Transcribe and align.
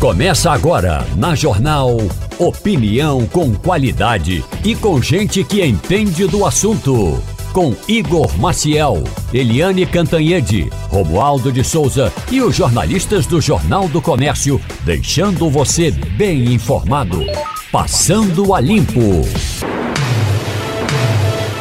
Começa 0.00 0.52
agora 0.52 1.04
na 1.16 1.34
Jornal 1.34 1.96
Opinião 2.38 3.26
com 3.26 3.52
qualidade 3.52 4.44
e 4.64 4.76
com 4.76 5.02
gente 5.02 5.42
que 5.42 5.60
entende 5.60 6.24
do 6.28 6.46
assunto. 6.46 7.20
Com 7.52 7.74
Igor 7.88 8.38
Maciel, 8.38 9.02
Eliane 9.34 9.84
Cantanhede, 9.84 10.70
Romualdo 10.88 11.50
de 11.50 11.64
Souza 11.64 12.12
e 12.30 12.40
os 12.40 12.54
jornalistas 12.54 13.26
do 13.26 13.40
Jornal 13.40 13.88
do 13.88 14.00
Comércio, 14.00 14.60
deixando 14.84 15.50
você 15.50 15.90
bem 15.90 16.44
informado. 16.44 17.24
Passando 17.72 18.54
a 18.54 18.60
Limpo. 18.60 19.26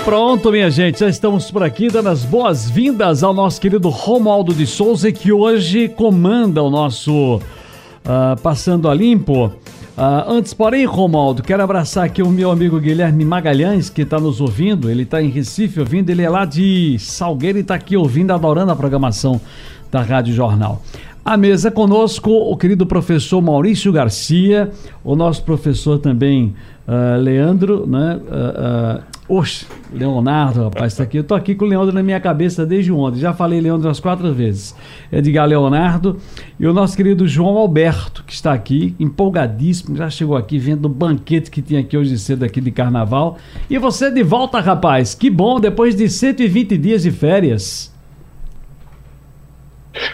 Pronto, 0.05 0.51
minha 0.51 0.69
gente, 0.69 0.99
já 0.99 1.09
estamos 1.09 1.49
por 1.49 1.63
aqui 1.63 1.87
dando 1.87 2.09
as 2.09 2.23
boas-vindas 2.23 3.23
ao 3.23 3.33
nosso 3.33 3.59
querido 3.59 3.89
Romualdo 3.89 4.53
de 4.53 4.67
Souza, 4.67 5.11
que 5.11 5.31
hoje 5.31 5.89
comanda 5.89 6.61
o 6.61 6.69
nosso 6.69 7.41
uh, 8.07 8.39
Passando 8.41 8.89
a 8.89 8.93
Limpo. 8.93 9.47
Uh, 9.97 10.29
antes, 10.29 10.53
porém, 10.53 10.85
Romualdo, 10.85 11.43
quero 11.43 11.61
abraçar 11.61 12.05
aqui 12.05 12.23
o 12.23 12.29
meu 12.29 12.51
amigo 12.51 12.79
Guilherme 12.79 13.25
Magalhães, 13.25 13.89
que 13.89 14.03
está 14.03 14.19
nos 14.19 14.39
ouvindo. 14.39 14.89
Ele 14.89 15.03
está 15.03 15.21
em 15.21 15.29
Recife 15.29 15.79
ouvindo, 15.79 16.09
ele 16.09 16.21
é 16.21 16.29
lá 16.29 16.45
de 16.45 16.97
Salgueiro 16.99 17.57
e 17.57 17.61
está 17.61 17.75
aqui 17.75 17.97
ouvindo, 17.97 18.31
adorando 18.31 18.71
a 18.71 18.75
programação 18.75 19.41
da 19.91 20.01
Rádio 20.01 20.33
Jornal. 20.33 20.81
A 21.25 21.35
mesa 21.35 21.69
conosco, 21.69 22.31
o 22.31 22.55
querido 22.55 22.85
professor 22.85 23.41
Maurício 23.41 23.91
Garcia, 23.91 24.71
o 25.03 25.15
nosso 25.15 25.43
professor 25.43 25.99
também, 25.99 26.55
uh, 26.87 27.19
Leandro, 27.19 27.85
né? 27.85 28.17
Uh, 28.17 29.16
Oxe, 29.29 29.65
Leonardo, 29.91 30.63
rapaz, 30.63 30.93
está 30.93 31.03
aqui. 31.03 31.17
Eu 31.17 31.23
tô 31.23 31.35
aqui 31.35 31.53
com 31.53 31.65
o 31.65 31.67
Leandro 31.67 31.93
na 31.93 32.01
minha 32.01 32.19
cabeça 32.19 32.65
desde 32.65 32.93
ontem. 32.93 33.19
Já 33.19 33.33
falei 33.33 33.59
Leandro 33.59 33.89
umas 33.89 33.99
quatro 33.99 34.33
vezes. 34.33 34.73
Edgar 35.11 35.45
Leonardo 35.45 36.17
e 36.57 36.65
o 36.65 36.73
nosso 36.73 36.95
querido 36.95 37.27
João 37.27 37.57
Alberto, 37.57 38.23
que 38.25 38.31
está 38.31 38.53
aqui, 38.53 38.95
empolgadíssimo. 38.97 39.97
Já 39.97 40.09
chegou 40.09 40.37
aqui 40.37 40.57
vendo 40.57 40.85
o 40.85 40.89
banquete 40.89 41.51
que 41.51 41.61
tinha 41.61 41.81
aqui 41.81 41.97
hoje 41.97 42.17
cedo 42.17 42.45
aqui 42.45 42.61
de 42.61 42.71
carnaval. 42.71 43.37
E 43.69 43.77
você 43.77 44.09
de 44.09 44.23
volta, 44.23 44.61
rapaz. 44.61 45.13
Que 45.13 45.29
bom, 45.29 45.59
depois 45.59 45.93
de 45.93 46.07
120 46.07 46.77
dias 46.77 47.03
de 47.03 47.11
férias. 47.11 47.96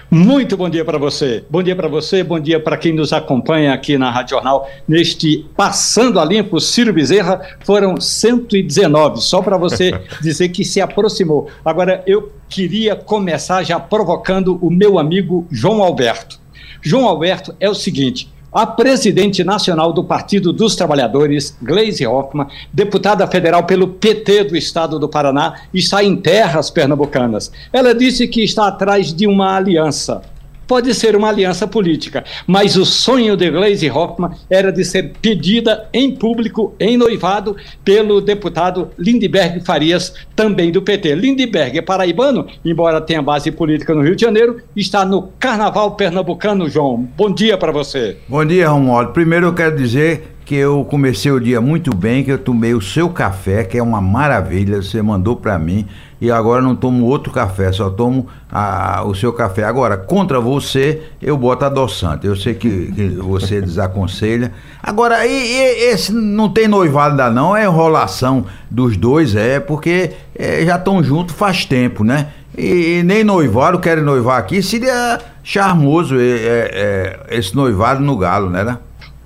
Muito 0.09 0.56
bom 0.56 0.70
dia 0.70 0.86
para 0.86 0.98
você. 0.98 1.44
Bom 1.50 1.64
dia 1.64 1.76
para 1.76 1.88
você, 1.88 2.23
bom 2.23 2.39
dia 2.39 2.59
para 2.59 2.78
quem 2.78 2.94
nos 2.94 3.12
acompanha 3.14 3.73
aqui 3.73 3.98
na 3.98 4.12
Rádio 4.12 4.36
Jornal. 4.36 4.70
Neste 4.88 5.45
Passando 5.56 6.20
a 6.20 6.25
Limpo, 6.25 6.59
Ciro 6.59 6.94
Bezerra, 6.94 7.42
foram 7.66 8.00
119, 8.00 9.22
só 9.22 9.42
para 9.42 9.58
você 9.58 9.92
dizer 10.22 10.50
que 10.50 10.64
se 10.64 10.81
aproximou. 10.81 11.50
Agora, 11.64 12.03
eu 12.06 12.31
queria 12.50 12.95
começar 12.95 13.64
já 13.64 13.80
provocando 13.80 14.58
o 14.62 14.70
meu 14.70 15.00
amigo 15.00 15.48
João 15.52 15.81
Alberto. 15.81 16.40
João 16.81 17.08
Alberto 17.08 17.56
é 17.59 17.70
o 17.70 17.75
seguinte: 17.75 18.33
a 18.54 18.68
presidente 18.68 19.44
nacional 19.44 19.92
do 19.92 20.04
Partido 20.04 20.54
dos 20.54 20.76
Trabalhadores, 20.76 21.58
Gleisi 21.62 22.06
Hoffmann, 22.06 22.48
deputada 22.72 23.26
federal 23.28 23.64
pelo 23.64 23.88
PT 23.88 24.46
do 24.46 24.56
estado 24.56 25.00
do 25.00 25.09
Paraná, 25.09 25.62
está 25.73 26.04
em 26.04 26.16
terras 26.16 26.70
pernambucanas. 26.70 27.52
Ela 27.72 27.96
disse 27.96 28.28
que 28.28 28.44
está 28.44 28.68
atrás 28.68 29.14
de 29.14 29.26
uma 29.26 29.56
aliança 29.56 30.22
pode 30.67 30.94
ser 30.94 31.16
uma 31.16 31.30
aliança 31.30 31.67
política, 31.67 32.23
mas 32.47 32.75
o 32.75 32.86
sonho 32.86 33.36
de 33.36 33.50
Gleisi 33.50 33.89
Hoffmann 33.89 34.31
era 34.50 34.72
de 34.72 34.83
ser 34.83 35.14
pedida 35.22 35.88
em 35.94 36.11
público, 36.11 36.73
em 36.80 36.97
noivado, 36.97 37.56
pelo 37.83 38.22
deputado 38.22 38.89
Lindbergh 38.97 39.64
Farias, 39.66 40.14
também 40.36 40.72
do 40.72 40.81
PT. 40.81 41.16
Lindbergh 41.16 41.78
é 41.78 41.81
paraibano, 41.81 42.47
embora 42.64 43.02
tenha 43.02 43.22
base 43.22 43.52
política 43.52 43.94
no 43.94 44.02
Rio 44.02 44.16
de 44.16 44.22
Janeiro, 44.22 44.61
está 44.75 45.06
no 45.06 45.30
Carnaval 45.39 45.91
Pernambucano, 45.95 46.69
João. 46.69 47.08
Bom 47.17 47.31
dia 47.31 47.58
para 47.58 47.72
você. 47.72 48.17
Bom 48.28 48.45
dia, 48.45 48.69
Romualdo. 48.69 49.11
Primeiro 49.11 49.47
eu 49.47 49.53
quero 49.53 49.75
dizer 49.75 50.34
que 50.45 50.56
eu 50.56 50.84
comecei 50.86 51.31
o 51.31 51.39
dia 51.39 51.61
muito 51.61 51.95
bem, 51.95 52.23
que 52.23 52.31
eu 52.31 52.38
tomei 52.38 52.73
o 52.73 52.81
seu 52.81 53.09
café, 53.09 53.64
que 53.64 53.78
é 53.78 53.84
uma 53.84 54.02
maravilha, 54.02 54.81
você 54.81 55.02
mandou 55.02 55.35
para 55.35 55.57
mim, 55.57 55.88
e 56.23 56.31
agora 56.31 56.61
não 56.61 56.73
tomo 56.73 57.06
outro 57.06 57.34
café, 57.34 57.69
só 57.73 57.89
tomo 57.89 58.28
a, 58.50 59.03
o 59.03 59.13
seu 59.13 59.34
café. 59.34 59.66
Agora, 59.66 59.97
contra 59.97 60.39
você, 60.39 61.01
eu 61.22 61.35
boto 61.35 61.66
adoçante. 61.66 62.25
Eu 62.25 62.34
sei 62.34 62.53
que, 62.53 62.94
que 62.94 63.09
você 63.09 63.59
desaconselha. 63.59 64.53
Agora, 64.81 65.28
e, 65.28 65.34
e, 65.34 65.91
esse 65.91 66.13
não 66.13 66.47
tem 66.47 66.66
noivado 66.66 67.09
ainda 67.11 67.29
não, 67.29 67.53
é 67.53 67.66
enrolação 67.66 68.45
dos 68.72 68.95
dois, 68.95 69.35
é, 69.35 69.59
porque 69.59 70.11
é, 70.34 70.63
já 70.66 70.78
estão 70.78 71.03
juntos 71.03 71.35
faz 71.35 71.66
tempo, 71.66 72.06
né? 72.06 72.29
E, 72.57 73.00
e, 73.00 73.03
nem 73.03 73.25
noivado, 73.25 73.78
querem 73.78 74.01
noivar 74.01 74.40
aqui, 74.40 74.63
seria 74.63 75.19
charmoso 75.44 76.17
é, 76.17 76.23
é, 76.23 77.19
é 77.28 77.38
esse 77.38 77.53
noivado 77.53 78.00
no 78.01 78.16
galo, 78.16 78.50
né? 78.50 78.63
né? 78.63 78.78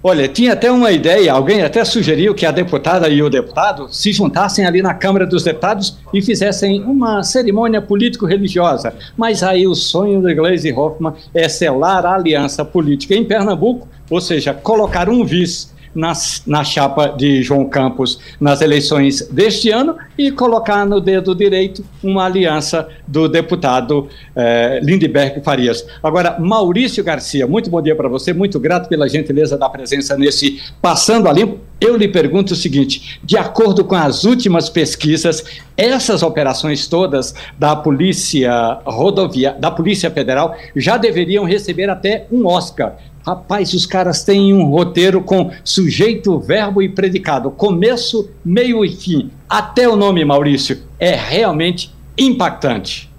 Olha, 0.03 0.27
tinha 0.27 0.53
até 0.53 0.71
uma 0.71 0.91
ideia, 0.91 1.33
alguém 1.33 1.63
até 1.63 1.83
sugeriu 1.83 2.35
que 2.35 2.45
a 2.45 2.51
deputada 2.51 3.09
e 3.09 3.21
o 3.21 3.29
deputado 3.29 3.87
se 3.91 4.13
juntassem 4.13 4.65
ali 4.65 4.81
na 4.81 4.93
Câmara 4.93 5.25
dos 5.25 5.43
Deputados 5.43 5.97
e 6.13 6.21
fizessem 6.21 6.83
uma 6.83 7.23
cerimônia 7.23 7.81
político-religiosa. 7.81 8.93
Mas 9.17 9.41
aí 9.41 9.65
o 9.65 9.73
sonho 9.73 10.21
da 10.21 10.33
Gleisi 10.33 10.71
Hoffmann 10.71 11.15
é 11.33 11.49
selar 11.49 12.05
a 12.05 12.13
aliança 12.13 12.63
política 12.63 13.15
em 13.15 13.25
Pernambuco, 13.25 13.87
ou 14.09 14.21
seja, 14.21 14.53
colocar 14.53 15.09
um 15.09 15.25
vice 15.25 15.69
nas, 15.97 16.43
na 16.45 16.63
chapa 16.63 17.07
de 17.07 17.41
João 17.41 17.65
Campos 17.65 18.19
nas 18.39 18.61
eleições 18.61 19.27
deste 19.31 19.71
ano 19.71 19.97
e 20.15 20.31
colocar 20.31 20.85
no 20.85 21.01
dedo 21.01 21.33
direito 21.33 21.83
uma 22.03 22.25
aliança 22.25 22.87
do 23.07 23.27
deputado 23.27 24.07
eh, 24.35 24.79
Lindbergh 24.83 25.41
Farias. 25.43 25.85
Agora, 26.03 26.37
Maurício 26.39 27.03
Garcia, 27.03 27.47
muito 27.47 27.69
bom 27.71 27.81
dia 27.81 27.95
para 27.95 28.07
você, 28.07 28.31
muito 28.31 28.59
grato 28.59 28.87
pela 28.87 29.09
gentileza 29.09 29.57
da 29.57 29.67
presença 29.67 30.15
nesse 30.15 30.61
Passando 30.79 31.27
a 31.27 31.33
Limpo. 31.33 31.59
Eu 31.81 31.95
lhe 31.97 32.07
pergunto 32.07 32.53
o 32.53 32.55
seguinte: 32.55 33.19
de 33.23 33.37
acordo 33.37 33.83
com 33.83 33.95
as 33.95 34.23
últimas 34.23 34.69
pesquisas, 34.69 35.43
essas 35.75 36.21
operações 36.21 36.87
todas 36.87 37.33
da 37.57 37.75
Polícia 37.75 38.79
Rodoviária, 38.85 39.59
da 39.59 39.71
Polícia 39.71 40.11
Federal, 40.11 40.55
já 40.75 40.97
deveriam 40.97 41.43
receber 41.43 41.89
até 41.89 42.27
um 42.31 42.45
Oscar. 42.45 42.97
Rapaz, 43.27 43.73
os 43.73 43.85
caras 43.85 44.23
têm 44.23 44.53
um 44.53 44.63
roteiro 44.69 45.19
com 45.19 45.51
sujeito, 45.61 46.39
verbo 46.39 46.81
e 46.81 46.87
predicado, 46.87 47.51
começo, 47.51 48.29
meio 48.45 48.85
e 48.85 48.89
fim. 48.95 49.29
Até 49.49 49.85
o 49.85 49.97
nome, 49.97 50.23
Maurício, 50.23 50.77
é 50.97 51.13
realmente 51.13 51.93
impactante. 52.17 53.11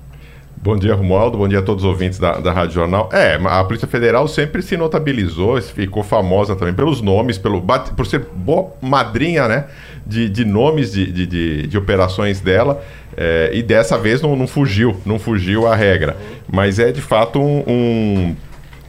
Bom 0.63 0.79
dia, 0.79 0.95
Romualdo. 0.95 1.37
Bom 1.37 1.47
dia 1.47 1.59
a 1.59 1.63
todos 1.63 1.85
os 1.85 1.91
ouvintes 1.91 2.19
da, 2.19 2.41
da 2.41 2.51
Rádio 2.53 2.77
Jornal. 2.77 3.11
É, 3.13 3.35
a 3.35 3.63
Polícia 3.65 3.87
Federal 3.87 4.27
sempre 4.27 4.63
se 4.63 4.79
notabilizou, 4.79 5.61
ficou 5.61 6.03
famosa 6.03 6.57
também 6.57 6.73
pelos 6.73 7.03
nomes, 7.03 7.37
pelo, 7.37 7.63
por 7.95 8.07
ser 8.07 8.27
boa 8.35 8.73
madrinha, 8.81 9.47
né? 9.47 9.67
De, 10.07 10.27
de 10.31 10.43
nomes 10.43 10.91
de, 10.91 11.13
de, 11.13 11.67
de, 11.67 11.77
operações 11.77 12.41
dela. 12.41 12.83
É, 13.15 13.51
e 13.53 13.63
dessa 13.63 13.99
vez 13.99 14.23
não, 14.23 14.35
não 14.35 14.47
fugiu, 14.47 14.97
não 15.05 15.19
fugiu 15.19 15.67
a 15.67 15.77
regra. 15.77 16.17
Mas 16.51 16.79
é 16.79 16.91
de 16.91 17.03
fato 17.03 17.39
um, 17.39 17.63
um 17.67 18.37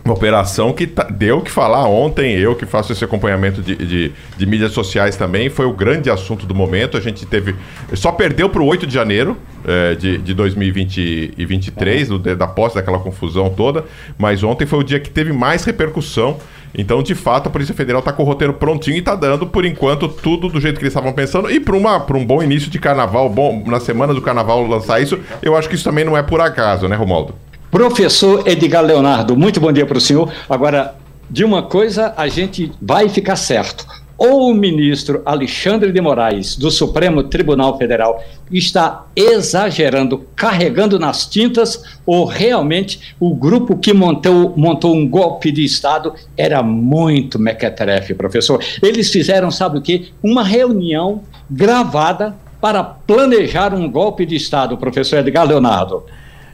uma 0.09 0.16
operação 0.16 0.74
que 0.74 0.88
tá, 0.88 1.03
deu 1.03 1.38
o 1.38 1.42
que 1.42 1.52
falar 1.52 1.88
ontem, 1.88 2.34
eu 2.34 2.56
que 2.56 2.66
faço 2.66 2.92
esse 2.92 3.03
acompanhamento 3.03 3.62
de, 3.62 3.75
de, 3.75 4.12
de, 4.38 4.46
mídias 4.46 4.72
sociais 4.72 5.16
também, 5.16 5.50
foi 5.50 5.66
o 5.66 5.74
grande 5.74 6.09
assunto 6.09 6.46
do 6.46 6.56
momento. 6.56 6.97
A 6.97 7.00
gente 7.00 7.25
teve. 7.25 7.56
Só 7.94 8.12
perdeu 8.12 8.50
para 8.50 8.62
o 8.62 8.66
8 8.66 8.88
de 8.88 8.94
janeiro 8.94 9.38
é, 9.66 9.96
de, 9.96 10.18
de 10.18 10.34
2023, 10.34 12.08
do, 12.09 12.19
da 12.19 12.48
posse 12.48 12.75
daquela 12.75 13.00
confusão 13.00 13.50
toda, 13.50 13.86
mas 14.18 14.44
ontem 14.44 14.66
foi 14.66 14.80
o 14.80 14.84
dia 14.84 15.00
que 15.00 15.09
teve 15.09 15.31
mais 15.31 15.64
repercussão. 15.64 16.38
Então, 16.74 17.02
de 17.02 17.16
fato, 17.16 17.48
a 17.48 17.52
Polícia 17.52 17.74
Federal 17.74 18.00
está 18.00 18.14
com 18.14 18.22
o 18.22 18.25
roteiro 18.25 18.53
prontinho 18.53 18.96
e 18.96 19.00
está 19.00 19.16
dando, 19.16 19.48
por 19.48 19.66
enquanto, 19.66 20.08
tudo 20.08 20.48
do 20.48 20.62
jeito 20.62 20.78
que 20.78 20.84
eles 20.84 20.94
estavam 20.94 21.12
pensando. 21.14 21.50
E 21.50 21.59
para 21.59 21.75
um 21.75 22.25
bom 22.25 22.44
início 22.44 22.69
de 22.69 22.78
carnaval, 22.78 23.28
bom, 23.28 23.64
na 23.66 23.80
semana 23.80 24.14
do 24.14 24.22
carnaval 24.22 24.66
lançar 24.68 25.02
isso, 25.02 25.19
eu 25.42 25.56
acho 25.56 25.68
que 25.68 25.74
isso 25.74 25.84
também 25.84 26.06
não 26.06 26.16
é 26.16 26.22
por 26.22 26.40
acaso, 26.40 26.88
né, 26.88 26.96
Romaldo? 26.96 27.34
Professor 27.72 28.47
Edgar 28.47 28.84
Leonardo, 28.84 29.38
muito 29.38 29.59
bom 29.59 29.72
dia 29.72 29.85
para 29.85 30.00
o 30.00 30.02
senhor. 30.02 30.34
Agora, 30.50 30.96
de 31.30 31.44
uma 31.45 31.62
coisa 31.62 32.16
a 32.18 32.27
gente 32.27 32.71
vai 32.81 33.07
ficar 33.07 33.36
certo. 33.36 33.86
Ou 34.18 34.50
o 34.50 34.54
ministro 34.56 35.21
Alexandre 35.24 35.92
de 35.92 36.01
Moraes, 36.01 36.57
do 36.57 36.71
Supremo 36.71 37.24
Tribunal 37.24 37.77
Federal, 37.77 38.21
está 38.51 39.06
exagerando, 39.16 40.25
carregando 40.36 40.98
nas 40.98 41.27
tintas, 41.27 41.81
ou 42.07 42.25
realmente 42.25 43.16
o 43.19 43.36
grupo 43.36 43.77
que 43.77 43.94
montou, 43.94 44.54
montou 44.57 44.95
um 44.95 45.07
golpe 45.07 45.51
de 45.51 45.63
Estado 45.63 46.16
era 46.36 46.63
muito 46.63 47.38
mequetrefe, 47.38 48.16
professor. 48.16 48.62
Eles 48.81 49.12
fizeram, 49.12 49.51
sabe 49.51 49.77
o 49.77 49.81
quê? 49.81 50.07
Uma 50.24 50.44
reunião 50.44 51.21
gravada 51.50 52.36
para 52.60 52.83
planejar 52.83 53.75
um 53.75 53.89
golpe 53.89 54.25
de 54.25 54.36
Estado, 54.36 54.75
professor 54.75 55.19
Edgar 55.19 55.48
Leonardo. 55.48 56.04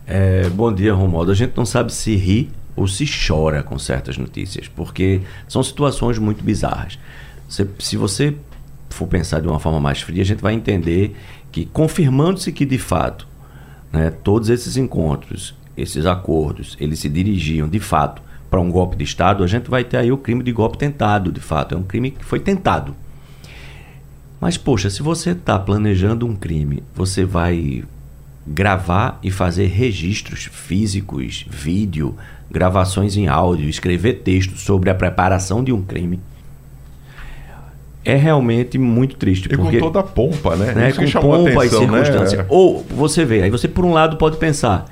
É, 0.07 0.47
bom 0.49 0.71
dia, 0.71 0.93
Romualdo. 0.93 1.31
A 1.31 1.35
gente 1.35 1.57
não 1.57 1.65
sabe 1.65 1.91
se 1.91 2.15
ri 2.15 2.51
ou 2.75 2.87
se 2.87 3.05
chora 3.05 3.63
com 3.63 3.79
certas 3.79 4.17
notícias, 4.17 4.67
porque 4.67 5.21
são 5.47 5.63
situações 5.63 6.19
muito 6.19 6.43
bizarras. 6.43 6.99
Se, 7.49 7.67
se 7.79 7.97
você 7.97 8.35
for 8.89 9.07
pensar 9.07 9.41
de 9.41 9.47
uma 9.47 9.59
forma 9.59 9.79
mais 9.79 10.01
fria, 10.01 10.21
a 10.21 10.25
gente 10.25 10.41
vai 10.41 10.53
entender 10.53 11.15
que, 11.51 11.65
confirmando-se 11.65 12.51
que 12.51 12.65
de 12.65 12.77
fato 12.77 13.27
né, 13.91 14.11
todos 14.11 14.49
esses 14.49 14.77
encontros, 14.77 15.55
esses 15.75 16.05
acordos, 16.05 16.77
eles 16.79 16.99
se 16.99 17.09
dirigiam 17.09 17.67
de 17.67 17.79
fato 17.79 18.21
para 18.49 18.59
um 18.59 18.71
golpe 18.71 18.95
de 18.95 19.03
Estado, 19.03 19.43
a 19.43 19.47
gente 19.47 19.69
vai 19.69 19.83
ter 19.83 19.97
aí 19.97 20.11
o 20.11 20.17
crime 20.17 20.43
de 20.43 20.51
golpe 20.51 20.77
tentado, 20.77 21.31
de 21.31 21.39
fato. 21.39 21.73
É 21.73 21.77
um 21.77 21.83
crime 21.83 22.11
que 22.11 22.23
foi 22.23 22.39
tentado. 22.39 22.95
Mas, 24.39 24.55
poxa, 24.55 24.89
se 24.89 25.01
você 25.01 25.31
está 25.31 25.57
planejando 25.57 26.27
um 26.27 26.35
crime, 26.35 26.83
você 26.93 27.25
vai 27.25 27.83
gravar 28.45 29.19
e 29.23 29.31
fazer 29.31 29.67
registros 29.67 30.49
físicos, 30.51 31.45
vídeo, 31.49 32.15
gravações 32.49 33.17
em 33.17 33.27
áudio, 33.27 33.67
escrever 33.67 34.21
texto 34.23 34.57
sobre 34.57 34.89
a 34.89 34.95
preparação 34.95 35.63
de 35.63 35.71
um 35.71 35.81
crime. 35.81 36.19
É 38.03 38.15
realmente 38.15 38.77
muito 38.77 39.15
triste. 39.15 39.47
E 39.51 39.57
porque, 39.57 39.79
com 39.79 39.85
toda 39.85 39.99
a 40.01 40.03
pompa, 40.03 40.55
né? 40.55 40.73
né 40.73 40.89
Isso 40.89 40.99
com 40.99 41.21
pompa 41.21 41.49
atenção, 41.49 41.63
e 41.63 41.69
circunstância. 41.69 42.37
Né? 42.37 42.45
Ou 42.49 42.85
você 42.87 43.25
vê, 43.25 43.41
aí 43.41 43.49
você 43.49 43.67
por 43.67 43.83
um 43.83 43.91
lado 43.91 44.17
pode 44.17 44.37
pensar, 44.37 44.85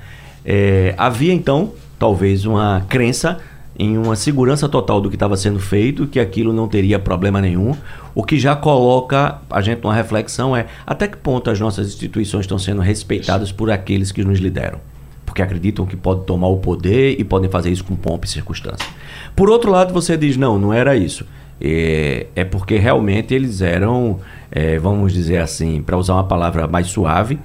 é, 0.44 0.94
havia 0.98 1.32
então 1.32 1.72
talvez 1.96 2.44
uma 2.44 2.84
crença 2.88 3.38
em 3.78 3.98
uma 3.98 4.14
segurança 4.14 4.68
total 4.68 5.00
do 5.00 5.08
que 5.08 5.16
estava 5.16 5.36
sendo 5.36 5.58
feito, 5.58 6.06
que 6.06 6.20
aquilo 6.20 6.52
não 6.52 6.68
teria 6.68 6.98
problema 6.98 7.40
nenhum. 7.40 7.74
O 8.14 8.22
que 8.22 8.38
já 8.38 8.54
coloca 8.54 9.38
a 9.50 9.60
gente 9.60 9.82
numa 9.82 9.94
reflexão 9.94 10.56
é 10.56 10.66
até 10.86 11.08
que 11.08 11.16
ponto 11.16 11.50
as 11.50 11.58
nossas 11.58 11.88
instituições 11.88 12.42
estão 12.44 12.58
sendo 12.58 12.80
respeitadas 12.80 13.50
por 13.50 13.70
aqueles 13.70 14.12
que 14.12 14.24
nos 14.24 14.38
lideram. 14.38 14.78
Porque 15.26 15.42
acreditam 15.42 15.84
que 15.84 15.96
podem 15.96 16.24
tomar 16.24 16.46
o 16.46 16.58
poder 16.58 17.16
e 17.18 17.24
podem 17.24 17.50
fazer 17.50 17.70
isso 17.70 17.84
com 17.84 17.96
pompa 17.96 18.26
e 18.26 18.28
circunstância. 18.28 18.86
Por 19.34 19.50
outro 19.50 19.70
lado, 19.70 19.92
você 19.92 20.16
diz: 20.16 20.36
não, 20.36 20.58
não 20.58 20.72
era 20.72 20.96
isso. 20.96 21.26
É, 21.60 22.26
é 22.36 22.44
porque 22.44 22.76
realmente 22.76 23.34
eles 23.34 23.60
eram, 23.60 24.20
é, 24.50 24.78
vamos 24.78 25.12
dizer 25.12 25.38
assim, 25.38 25.82
para 25.82 25.96
usar 25.96 26.14
uma 26.14 26.24
palavra 26.24 26.68
mais 26.68 26.88
suave, 26.88 27.38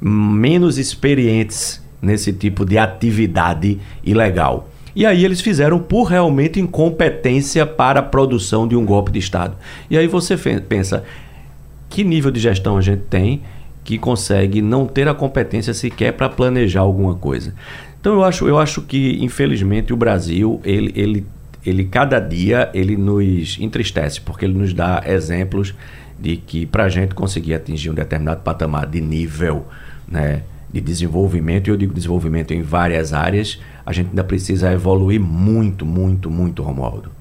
menos 0.00 0.76
experientes 0.76 1.82
nesse 2.02 2.32
tipo 2.32 2.64
de 2.64 2.76
atividade 2.78 3.78
ilegal. 4.04 4.69
E 4.94 5.06
aí 5.06 5.24
eles 5.24 5.40
fizeram 5.40 5.78
por 5.78 6.04
realmente 6.04 6.60
incompetência 6.60 7.64
para 7.64 8.00
a 8.00 8.02
produção 8.02 8.66
de 8.66 8.76
um 8.76 8.84
golpe 8.84 9.12
de 9.12 9.18
Estado. 9.18 9.56
E 9.88 9.96
aí 9.96 10.06
você 10.06 10.36
pensa, 10.36 11.04
que 11.88 12.04
nível 12.04 12.30
de 12.30 12.40
gestão 12.40 12.76
a 12.76 12.80
gente 12.80 13.02
tem 13.02 13.42
que 13.82 13.98
consegue 13.98 14.60
não 14.60 14.86
ter 14.86 15.08
a 15.08 15.14
competência 15.14 15.72
sequer 15.74 16.12
para 16.12 16.28
planejar 16.28 16.80
alguma 16.80 17.14
coisa? 17.14 17.54
Então 18.00 18.14
eu 18.14 18.24
acho, 18.24 18.48
eu 18.48 18.58
acho 18.58 18.82
que, 18.82 19.22
infelizmente, 19.22 19.92
o 19.92 19.96
Brasil, 19.96 20.60
ele, 20.64 20.92
ele, 20.96 21.26
ele 21.64 21.84
cada 21.84 22.18
dia, 22.18 22.70
ele 22.72 22.96
nos 22.96 23.58
entristece, 23.60 24.20
porque 24.20 24.44
ele 24.44 24.54
nos 24.54 24.72
dá 24.72 25.02
exemplos 25.06 25.74
de 26.18 26.36
que 26.36 26.66
para 26.66 26.84
a 26.84 26.88
gente 26.88 27.14
conseguir 27.14 27.54
atingir 27.54 27.90
um 27.90 27.94
determinado 27.94 28.42
patamar 28.42 28.86
de 28.86 29.00
nível, 29.00 29.66
né, 30.06 30.42
de 30.72 30.80
desenvolvimento, 30.80 31.68
e 31.68 31.70
eu 31.70 31.76
digo 31.76 31.92
desenvolvimento 31.92 32.52
em 32.52 32.62
várias 32.62 33.12
áreas, 33.12 33.60
a 33.84 33.92
gente 33.92 34.08
ainda 34.08 34.24
precisa 34.24 34.72
evoluir 34.72 35.20
muito, 35.20 35.84
muito, 35.84 36.30
muito, 36.30 36.62
Romualdo. 36.62 37.19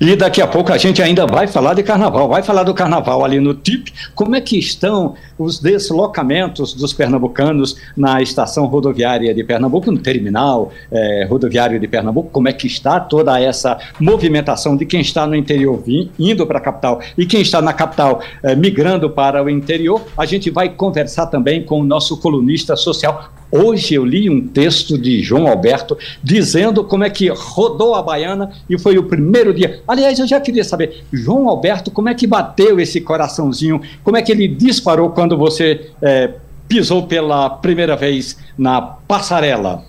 E 0.00 0.16
daqui 0.16 0.40
a 0.40 0.46
pouco 0.46 0.72
a 0.72 0.78
gente 0.78 1.02
ainda 1.02 1.26
vai 1.26 1.46
falar 1.46 1.74
de 1.74 1.82
carnaval, 1.82 2.28
vai 2.28 2.42
falar 2.42 2.62
do 2.62 2.74
carnaval 2.74 3.24
ali 3.24 3.40
no 3.40 3.54
TIP. 3.54 3.92
Como 4.14 4.34
é 4.34 4.40
que 4.40 4.58
estão 4.58 5.14
os 5.38 5.58
deslocamentos 5.58 6.74
dos 6.74 6.92
pernambucanos 6.92 7.76
na 7.96 8.22
estação 8.22 8.66
rodoviária 8.66 9.34
de 9.34 9.44
Pernambuco, 9.44 9.90
no 9.90 9.98
terminal 9.98 10.72
eh, 10.90 11.26
rodoviário 11.28 11.78
de 11.78 11.88
Pernambuco? 11.88 12.30
Como 12.30 12.48
é 12.48 12.52
que 12.52 12.66
está 12.66 13.00
toda 13.00 13.40
essa 13.40 13.78
movimentação 13.98 14.76
de 14.76 14.86
quem 14.86 15.00
está 15.00 15.26
no 15.26 15.34
interior 15.34 15.82
indo 16.18 16.46
para 16.46 16.58
a 16.58 16.60
capital 16.60 17.00
e 17.16 17.26
quem 17.26 17.40
está 17.40 17.60
na 17.60 17.72
capital 17.72 18.20
eh, 18.42 18.54
migrando 18.54 19.10
para 19.10 19.42
o 19.42 19.50
interior? 19.50 20.02
A 20.16 20.24
gente 20.24 20.50
vai 20.50 20.68
conversar 20.68 21.26
também 21.26 21.64
com 21.64 21.80
o 21.80 21.84
nosso 21.84 22.16
colunista 22.18 22.76
social, 22.76 23.30
Hoje 23.52 23.92
eu 23.92 24.04
li 24.06 24.30
um 24.30 24.48
texto 24.48 24.96
de 24.96 25.22
João 25.22 25.46
Alberto 25.46 25.98
dizendo 26.22 26.82
como 26.82 27.04
é 27.04 27.10
que 27.10 27.28
rodou 27.28 27.94
a 27.94 28.02
baiana 28.02 28.50
e 28.66 28.78
foi 28.78 28.96
o 28.96 29.04
primeiro 29.04 29.52
dia. 29.52 29.82
Aliás, 29.86 30.18
eu 30.18 30.26
já 30.26 30.40
queria 30.40 30.64
saber, 30.64 31.04
João 31.12 31.46
Alberto, 31.46 31.90
como 31.90 32.08
é 32.08 32.14
que 32.14 32.26
bateu 32.26 32.80
esse 32.80 32.98
coraçãozinho? 32.98 33.82
Como 34.02 34.16
é 34.16 34.22
que 34.22 34.32
ele 34.32 34.48
disparou 34.48 35.10
quando 35.10 35.36
você 35.36 35.90
é, 36.00 36.30
pisou 36.66 37.06
pela 37.06 37.50
primeira 37.50 37.94
vez 37.94 38.38
na 38.56 38.80
passarela? 38.80 39.84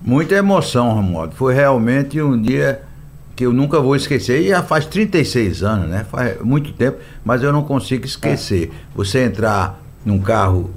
Muita 0.00 0.36
emoção, 0.36 0.94
Romualdo. 0.94 1.34
Foi 1.34 1.52
realmente 1.52 2.22
um 2.22 2.40
dia 2.40 2.80
que 3.34 3.44
eu 3.44 3.52
nunca 3.52 3.80
vou 3.80 3.96
esquecer. 3.96 4.42
E 4.42 4.48
já 4.50 4.62
faz 4.62 4.86
36 4.86 5.64
anos, 5.64 5.88
né? 5.88 6.06
Faz 6.08 6.40
muito 6.40 6.72
tempo, 6.72 6.98
mas 7.24 7.42
eu 7.42 7.52
não 7.52 7.64
consigo 7.64 8.06
esquecer. 8.06 8.70
Você 8.94 9.24
entrar 9.24 9.82
num 10.04 10.20
carro 10.20 10.70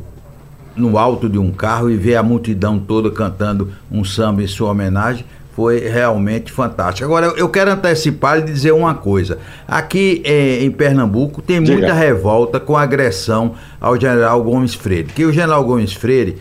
no 0.75 0.97
alto 0.97 1.29
de 1.29 1.37
um 1.37 1.51
carro 1.51 1.89
e 1.89 1.97
ver 1.97 2.15
a 2.15 2.23
multidão 2.23 2.79
toda 2.79 3.11
cantando 3.11 3.71
um 3.91 4.03
samba 4.03 4.41
em 4.41 4.47
sua 4.47 4.71
homenagem 4.71 5.25
foi 5.55 5.79
realmente 5.79 6.51
fantástico. 6.51 7.05
Agora, 7.05 7.27
eu 7.37 7.47
quero 7.47 7.71
antecipar 7.71 8.39
e 8.39 8.41
dizer 8.41 8.71
uma 8.71 8.95
coisa. 8.95 9.37
Aqui 9.67 10.21
eh, 10.25 10.63
em 10.63 10.71
Pernambuco 10.71 11.41
tem 11.41 11.59
muita 11.59 11.75
Diga. 11.75 11.93
revolta 11.93 12.59
com 12.59 12.75
agressão 12.75 13.53
ao 13.79 13.99
general 13.99 14.43
Gomes 14.43 14.73
Freire. 14.73 15.09
Que 15.09 15.25
o 15.25 15.31
general 15.31 15.63
Gomes 15.63 15.93
Freire 15.93 16.37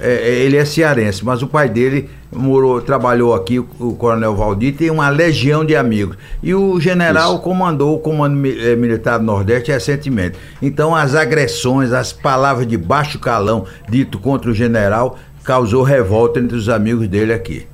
é, 0.00 0.12
é, 0.12 0.34
ele 0.40 0.56
é 0.56 0.64
cearense, 0.64 1.24
mas 1.24 1.42
o 1.42 1.46
pai 1.46 1.68
dele 1.68 2.08
morou, 2.32 2.80
trabalhou 2.80 3.34
aqui, 3.34 3.58
o, 3.58 3.66
o 3.78 3.94
coronel 3.94 4.34
Valdir, 4.34 4.76
tem 4.76 4.90
uma 4.90 5.08
legião 5.08 5.64
de 5.64 5.74
amigos. 5.74 6.16
E 6.42 6.54
o 6.54 6.78
general 6.80 7.34
Isso. 7.34 7.42
comandou 7.42 7.96
o 7.96 7.98
Comando 7.98 8.46
eh, 8.46 8.76
Militar 8.76 9.18
do 9.18 9.24
Nordeste 9.24 9.70
recentemente. 9.70 10.38
Então 10.60 10.94
as 10.94 11.14
agressões, 11.14 11.92
as 11.92 12.12
palavras 12.12 12.66
de 12.66 12.76
baixo 12.76 13.18
calão 13.18 13.64
dito 13.88 14.18
contra 14.18 14.50
o 14.50 14.54
general 14.54 15.18
causou 15.44 15.82
revolta 15.82 16.40
entre 16.40 16.56
os 16.56 16.68
amigos 16.68 17.08
dele 17.08 17.32
aqui. 17.32 17.66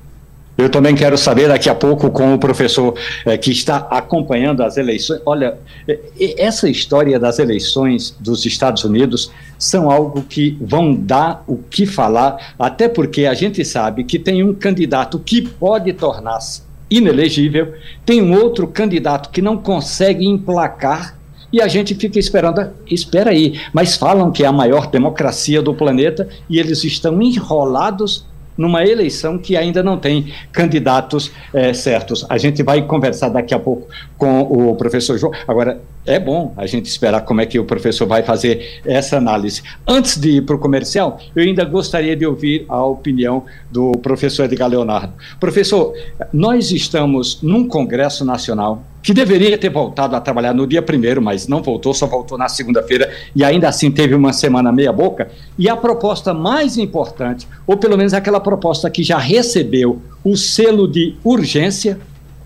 Eu 0.55 0.69
também 0.69 0.93
quero 0.93 1.17
saber 1.17 1.47
daqui 1.47 1.67
a 1.67 1.73
pouco 1.73 2.11
com 2.11 2.35
o 2.35 2.37
professor 2.37 2.95
eh, 3.25 3.37
que 3.37 3.51
está 3.51 3.87
acompanhando 3.89 4.61
as 4.61 4.77
eleições. 4.77 5.19
Olha, 5.25 5.57
eh, 5.87 5.99
essa 6.37 6.69
história 6.69 7.19
das 7.19 7.39
eleições 7.39 8.15
dos 8.19 8.45
Estados 8.45 8.83
Unidos 8.83 9.31
são 9.57 9.89
algo 9.89 10.21
que 10.21 10.55
vão 10.61 10.93
dar 10.93 11.43
o 11.47 11.57
que 11.57 11.87
falar, 11.87 12.53
até 12.59 12.87
porque 12.87 13.25
a 13.25 13.33
gente 13.33 13.65
sabe 13.65 14.03
que 14.03 14.19
tem 14.19 14.43
um 14.43 14.53
candidato 14.53 15.17
que 15.17 15.41
pode 15.41 15.91
tornar-se 15.93 16.61
inelegível, 16.89 17.73
tem 18.05 18.21
um 18.21 18.39
outro 18.39 18.67
candidato 18.67 19.31
que 19.31 19.41
não 19.41 19.57
consegue 19.57 20.27
emplacar 20.27 21.17
e 21.51 21.61
a 21.61 21.67
gente 21.67 21.95
fica 21.95 22.19
esperando, 22.19 22.71
espera 22.87 23.31
aí, 23.31 23.59
mas 23.71 23.95
falam 23.95 24.31
que 24.31 24.43
é 24.43 24.47
a 24.47 24.51
maior 24.51 24.87
democracia 24.87 25.61
do 25.61 25.73
planeta 25.73 26.27
e 26.49 26.59
eles 26.59 26.83
estão 26.83 27.21
enrolados 27.21 28.25
numa 28.57 28.83
eleição 28.85 29.37
que 29.37 29.55
ainda 29.55 29.81
não 29.81 29.97
tem 29.97 30.33
candidatos 30.51 31.31
é, 31.53 31.73
certos. 31.73 32.25
A 32.29 32.37
gente 32.37 32.61
vai 32.63 32.81
conversar 32.81 33.29
daqui 33.29 33.53
a 33.53 33.59
pouco 33.59 33.87
com 34.17 34.41
o 34.41 34.75
professor 34.75 35.17
João. 35.17 35.33
Agora, 35.47 35.81
é 36.05 36.19
bom 36.19 36.53
a 36.57 36.65
gente 36.65 36.85
esperar 36.85 37.21
como 37.21 37.41
é 37.41 37.45
que 37.45 37.59
o 37.59 37.65
professor 37.65 38.05
vai 38.05 38.23
fazer 38.23 38.81
essa 38.85 39.17
análise. 39.17 39.61
Antes 39.87 40.19
de 40.19 40.37
ir 40.37 40.41
para 40.41 40.55
o 40.55 40.59
comercial, 40.59 41.19
eu 41.35 41.43
ainda 41.43 41.63
gostaria 41.63 42.15
de 42.15 42.25
ouvir 42.25 42.65
a 42.67 42.83
opinião 42.83 43.43
do 43.71 43.91
professor 43.93 44.43
Edgar 44.43 44.69
Leonardo. 44.69 45.13
Professor, 45.39 45.93
nós 46.31 46.71
estamos 46.71 47.41
num 47.41 47.67
Congresso 47.67 48.25
Nacional 48.25 48.83
que 49.01 49.13
deveria 49.13 49.57
ter 49.57 49.69
voltado 49.69 50.15
a 50.15 50.21
trabalhar 50.21 50.53
no 50.53 50.65
dia 50.65 50.81
primeiro, 50.81 51.21
mas 51.21 51.45
não 51.45 51.61
voltou, 51.61 51.93
só 51.93 52.07
voltou 52.07 52.37
na 52.37 52.47
segunda-feira 52.47 53.11
e 53.35 53.43
ainda 53.43 53.67
assim 53.67 53.91
teve 53.91 54.15
uma 54.15 54.31
semana 54.31 54.71
meia-boca. 54.71 55.29
E 55.59 55.67
a 55.67 55.75
proposta 55.75 56.33
mais 56.33 56.77
importante, 56.77 57.45
ou 57.67 57.75
pelo 57.75 57.97
menos 57.97 58.13
aquela 58.13 58.39
proposta 58.39 58.89
que 58.89 59.03
já 59.03 59.17
recebeu 59.17 60.01
o 60.23 60.37
selo 60.37 60.87
de 60.87 61.15
urgência, 61.21 61.99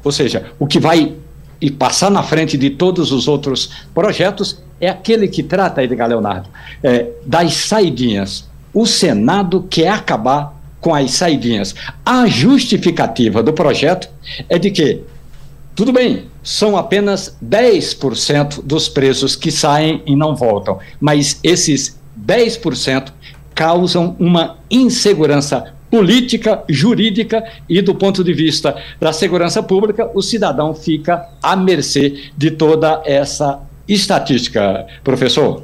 ou 0.03 0.11
seja, 0.11 0.51
o 0.57 0.65
que 0.65 0.79
vai 0.79 1.13
e 1.59 1.71
passar 1.71 2.11
na 2.11 2.23
frente 2.23 2.57
de 2.57 2.69
todos 2.69 3.11
os 3.11 3.27
outros 3.27 3.71
projetos, 3.93 4.61
é 4.79 4.89
aquele 4.89 5.27
que 5.27 5.41
trata, 5.41 5.83
Edgar 5.83 6.07
Leonardo, 6.07 6.49
é, 6.83 7.07
das 7.25 7.53
saidinhas. 7.53 8.47
O 8.73 8.85
Senado 8.85 9.65
quer 9.69 9.89
acabar 9.89 10.55
com 10.79 10.93
as 10.93 11.11
saidinhas. 11.11 11.73
A 12.05 12.27
justificativa 12.27 13.41
do 13.41 13.53
projeto 13.53 14.09
é 14.47 14.59
de 14.59 14.69
que, 14.69 15.01
tudo 15.75 15.91
bem, 15.91 16.25
são 16.43 16.77
apenas 16.77 17.35
10% 17.43 18.61
dos 18.63 18.87
presos 18.87 19.35
que 19.35 19.51
saem 19.51 20.01
e 20.05 20.15
não 20.15 20.35
voltam, 20.35 20.79
mas 20.99 21.39
esses 21.43 21.99
10% 22.25 23.11
causam 23.53 24.15
uma 24.19 24.57
insegurança 24.69 25.73
política, 25.89 26.63
jurídica 26.69 27.43
e 27.67 27.81
do 27.81 27.95
ponto 27.95 28.23
de 28.23 28.33
vista 28.33 28.75
da 28.99 29.13
segurança 29.13 29.63
pública, 29.63 30.09
o 30.13 30.21
cidadão 30.21 30.73
fica 30.73 31.27
à 31.41 31.55
mercê 31.55 32.29
de 32.35 32.51
toda 32.51 33.01
essa 33.05 33.61
estatística, 33.87 34.85
professor. 35.03 35.63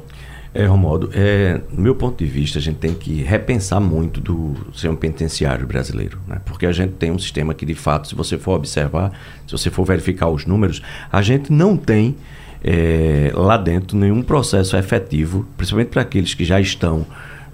É, 0.54 0.66
Romualdo, 0.66 1.10
é, 1.12 1.60
do 1.72 1.82
meu 1.82 1.96
ponto 1.96 2.22
de 2.22 2.30
vista, 2.30 2.60
a 2.60 2.62
gente 2.62 2.76
tem 2.76 2.94
que 2.94 3.22
repensar 3.22 3.80
muito 3.80 4.20
do 4.20 4.54
sistema 4.72 4.96
penitenciário 4.96 5.66
brasileiro, 5.66 6.20
né? 6.28 6.40
porque 6.44 6.64
a 6.64 6.70
gente 6.70 6.92
tem 6.92 7.10
um 7.10 7.18
sistema 7.18 7.52
que, 7.52 7.66
de 7.66 7.74
fato, 7.74 8.06
se 8.06 8.14
você 8.14 8.38
for 8.38 8.54
observar, 8.54 9.10
se 9.46 9.52
você 9.52 9.68
for 9.68 9.84
verificar 9.84 10.28
os 10.28 10.46
números, 10.46 10.80
a 11.10 11.20
gente 11.22 11.52
não 11.52 11.76
tem 11.76 12.14
é, 12.62 13.32
lá 13.34 13.56
dentro 13.56 13.96
nenhum 13.98 14.22
processo 14.22 14.76
efetivo, 14.76 15.44
principalmente 15.56 15.88
para 15.88 16.02
aqueles 16.02 16.34
que 16.34 16.44
já 16.44 16.60
estão 16.60 17.04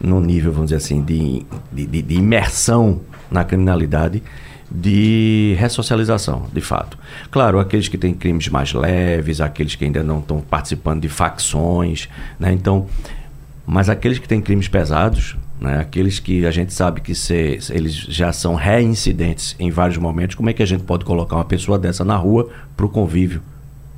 no 0.00 0.20
nível, 0.20 0.52
vamos 0.52 0.70
dizer 0.70 0.76
assim, 0.76 1.02
de, 1.02 1.44
de, 1.72 2.02
de 2.02 2.14
imersão 2.14 3.00
na 3.30 3.44
criminalidade, 3.44 4.22
de 4.70 5.56
ressocialização, 5.58 6.46
de 6.52 6.60
fato. 6.60 6.96
Claro, 7.30 7.58
aqueles 7.58 7.88
que 7.88 7.98
têm 7.98 8.14
crimes 8.14 8.48
mais 8.48 8.72
leves, 8.72 9.40
aqueles 9.40 9.74
que 9.74 9.84
ainda 9.84 10.02
não 10.02 10.20
estão 10.20 10.40
participando 10.40 11.02
de 11.02 11.08
facções, 11.08 12.08
né? 12.38 12.52
Então, 12.52 12.86
mas 13.66 13.88
aqueles 13.88 14.18
que 14.18 14.28
têm 14.28 14.40
crimes 14.40 14.68
pesados, 14.68 15.36
né? 15.60 15.78
aqueles 15.78 16.18
que 16.18 16.46
a 16.46 16.50
gente 16.50 16.72
sabe 16.72 17.00
que 17.00 17.14
se, 17.14 17.58
eles 17.70 17.94
já 17.94 18.32
são 18.32 18.54
reincidentes 18.54 19.54
em 19.58 19.70
vários 19.70 19.98
momentos, 19.98 20.34
como 20.34 20.48
é 20.48 20.52
que 20.52 20.62
a 20.62 20.66
gente 20.66 20.84
pode 20.84 21.04
colocar 21.04 21.36
uma 21.36 21.44
pessoa 21.44 21.78
dessa 21.78 22.04
na 22.04 22.16
rua 22.16 22.48
para 22.76 22.86
o 22.86 22.88
convívio? 22.88 23.42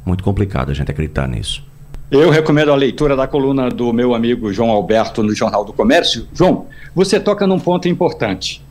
Muito 0.04 0.24
complicado 0.24 0.70
a 0.70 0.74
gente 0.74 0.90
acreditar 0.90 1.28
nisso. 1.28 1.64
Eu 2.12 2.28
recomendo 2.28 2.70
a 2.70 2.76
leitura 2.76 3.16
da 3.16 3.26
coluna 3.26 3.70
do 3.70 3.90
meu 3.90 4.14
amigo 4.14 4.52
João 4.52 4.68
Alberto 4.68 5.22
no 5.22 5.34
Jornal 5.34 5.64
do 5.64 5.72
Comércio. 5.72 6.28
João, 6.34 6.66
você 6.94 7.18
toca 7.18 7.46
num 7.46 7.58
ponto 7.58 7.88
importante. 7.88 8.62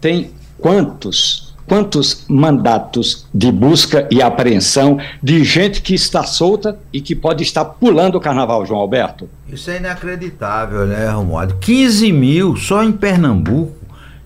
Tem 0.00 0.32
quantos, 0.58 1.54
quantos 1.64 2.26
mandatos 2.28 3.24
de 3.32 3.52
busca 3.52 4.08
e 4.10 4.20
apreensão 4.20 4.98
de 5.22 5.44
gente 5.44 5.80
que 5.80 5.94
está 5.94 6.24
solta 6.24 6.76
e 6.92 7.00
que 7.00 7.14
pode 7.14 7.44
estar 7.44 7.64
pulando 7.64 8.16
o 8.16 8.20
carnaval, 8.20 8.66
João 8.66 8.80
Alberto? 8.80 9.30
Isso 9.48 9.70
é 9.70 9.76
inacreditável, 9.76 10.84
né, 10.84 11.08
Romualdo? 11.08 11.58
15 11.60 12.10
mil 12.10 12.56
só 12.56 12.82
em 12.82 12.90
Pernambuco. 12.90 13.76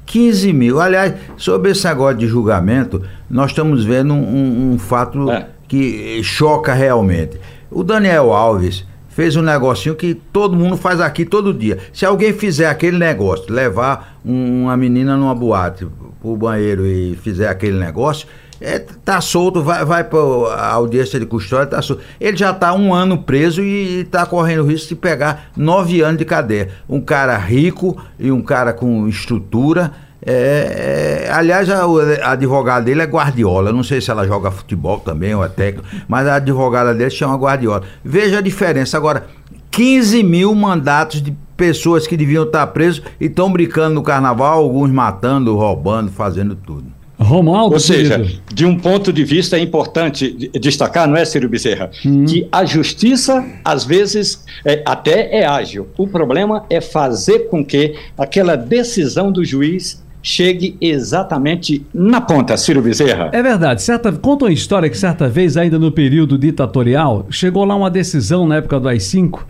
15 0.06 0.52
mil. 0.54 0.80
Aliás, 0.80 1.12
sobre 1.36 1.72
esse 1.72 1.86
negócio 1.86 2.16
de 2.16 2.26
julgamento, 2.26 3.02
nós 3.28 3.50
estamos 3.50 3.84
vendo 3.84 4.14
um, 4.14 4.72
um, 4.72 4.78
fato 4.78 5.30
é. 5.30 5.48
que 5.68 6.22
choca 6.22 6.72
realmente. 6.72 7.38
O 7.70 7.82
Daniel 7.82 8.32
Alves 8.32 8.84
fez 9.08 9.34
um 9.34 9.42
negocinho 9.42 9.94
que 9.94 10.14
todo 10.14 10.54
mundo 10.54 10.76
faz 10.76 11.00
aqui 11.00 11.24
todo 11.24 11.54
dia. 11.54 11.78
Se 11.92 12.04
alguém 12.04 12.32
fizer 12.32 12.68
aquele 12.68 12.98
negócio, 12.98 13.52
levar 13.52 14.18
uma 14.24 14.76
menina 14.76 15.16
numa 15.16 15.34
boate 15.34 15.86
pro 16.20 16.36
banheiro 16.36 16.86
e 16.86 17.16
fizer 17.16 17.48
aquele 17.48 17.78
negócio, 17.78 18.28
é, 18.60 18.78
tá 18.78 19.20
solto, 19.20 19.62
vai, 19.62 19.84
vai 19.84 20.04
para 20.04 20.18
a 20.18 20.72
audiência 20.72 21.18
de 21.18 21.26
custódia, 21.26 21.66
tá 21.66 21.82
solto. 21.82 22.02
Ele 22.20 22.36
já 22.36 22.52
tá 22.52 22.72
um 22.74 22.92
ano 22.94 23.18
preso 23.18 23.62
e 23.62 24.00
está 24.00 24.24
correndo 24.24 24.62
o 24.62 24.66
risco 24.66 24.88
de 24.88 24.96
pegar 24.96 25.50
nove 25.56 26.00
anos 26.00 26.18
de 26.18 26.24
cadeia. 26.24 26.70
Um 26.88 27.00
cara 27.00 27.36
rico 27.36 27.96
e 28.18 28.30
um 28.30 28.42
cara 28.42 28.72
com 28.72 29.08
estrutura 29.08 29.92
é, 30.26 31.26
é, 31.28 31.32
aliás, 31.32 31.70
a, 31.70 31.84
a, 31.84 32.32
advogada 32.32 32.84
dele 32.84 33.00
é 33.00 33.04
Guardiola. 33.04 33.72
Não 33.72 33.84
sei 33.84 34.00
se 34.00 34.10
ela 34.10 34.26
joga 34.26 34.50
futebol 34.50 34.98
também 34.98 35.32
ou 35.34 35.44
é 35.44 35.48
técnico, 35.48 35.88
mas 36.08 36.26
a 36.26 36.34
advogada 36.34 36.92
dele 36.92 37.10
chama 37.10 37.36
Guardiola. 37.36 37.82
Veja 38.04 38.38
a 38.38 38.40
diferença. 38.40 38.96
Agora, 38.96 39.26
15 39.70 40.24
mil 40.24 40.52
mandatos 40.54 41.22
de 41.22 41.32
pessoas 41.56 42.06
que 42.06 42.16
deviam 42.16 42.42
estar 42.42 42.66
presos 42.68 43.02
e 43.20 43.26
estão 43.26 43.52
brincando 43.52 43.94
no 43.94 44.02
carnaval, 44.02 44.58
alguns 44.58 44.90
matando, 44.90 45.56
roubando, 45.56 46.10
fazendo 46.10 46.56
tudo. 46.56 46.96
Romualdo, 47.18 47.74
Ou 47.74 47.80
seja, 47.80 48.18
querido. 48.18 48.42
de 48.52 48.66
um 48.66 48.76
ponto 48.76 49.10
de 49.10 49.24
vista 49.24 49.56
é 49.56 49.60
importante 49.60 50.50
destacar, 50.60 51.08
não 51.08 51.16
é, 51.16 51.24
Ciro 51.24 51.48
Bezerra, 51.48 51.90
hum. 52.04 52.26
que 52.26 52.46
a 52.52 52.64
justiça, 52.64 53.42
às 53.64 53.84
vezes, 53.84 54.44
é, 54.64 54.82
até 54.84 55.38
é 55.38 55.46
ágil. 55.46 55.88
O 55.96 56.06
problema 56.06 56.66
é 56.68 56.80
fazer 56.80 57.48
com 57.48 57.64
que 57.64 57.94
aquela 58.18 58.54
decisão 58.54 59.32
do 59.32 59.42
juiz 59.42 60.04
chegue 60.26 60.76
exatamente 60.80 61.86
na 61.94 62.20
ponta, 62.20 62.56
Ciro 62.56 62.82
Bezerra. 62.82 63.30
É 63.32 63.40
verdade. 63.40 63.80
Certa, 63.80 64.10
conta 64.10 64.46
uma 64.46 64.52
história 64.52 64.90
que 64.90 64.98
certa 64.98 65.28
vez, 65.28 65.56
ainda 65.56 65.78
no 65.78 65.92
período 65.92 66.36
ditatorial, 66.36 67.28
chegou 67.30 67.64
lá 67.64 67.76
uma 67.76 67.88
decisão 67.88 68.44
na 68.44 68.56
época 68.56 68.80
do 68.80 68.88
AI-5, 68.88 69.44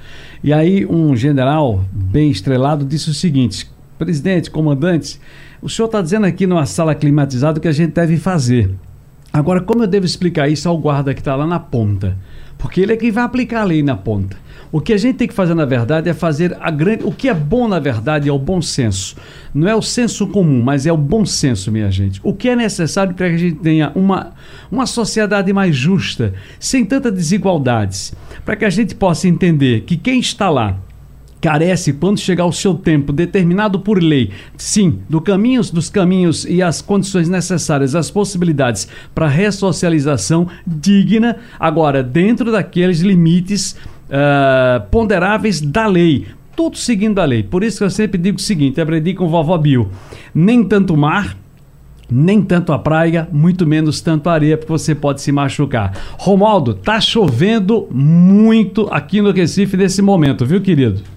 e 0.45 0.52
aí 0.52 0.85
um 0.85 1.16
general 1.16 1.83
bem 1.90 2.30
estrelado 2.30 2.85
disse 2.85 3.09
o 3.09 3.14
seguinte, 3.14 3.66
presidente, 3.99 4.50
comandantes, 4.50 5.18
o 5.62 5.68
senhor 5.71 5.87
está 5.87 6.02
dizendo 6.02 6.26
aqui 6.26 6.47
numa 6.47 6.66
sala 6.66 6.95
climatizada 6.95 7.59
o 7.59 7.62
que 7.62 7.68
a 7.68 7.73
gente 7.73 7.95
deve 7.95 8.18
fazer. 8.18 8.71
Agora, 9.33 9.62
como 9.62 9.83
eu 9.83 9.87
devo 9.87 10.04
explicar 10.04 10.47
isso 10.47 10.68
ao 10.68 10.76
guarda 10.76 11.14
que 11.14 11.21
está 11.23 11.35
lá 11.35 11.47
na 11.47 11.59
ponta? 11.59 12.18
Porque 12.59 12.81
ele 12.81 12.93
é 12.93 12.97
quem 12.97 13.11
vai 13.11 13.25
aplicar 13.25 13.63
a 13.63 13.65
lei 13.65 13.83
na 13.83 13.97
ponta. 13.97 14.37
O 14.73 14.81
que 14.81 14.93
a 14.93 14.97
gente 14.97 15.17
tem 15.17 15.29
que 15.29 15.35
fazer, 15.35 15.55
na 15.55 15.65
verdade, 15.65 16.09
é 16.09 16.15
fazer 16.15 16.57
a 16.61 16.71
grande. 16.71 17.05
O 17.05 17.13
que 17.13 17.29
é 17.29 17.35
bom, 17.35 17.69
na 17.69 17.79
verdade, 17.79 18.29
é 18.29 18.33
o 18.33 18.39
bom 18.39 18.61
senso. 18.61 19.17
Não 19.55 19.69
é 19.69 19.75
o 19.75 19.83
senso 19.83 20.27
comum, 20.27 20.63
mas 20.63 20.87
é 20.87 20.93
o 20.93 20.97
bom 20.97 21.25
senso, 21.25 21.71
minha 21.71 21.91
gente. 21.91 22.21
O 22.23 22.35
que 22.35 22.49
é 22.49 22.57
necessário 22.57 23.15
para 23.15 23.29
que 23.29 23.35
a 23.35 23.39
gente 23.39 23.57
tenha 23.57 23.93
uma, 23.95 24.33
uma 24.71 24.87
sociedade 24.87 25.53
mais 25.53 25.75
justa, 25.77 26.35
sem 26.59 26.85
tantas 26.85 27.13
desigualdades. 27.13 28.15
Para 28.45 28.57
que 28.57 28.65
a 28.65 28.71
gente 28.71 28.95
possa 28.95 29.29
entender 29.29 29.83
que 29.83 29.97
quem 29.97 30.19
está 30.19 30.51
lá 30.51 30.77
carece 31.47 31.93
quando 31.93 32.19
chegar 32.19 32.45
o 32.45 32.53
seu 32.53 32.75
tempo 32.75 33.12
determinado 33.12 33.79
por 33.79 34.03
lei, 34.03 34.33
sim, 34.57 34.99
do 35.09 35.21
caminhos, 35.21 35.71
dos 35.71 35.88
caminhos 35.88 36.45
e 36.45 36.61
as 36.61 36.83
condições 36.83 37.29
necessárias, 37.29 37.95
as 37.95 38.11
possibilidades 38.11 38.88
para 39.15 39.29
ressocialização 39.29 40.49
digna, 40.67 41.37
agora 41.57 42.03
dentro 42.03 42.50
daqueles 42.50 42.99
limites 42.99 43.76
uh, 44.09 44.85
ponderáveis 44.91 45.61
da 45.61 45.87
lei. 45.87 46.26
Tudo 46.57 46.76
seguindo 46.76 47.21
a 47.21 47.25
lei. 47.25 47.45
Por 47.45 47.62
isso 47.62 47.79
que 47.79 47.85
eu 47.85 47.91
sempre 47.91 48.19
digo 48.19 48.38
o 48.38 48.43
seguinte: 48.43 48.81
aprendi 48.81 49.15
com 49.15 49.29
vovó 49.29 49.57
Bill. 49.57 49.88
Nem 50.35 50.65
tanto 50.65 50.97
mar, 50.97 51.37
nem 52.11 52.43
tanto 52.43 52.73
a 52.73 52.79
praia, 52.79 53.29
muito 53.31 53.65
menos 53.65 54.00
tanto 54.00 54.29
a 54.29 54.33
areia, 54.33 54.59
porque 54.59 54.73
você 54.73 54.97
pode 54.97 55.23
se 55.23 55.31
machucar. 55.31 55.97
Romaldo, 56.19 56.75
tá 56.75 57.00
chovendo 57.00 57.87
muito 57.93 58.88
aqui 58.91 59.23
no 59.23 59.31
Recife 59.31 59.76
nesse 59.76 60.03
momento, 60.03 60.45
viu, 60.45 60.61
querido? 60.61 61.15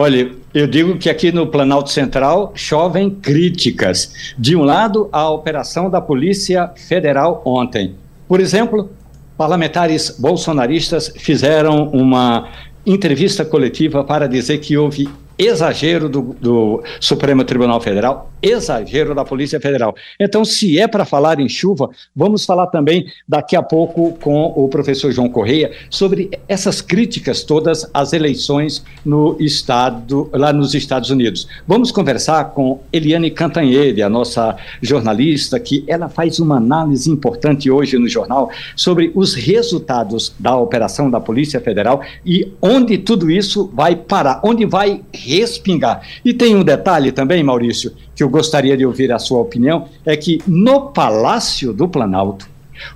Olha, 0.00 0.30
eu 0.54 0.68
digo 0.68 0.96
que 0.96 1.10
aqui 1.10 1.32
no 1.32 1.48
Planalto 1.48 1.90
Central 1.90 2.52
chovem 2.54 3.10
críticas. 3.10 4.32
De 4.38 4.54
um 4.54 4.62
lado, 4.62 5.08
a 5.10 5.28
operação 5.28 5.90
da 5.90 6.00
Polícia 6.00 6.70
Federal 6.76 7.42
ontem. 7.44 7.96
Por 8.28 8.38
exemplo, 8.38 8.88
parlamentares 9.36 10.14
bolsonaristas 10.16 11.12
fizeram 11.16 11.88
uma 11.88 12.48
entrevista 12.86 13.44
coletiva 13.44 14.04
para 14.04 14.28
dizer 14.28 14.58
que 14.58 14.76
houve 14.78 15.08
exagero 15.38 16.08
do, 16.08 16.36
do, 16.40 16.82
Supremo 17.00 17.44
Tribunal 17.44 17.80
Federal, 17.80 18.30
exagero 18.42 19.14
da 19.14 19.24
Polícia 19.24 19.60
Federal. 19.60 19.94
Então, 20.18 20.44
se 20.44 20.78
é 20.78 20.88
para 20.88 21.04
falar 21.04 21.38
em 21.38 21.48
chuva, 21.48 21.90
vamos 22.14 22.44
falar 22.44 22.66
também 22.66 23.06
daqui 23.26 23.54
a 23.54 23.62
pouco 23.62 24.12
com 24.20 24.52
o 24.56 24.68
professor 24.68 25.12
João 25.12 25.28
Correia 25.28 25.70
sobre 25.88 26.30
essas 26.48 26.80
críticas 26.80 27.44
todas 27.44 27.88
às 27.94 28.12
eleições 28.12 28.84
no 29.04 29.36
estado, 29.38 30.28
lá 30.32 30.52
nos 30.52 30.74
Estados 30.74 31.10
Unidos. 31.10 31.46
Vamos 31.66 31.92
conversar 31.92 32.46
com 32.50 32.80
Eliane 32.92 33.30
Cantanhede, 33.30 34.02
a 34.02 34.08
nossa 34.08 34.56
jornalista, 34.82 35.60
que 35.60 35.84
ela 35.86 36.08
faz 36.08 36.38
uma 36.38 36.56
análise 36.56 37.10
importante 37.10 37.70
hoje 37.70 37.98
no 37.98 38.08
jornal 38.08 38.50
sobre 38.74 39.12
os 39.14 39.34
resultados 39.34 40.34
da 40.38 40.56
operação 40.56 41.10
da 41.10 41.20
Polícia 41.20 41.60
Federal 41.60 42.02
e 42.24 42.52
onde 42.60 42.98
tudo 42.98 43.30
isso 43.30 43.70
vai 43.72 43.94
parar, 43.94 44.40
onde 44.44 44.64
vai 44.64 45.02
respingar. 45.36 46.02
E 46.24 46.32
tem 46.32 46.56
um 46.56 46.64
detalhe 46.64 47.12
também, 47.12 47.42
Maurício, 47.42 47.92
que 48.14 48.22
eu 48.22 48.28
gostaria 48.28 48.76
de 48.76 48.86
ouvir 48.86 49.12
a 49.12 49.18
sua 49.18 49.40
opinião, 49.40 49.88
é 50.04 50.16
que 50.16 50.40
no 50.46 50.90
Palácio 50.90 51.72
do 51.72 51.88
Planalto, 51.88 52.48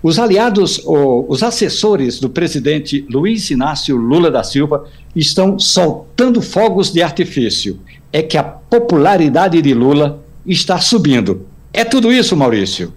os 0.03 0.19
aliados, 0.19 0.81
os 0.85 1.43
assessores 1.43 2.21
do 2.21 2.31
presidente 2.31 3.05
Luiz 3.11 3.51
Inácio 3.51 3.97
Lula 3.97 4.31
da 4.31 4.45
Silva 4.45 4.85
estão 5.15 5.59
soltando 5.59 6.41
fogos 6.41 6.93
de 6.93 7.03
artifício. 7.03 7.81
É 8.13 8.23
que 8.23 8.39
a 8.39 8.43
popularidade 8.43 9.61
de 9.61 9.75
Lula 9.75 10.23
está 10.47 10.79
subindo. 10.79 11.47
É 11.73 11.85
tudo 11.85 12.13
isso, 12.13 12.37
Maurício? 12.37 12.93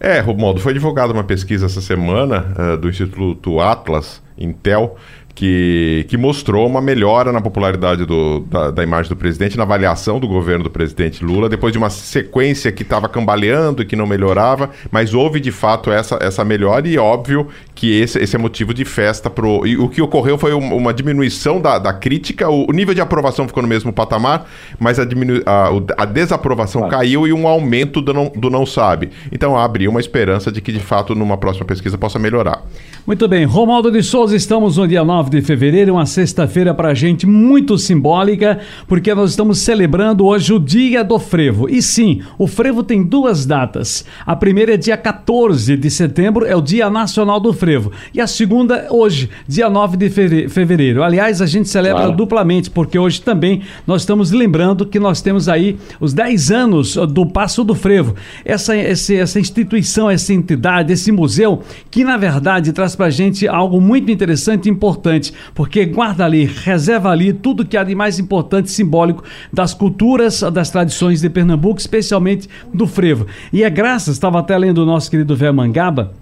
É, 0.00 0.20
Romualdo, 0.20 0.60
foi 0.60 0.72
divulgada 0.72 1.12
uma 1.12 1.24
pesquisa 1.24 1.66
essa 1.66 1.80
semana 1.80 2.54
uh, 2.56 2.76
do 2.76 2.88
Instituto 2.88 3.58
Atlas, 3.58 4.22
Intel, 4.36 4.96
que, 5.38 6.04
que 6.08 6.16
mostrou 6.16 6.66
uma 6.66 6.80
melhora 6.80 7.30
na 7.30 7.40
popularidade 7.40 8.04
do, 8.04 8.40
da, 8.40 8.72
da, 8.72 8.82
imagem 8.82 9.08
do 9.08 9.14
presidente, 9.14 9.56
na 9.56 9.62
avaliação 9.62 10.18
do 10.18 10.26
governo 10.26 10.64
do 10.64 10.70
presidente 10.70 11.24
Lula, 11.24 11.48
depois 11.48 11.70
de 11.72 11.78
uma 11.78 11.90
sequência 11.90 12.72
que 12.72 12.82
estava 12.82 13.08
cambaleando 13.08 13.80
e 13.80 13.86
que 13.86 13.94
não 13.94 14.04
melhorava, 14.04 14.70
mas 14.90 15.14
houve 15.14 15.38
de 15.38 15.52
fato 15.52 15.92
essa, 15.92 16.18
essa 16.20 16.44
melhora 16.44 16.88
e 16.88 16.98
óbvio 16.98 17.46
que 17.78 17.96
esse, 17.96 18.18
esse 18.18 18.34
é 18.34 18.38
motivo 18.38 18.74
de 18.74 18.84
festa 18.84 19.30
pro. 19.30 19.64
E 19.64 19.76
o 19.76 19.88
que 19.88 20.02
ocorreu 20.02 20.36
foi 20.36 20.52
uma, 20.52 20.74
uma 20.74 20.92
diminuição 20.92 21.60
da, 21.60 21.78
da 21.78 21.92
crítica, 21.92 22.50
o, 22.50 22.68
o, 22.68 22.72
nível 22.72 22.92
de 22.92 23.00
aprovação 23.00 23.46
ficou 23.46 23.62
no 23.62 23.68
mesmo 23.68 23.92
patamar, 23.92 24.50
mas 24.80 24.98
a, 24.98 25.04
diminu, 25.04 25.40
a, 25.46 25.70
a 25.96 26.04
desaprovação 26.04 26.80
claro. 26.80 26.96
caiu 26.96 27.24
e 27.24 27.32
um 27.32 27.46
aumento 27.46 28.00
do 28.00 28.12
não, 28.12 28.32
do 28.34 28.50
não 28.50 28.66
sabe. 28.66 29.10
Então 29.30 29.56
abriu 29.56 29.92
uma 29.92 30.00
esperança 30.00 30.50
de 30.50 30.60
que 30.60 30.72
de 30.72 30.80
fato 30.80 31.14
numa 31.14 31.36
próxima 31.36 31.64
pesquisa 31.64 31.96
possa 31.96 32.18
melhorar. 32.18 32.64
Muito 33.06 33.28
bem, 33.28 33.44
Romaldo 33.44 33.92
de 33.92 34.02
Souza, 34.02 34.34
estamos 34.34 34.76
no 34.76 34.88
dia 34.88 35.04
9 35.04 35.30
de 35.30 35.40
fevereiro, 35.40 35.92
uma 35.92 36.04
sexta-feira 36.04 36.74
para 36.74 36.88
a 36.88 36.94
gente 36.94 37.28
muito 37.28 37.78
simbólica, 37.78 38.58
porque 38.88 39.14
nós 39.14 39.30
estamos 39.30 39.60
celebrando 39.60 40.26
hoje 40.26 40.52
o 40.52 40.58
Dia 40.58 41.04
do 41.04 41.18
Frevo. 41.20 41.68
E 41.70 41.80
sim, 41.80 42.22
o 42.36 42.48
frevo 42.48 42.82
tem 42.82 43.04
duas 43.04 43.46
datas. 43.46 44.04
A 44.26 44.34
primeira 44.34 44.74
é 44.74 44.76
dia 44.76 44.96
14 44.96 45.76
de 45.76 45.90
setembro, 45.90 46.44
é 46.44 46.56
o 46.56 46.60
Dia 46.60 46.90
Nacional 46.90 47.38
do 47.38 47.52
Frevo 47.52 47.67
frevo. 47.68 47.92
E 48.14 48.20
a 48.20 48.26
segunda, 48.26 48.86
hoje, 48.88 49.28
dia 49.46 49.68
9 49.68 49.98
de 49.98 50.08
fevereiro. 50.48 51.02
Aliás, 51.02 51.42
a 51.42 51.46
gente 51.46 51.68
celebra 51.68 52.04
claro. 52.04 52.16
duplamente, 52.16 52.70
porque 52.70 52.98
hoje 52.98 53.20
também 53.20 53.60
nós 53.86 54.00
estamos 54.00 54.30
lembrando 54.30 54.86
que 54.86 54.98
nós 54.98 55.20
temos 55.20 55.50
aí 55.50 55.76
os 56.00 56.14
10 56.14 56.50
anos 56.50 56.96
do 56.96 57.26
Passo 57.26 57.62
do 57.62 57.74
Frevo. 57.74 58.14
Essa, 58.42 58.74
essa, 58.74 59.14
essa 59.14 59.38
instituição, 59.38 60.08
essa 60.08 60.32
entidade, 60.32 60.94
esse 60.94 61.12
museu, 61.12 61.62
que 61.90 62.04
na 62.04 62.16
verdade 62.16 62.72
traz 62.72 62.96
pra 62.96 63.10
gente 63.10 63.46
algo 63.46 63.82
muito 63.82 64.10
interessante 64.10 64.66
e 64.66 64.70
importante, 64.70 65.30
porque 65.54 65.84
guarda 65.84 66.24
ali, 66.24 66.46
reserva 66.46 67.10
ali 67.10 67.34
tudo 67.34 67.66
que 67.66 67.76
há 67.76 67.84
de 67.84 67.94
mais 67.94 68.18
importante 68.18 68.68
e 68.68 68.70
simbólico 68.70 69.22
das 69.52 69.74
culturas, 69.74 70.40
das 70.40 70.70
tradições 70.70 71.20
de 71.20 71.28
Pernambuco, 71.28 71.78
especialmente 71.78 72.48
do 72.72 72.86
frevo. 72.86 73.26
E 73.52 73.62
é 73.62 73.68
graças, 73.68 74.14
estava 74.14 74.38
até 74.38 74.56
lendo 74.56 74.78
o 74.78 74.86
nosso 74.86 75.10
querido 75.10 75.36
Vé 75.36 75.52
Mangaba 75.52 76.14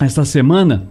esta 0.00 0.24
semana 0.24 0.88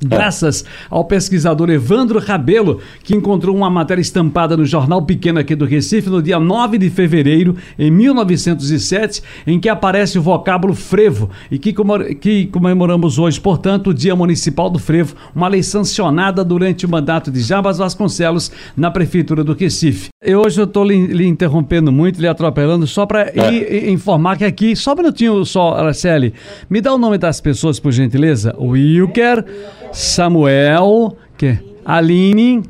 Graças 0.00 0.64
ao 0.88 1.04
pesquisador 1.04 1.68
Evandro 1.70 2.20
Rabelo, 2.20 2.80
que 3.02 3.16
encontrou 3.16 3.56
uma 3.56 3.68
matéria 3.68 4.00
estampada 4.00 4.56
no 4.56 4.64
Jornal 4.64 5.02
Pequeno 5.02 5.40
aqui 5.40 5.56
do 5.56 5.64
Recife 5.64 6.08
no 6.08 6.22
dia 6.22 6.38
9 6.38 6.78
de 6.78 6.88
fevereiro, 6.88 7.56
em 7.76 7.90
1907, 7.90 9.22
em 9.44 9.58
que 9.58 9.68
aparece 9.68 10.16
o 10.16 10.22
vocábulo 10.22 10.72
frevo 10.72 11.28
e 11.50 11.58
que, 11.58 11.74
que 12.20 12.46
comemoramos 12.46 13.18
hoje, 13.18 13.40
portanto, 13.40 13.90
o 13.90 13.94
Dia 13.94 14.14
Municipal 14.14 14.70
do 14.70 14.78
Frevo, 14.78 15.16
uma 15.34 15.48
lei 15.48 15.64
sancionada 15.64 16.44
durante 16.44 16.86
o 16.86 16.88
mandato 16.88 17.28
de 17.30 17.40
Jabas 17.40 17.78
Vasconcelos 17.78 18.52
na 18.76 18.92
Prefeitura 18.92 19.42
do 19.42 19.52
Recife. 19.52 20.10
E 20.20 20.34
hoje 20.34 20.60
eu 20.60 20.64
estou 20.64 20.82
lhe, 20.82 21.06
lhe, 21.06 21.28
interrompendo 21.28 21.92
muito, 21.92 22.20
lhe 22.20 22.26
atropelando, 22.26 22.88
só 22.88 23.06
para 23.06 23.30
é. 23.36 23.88
informar 23.88 24.36
que 24.36 24.44
aqui, 24.44 24.74
só 24.74 24.92
um 24.92 24.96
minutinho 24.96 25.44
só, 25.44 25.74
Araceli, 25.74 26.34
me 26.68 26.80
dá 26.80 26.92
o 26.92 26.98
nome 26.98 27.18
das 27.18 27.40
pessoas, 27.40 27.78
por 27.78 27.92
gentileza. 27.92 28.52
Wilker. 28.58 29.44
Samuel, 29.92 31.16
que 31.36 31.56
Aline, 31.84 32.64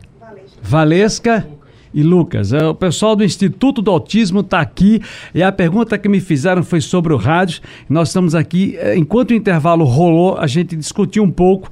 Valesca 0.63 1.49
e 1.95 2.03
Lucas. 2.03 2.53
É, 2.53 2.67
o 2.67 2.75
pessoal 2.75 3.17
do 3.17 3.25
Instituto 3.25 3.81
do 3.81 3.91
Autismo 3.91 4.41
está 4.41 4.61
aqui 4.61 5.01
e 5.35 5.43
a 5.43 5.51
pergunta 5.51 5.97
que 5.97 6.07
me 6.07 6.21
fizeram 6.21 6.63
foi 6.63 6.83
sobre 6.83 7.15
o 7.15 7.17
rádio. 7.17 7.63
Nós 7.89 8.09
estamos 8.09 8.35
aqui, 8.35 8.77
é, 8.79 8.95
enquanto 8.95 9.31
o 9.31 9.35
intervalo 9.35 9.87
rolou, 9.87 10.37
a 10.37 10.47
gente 10.47 10.77
discutiu 10.77 11.23
um 11.23 11.31
pouco 11.31 11.71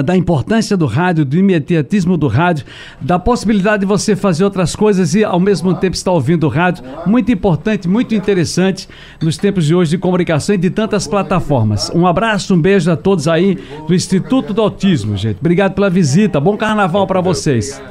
da 0.00 0.16
importância 0.16 0.76
do 0.76 0.86
rádio, 0.86 1.24
do 1.24 1.36
imediatismo 1.36 2.16
do 2.16 2.28
rádio, 2.28 2.64
da 3.00 3.18
possibilidade 3.18 3.80
de 3.80 3.86
você 3.86 4.14
fazer 4.14 4.44
outras 4.44 4.76
coisas 4.76 5.14
e 5.14 5.24
ao 5.24 5.40
mesmo 5.40 5.74
tempo 5.74 5.96
estar 5.96 6.12
ouvindo 6.12 6.44
o 6.44 6.48
rádio. 6.48 6.84
Muito 7.04 7.32
importante, 7.32 7.88
muito 7.88 8.14
interessante 8.14 8.88
nos 9.20 9.36
tempos 9.36 9.66
de 9.66 9.74
hoje 9.74 9.90
de 9.90 9.98
comunicação 9.98 10.54
e 10.54 10.58
de 10.58 10.70
tantas 10.70 11.06
plataformas. 11.06 11.90
Um 11.94 12.06
abraço, 12.06 12.54
um 12.54 12.60
beijo 12.60 12.90
a 12.90 12.96
todos 12.96 13.26
aí 13.26 13.58
do 13.86 13.94
Instituto 13.94 14.54
do 14.54 14.62
Autismo, 14.62 15.16
gente. 15.16 15.38
Obrigado 15.40 15.74
pela 15.74 15.90
visita. 15.90 16.40
Bom 16.40 16.56
carnaval 16.56 17.06
para 17.06 17.20
vocês. 17.20 17.82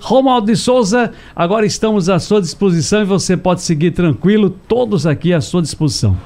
Romualdo 0.00 0.46
de 0.46 0.56
Souza, 0.56 1.12
agora 1.34 1.66
estamos 1.66 2.08
à 2.08 2.18
sua 2.18 2.40
disposição 2.40 3.02
e 3.02 3.04
você 3.04 3.36
pode 3.36 3.62
seguir 3.62 3.90
tranquilo, 3.90 4.48
todos 4.48 5.06
aqui 5.06 5.32
à 5.34 5.40
sua 5.40 5.60
disposição. 5.60 6.16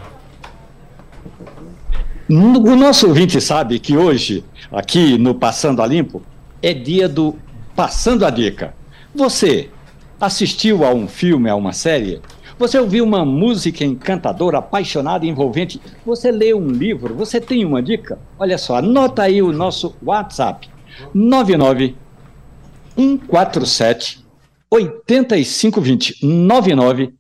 O 2.34 2.76
nosso 2.76 3.08
ouvinte 3.08 3.38
sabe 3.42 3.78
que 3.78 3.94
hoje 3.94 4.42
aqui 4.70 5.18
no 5.18 5.34
Passando 5.34 5.82
a 5.82 5.86
Limpo, 5.86 6.22
é 6.62 6.72
dia 6.72 7.06
do 7.06 7.36
Passando 7.76 8.24
a 8.24 8.30
Dica. 8.30 8.74
Você 9.14 9.68
assistiu 10.18 10.82
a 10.82 10.94
um 10.94 11.06
filme, 11.06 11.50
a 11.50 11.54
uma 11.54 11.74
série? 11.74 12.22
Você 12.58 12.78
ouviu 12.78 13.04
uma 13.04 13.22
música 13.22 13.84
encantadora, 13.84 14.56
apaixonada, 14.56 15.26
envolvente? 15.26 15.78
Você 16.06 16.32
leu 16.32 16.56
um 16.58 16.68
livro? 16.68 17.14
Você 17.16 17.38
tem 17.38 17.66
uma 17.66 17.82
dica? 17.82 18.18
Olha 18.38 18.56
só, 18.56 18.76
anota 18.76 19.24
aí 19.24 19.42
o 19.42 19.52
nosso 19.52 19.94
WhatsApp: 20.02 20.70
99 21.12 21.94
147 22.96 24.24
8520. 24.70 26.26
99 26.26 27.12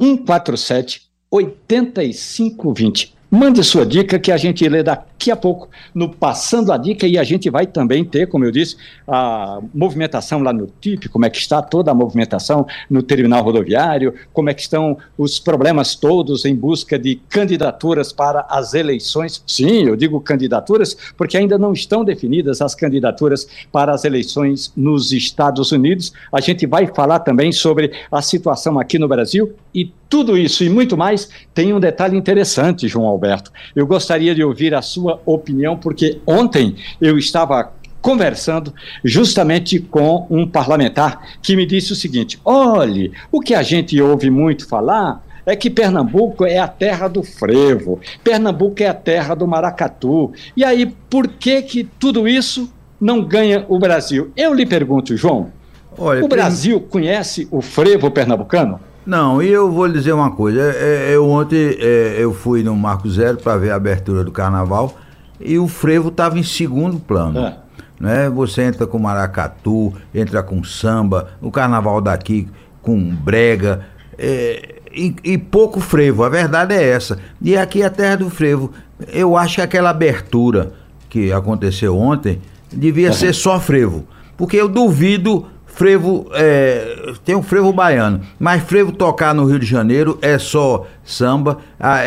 147 0.00 1.02
8520. 1.30 3.15
Mande 3.30 3.62
sua 3.64 3.84
dica 3.84 4.18
que 4.18 4.30
a 4.30 4.36
gente 4.36 4.68
lê 4.68 4.82
daqui 5.16 5.30
a 5.30 5.36
pouco 5.36 5.68
no 5.94 6.10
Passando 6.10 6.72
a 6.72 6.76
Dica 6.76 7.06
e 7.06 7.18
a 7.18 7.24
gente 7.24 7.48
vai 7.50 7.66
também 7.66 8.04
ter, 8.04 8.28
como 8.28 8.44
eu 8.44 8.52
disse, 8.52 8.76
a 9.08 9.60
movimentação 9.74 10.40
lá 10.40 10.52
no 10.52 10.68
TIP, 10.80 11.08
como 11.08 11.24
é 11.24 11.30
que 11.30 11.38
está 11.38 11.62
toda 11.62 11.90
a 11.90 11.94
movimentação 11.94 12.66
no 12.88 13.02
terminal 13.02 13.42
rodoviário, 13.42 14.14
como 14.32 14.50
é 14.50 14.54
que 14.54 14.60
estão 14.60 14.98
os 15.16 15.40
problemas 15.40 15.94
todos 15.94 16.44
em 16.44 16.54
busca 16.54 16.98
de 16.98 17.16
candidaturas 17.28 18.12
para 18.12 18.46
as 18.48 18.74
eleições. 18.74 19.42
Sim, 19.46 19.84
eu 19.86 19.96
digo 19.96 20.20
candidaturas 20.20 20.96
porque 21.16 21.36
ainda 21.36 21.58
não 21.58 21.72
estão 21.72 22.04
definidas 22.04 22.60
as 22.60 22.74
candidaturas 22.74 23.48
para 23.72 23.92
as 23.92 24.04
eleições 24.04 24.72
nos 24.76 25.12
Estados 25.12 25.72
Unidos. 25.72 26.12
A 26.30 26.40
gente 26.40 26.66
vai 26.66 26.86
falar 26.86 27.20
também 27.20 27.52
sobre 27.52 27.92
a 28.12 28.20
situação 28.20 28.78
aqui 28.78 28.98
no 28.98 29.08
Brasil 29.08 29.54
e 29.74 29.92
tudo 30.08 30.38
isso 30.38 30.62
e 30.62 30.68
muito 30.68 30.96
mais 30.96 31.28
tem 31.52 31.72
um 31.72 31.80
detalhe 31.80 32.16
interessante, 32.16 32.86
João 32.86 33.06
Alberto. 33.06 33.50
Eu 33.74 33.86
gostaria 33.86 34.34
de 34.34 34.44
ouvir 34.44 34.74
a 34.74 34.82
sua 34.82 35.05
opinião, 35.24 35.76
porque 35.76 36.20
ontem 36.26 36.76
eu 37.00 37.18
estava 37.18 37.72
conversando 38.00 38.72
justamente 39.02 39.80
com 39.80 40.26
um 40.30 40.46
parlamentar 40.46 41.20
que 41.42 41.56
me 41.56 41.66
disse 41.66 41.92
o 41.92 41.96
seguinte: 41.96 42.40
olhe, 42.44 43.12
o 43.32 43.40
que 43.40 43.54
a 43.54 43.62
gente 43.62 44.00
ouve 44.00 44.30
muito 44.30 44.68
falar 44.68 45.24
é 45.44 45.54
que 45.54 45.70
Pernambuco 45.70 46.44
é 46.44 46.58
a 46.58 46.68
terra 46.68 47.08
do 47.08 47.22
frevo, 47.22 48.00
Pernambuco 48.22 48.82
é 48.82 48.88
a 48.88 48.94
terra 48.94 49.34
do 49.34 49.46
maracatu. 49.46 50.32
E 50.56 50.64
aí, 50.64 50.86
por 51.08 51.28
que 51.28 51.62
que 51.62 51.84
tudo 51.84 52.26
isso 52.26 52.72
não 53.00 53.22
ganha 53.22 53.64
o 53.68 53.78
Brasil? 53.78 54.32
Eu 54.36 54.52
lhe 54.52 54.66
pergunto, 54.66 55.16
João, 55.16 55.52
Olha, 55.98 56.24
o 56.24 56.28
Brasil 56.28 56.80
conhece 56.80 57.48
o 57.50 57.62
frevo 57.62 58.10
pernambucano? 58.10 58.80
Não, 59.06 59.40
e 59.40 59.48
eu 59.48 59.70
vou 59.70 59.86
lhe 59.86 59.92
dizer 59.92 60.12
uma 60.12 60.32
coisa. 60.32 60.60
É, 60.60 61.10
é, 61.10 61.14
eu 61.14 61.28
ontem 61.28 61.76
é, 61.78 62.16
eu 62.18 62.34
fui 62.34 62.62
no 62.62 62.74
Marco 62.74 63.08
Zero 63.08 63.36
para 63.36 63.56
ver 63.56 63.70
a 63.70 63.76
abertura 63.76 64.24
do 64.24 64.32
carnaval 64.32 64.96
e 65.40 65.58
o 65.58 65.68
frevo 65.68 66.08
estava 66.08 66.38
em 66.38 66.42
segundo 66.42 66.98
plano. 66.98 67.38
É. 67.38 67.56
Né? 68.00 68.28
Você 68.30 68.62
entra 68.62 68.86
com 68.86 68.98
maracatu, 68.98 69.92
entra 70.12 70.42
com 70.42 70.62
samba, 70.64 71.28
o 71.40 71.50
carnaval 71.50 72.00
daqui 72.00 72.48
com 72.82 72.98
brega. 72.98 73.86
É, 74.18 74.76
e, 74.92 75.14
e, 75.22 75.38
pouco 75.38 75.78
frevo, 75.80 76.24
a 76.24 76.28
verdade 76.28 76.74
é 76.74 76.82
essa. 76.82 77.18
E 77.40 77.56
aqui 77.56 77.82
é 77.82 77.86
a 77.86 77.90
terra 77.90 78.16
do 78.16 78.30
frevo. 78.30 78.72
Eu 79.12 79.36
acho 79.36 79.56
que 79.56 79.60
aquela 79.60 79.90
abertura 79.90 80.72
que 81.08 81.30
aconteceu 81.32 81.96
ontem 81.96 82.40
devia 82.72 83.12
ser 83.12 83.34
só 83.34 83.60
frevo. 83.60 84.04
Porque 84.36 84.56
eu 84.56 84.68
duvido 84.68 85.46
frevo, 85.76 86.26
é, 86.32 87.12
tem 87.22 87.36
um 87.36 87.42
frevo 87.42 87.70
baiano, 87.70 88.22
mas 88.40 88.62
frevo 88.62 88.90
tocar 88.90 89.34
no 89.34 89.44
Rio 89.44 89.58
de 89.58 89.66
Janeiro 89.66 90.18
é 90.22 90.38
só 90.38 90.86
samba, 91.04 91.58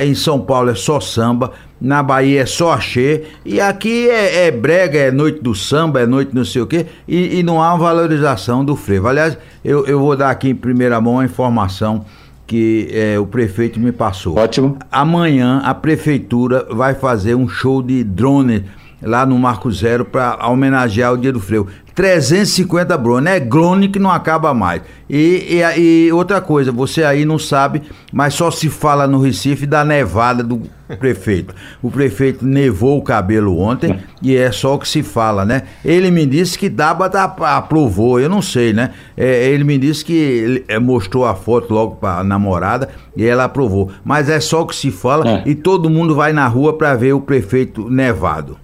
em 0.02 0.16
São 0.16 0.42
Paulo 0.42 0.72
é 0.72 0.76
só 0.76 1.00
samba, 1.00 1.52
na 1.80 2.02
Bahia 2.02 2.42
é 2.42 2.46
só 2.48 2.72
axé, 2.74 3.22
e 3.46 3.62
aqui 3.62 4.10
é, 4.10 4.48
é 4.48 4.52
brega, 4.52 4.98
é 4.98 5.12
noite 5.12 5.42
do 5.44 5.54
samba, 5.54 6.02
é 6.02 6.08
noite 6.08 6.32
não 6.34 6.44
sei 6.44 6.64
o 6.64 6.68
quê, 6.68 6.88
e, 7.08 7.38
e 7.38 7.44
não 7.44 7.62
há 7.62 7.70
uma 7.76 7.78
valorização 7.78 8.66
do 8.66 8.76
frevo. 8.76 9.08
Aliás, 9.08 9.38
eu, 9.64 9.86
eu 9.86 10.00
vou 10.00 10.18
dar 10.18 10.32
aqui 10.32 10.50
em 10.50 10.56
primeira 10.56 11.00
mão 11.00 11.20
a 11.20 11.26
informação 11.26 12.04
que 12.48 12.90
é, 12.92 13.20
o 13.20 13.28
prefeito 13.28 13.80
me 13.80 13.92
passou. 13.92 14.36
Ótimo. 14.36 14.80
Amanhã 14.92 15.62
a 15.64 15.76
prefeitura 15.76 16.66
vai 16.72 16.96
fazer 16.96 17.36
um 17.36 17.48
show 17.48 17.84
de 17.84 18.04
drone 18.04 18.66
lá 19.02 19.26
no 19.26 19.38
Marco 19.38 19.72
Zero 19.72 20.04
para 20.04 20.48
homenagear 20.48 21.14
o 21.14 21.18
Dia 21.18 21.32
do 21.32 21.40
Freio. 21.40 21.68
350 22.00 22.98
drones, 22.98 23.34
é 23.34 23.42
clone 23.42 23.90
que 23.90 24.00
não 24.00 24.10
acaba 24.10 24.54
mais. 24.54 24.82
E, 25.10 25.60
e, 25.76 26.06
e, 26.08 26.12
outra 26.14 26.40
coisa, 26.40 26.72
você 26.72 27.04
aí 27.04 27.26
não 27.26 27.38
sabe, 27.38 27.82
mas 28.14 28.36
só 28.36 28.50
se 28.50 28.70
fala 28.70 29.06
no 29.06 29.20
Recife 29.20 29.66
da 29.66 29.84
nevada 29.84 30.42
do 30.42 30.62
prefeito. 30.98 31.54
O 31.84 31.92
prefeito 31.92 32.46
nevou 32.46 32.98
o 32.98 33.02
cabelo 33.02 33.60
ontem 33.60 34.00
e 34.22 34.34
é 34.34 34.50
só 34.50 34.76
o 34.76 34.80
que 34.80 34.88
se 34.88 35.04
fala, 35.04 35.44
né? 35.44 35.64
Ele 35.84 36.10
me 36.10 36.26
disse 36.26 36.58
que 36.58 36.70
Daba 36.70 37.08
aprovou, 37.08 38.18
eu 38.18 38.30
não 38.30 38.42
sei, 38.42 38.72
né? 38.72 38.92
É, 39.18 39.50
ele 39.50 39.66
me 39.66 39.78
disse 39.78 40.06
que 40.06 40.64
é, 40.70 40.80
mostrou 40.80 41.26
a 41.26 41.36
foto 41.36 41.74
logo 41.74 41.98
para 41.98 42.20
a 42.20 42.24
namorada 42.24 42.88
e 43.14 43.26
ela 43.26 43.44
aprovou. 43.44 43.92
Mas 44.06 44.30
é 44.30 44.40
só 44.40 44.62
o 44.62 44.68
que 44.68 44.76
se 44.78 44.90
fala 44.90 45.30
é. 45.30 45.44
e 45.46 45.54
todo 45.54 45.90
mundo 45.90 46.16
vai 46.16 46.32
na 46.32 46.48
rua 46.48 46.78
para 46.78 46.96
ver 46.96 47.12
o 47.12 47.20
prefeito 47.20 47.90
nevado. 47.90 48.58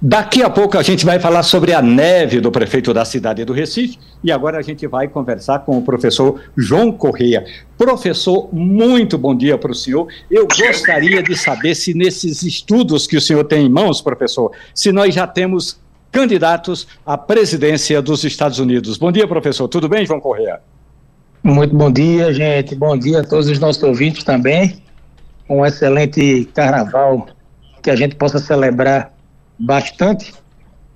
Daqui 0.00 0.42
a 0.42 0.50
pouco 0.50 0.78
a 0.78 0.82
gente 0.82 1.04
vai 1.04 1.18
falar 1.18 1.42
sobre 1.42 1.72
a 1.72 1.82
neve 1.82 2.40
do 2.40 2.50
prefeito 2.50 2.92
da 2.92 3.04
cidade 3.04 3.44
do 3.44 3.52
Recife 3.52 3.98
e 4.22 4.32
agora 4.32 4.58
a 4.58 4.62
gente 4.62 4.86
vai 4.86 5.08
conversar 5.08 5.60
com 5.60 5.78
o 5.78 5.82
professor 5.82 6.40
João 6.56 6.92
Correia. 6.92 7.44
Professor, 7.78 8.48
muito 8.52 9.16
bom 9.18 9.34
dia 9.34 9.58
para 9.58 9.72
o 9.72 9.74
senhor. 9.74 10.08
Eu 10.30 10.46
gostaria 10.46 11.22
de 11.22 11.36
saber 11.36 11.74
se 11.74 11.94
nesses 11.94 12.42
estudos 12.42 13.06
que 13.06 13.16
o 13.16 13.20
senhor 13.20 13.44
tem 13.44 13.66
em 13.66 13.68
mãos, 13.68 14.00
professor, 14.00 14.52
se 14.74 14.92
nós 14.92 15.14
já 15.14 15.26
temos 15.26 15.78
candidatos 16.10 16.86
à 17.04 17.18
presidência 17.18 18.00
dos 18.00 18.24
Estados 18.24 18.58
Unidos. 18.58 18.96
Bom 18.96 19.12
dia, 19.12 19.28
professor. 19.28 19.68
Tudo 19.68 19.88
bem, 19.88 20.06
João 20.06 20.20
Correia? 20.20 20.60
Muito 21.42 21.76
bom 21.76 21.92
dia, 21.92 22.32
gente. 22.32 22.74
Bom 22.74 22.96
dia 22.96 23.20
a 23.20 23.24
todos 23.24 23.48
os 23.48 23.58
nossos 23.58 23.82
ouvintes 23.82 24.24
também. 24.24 24.82
Um 25.48 25.64
excelente 25.64 26.48
carnaval 26.54 27.28
que 27.82 27.90
a 27.90 27.94
gente 27.94 28.16
possa 28.16 28.38
celebrar 28.38 29.12
bastante. 29.58 30.34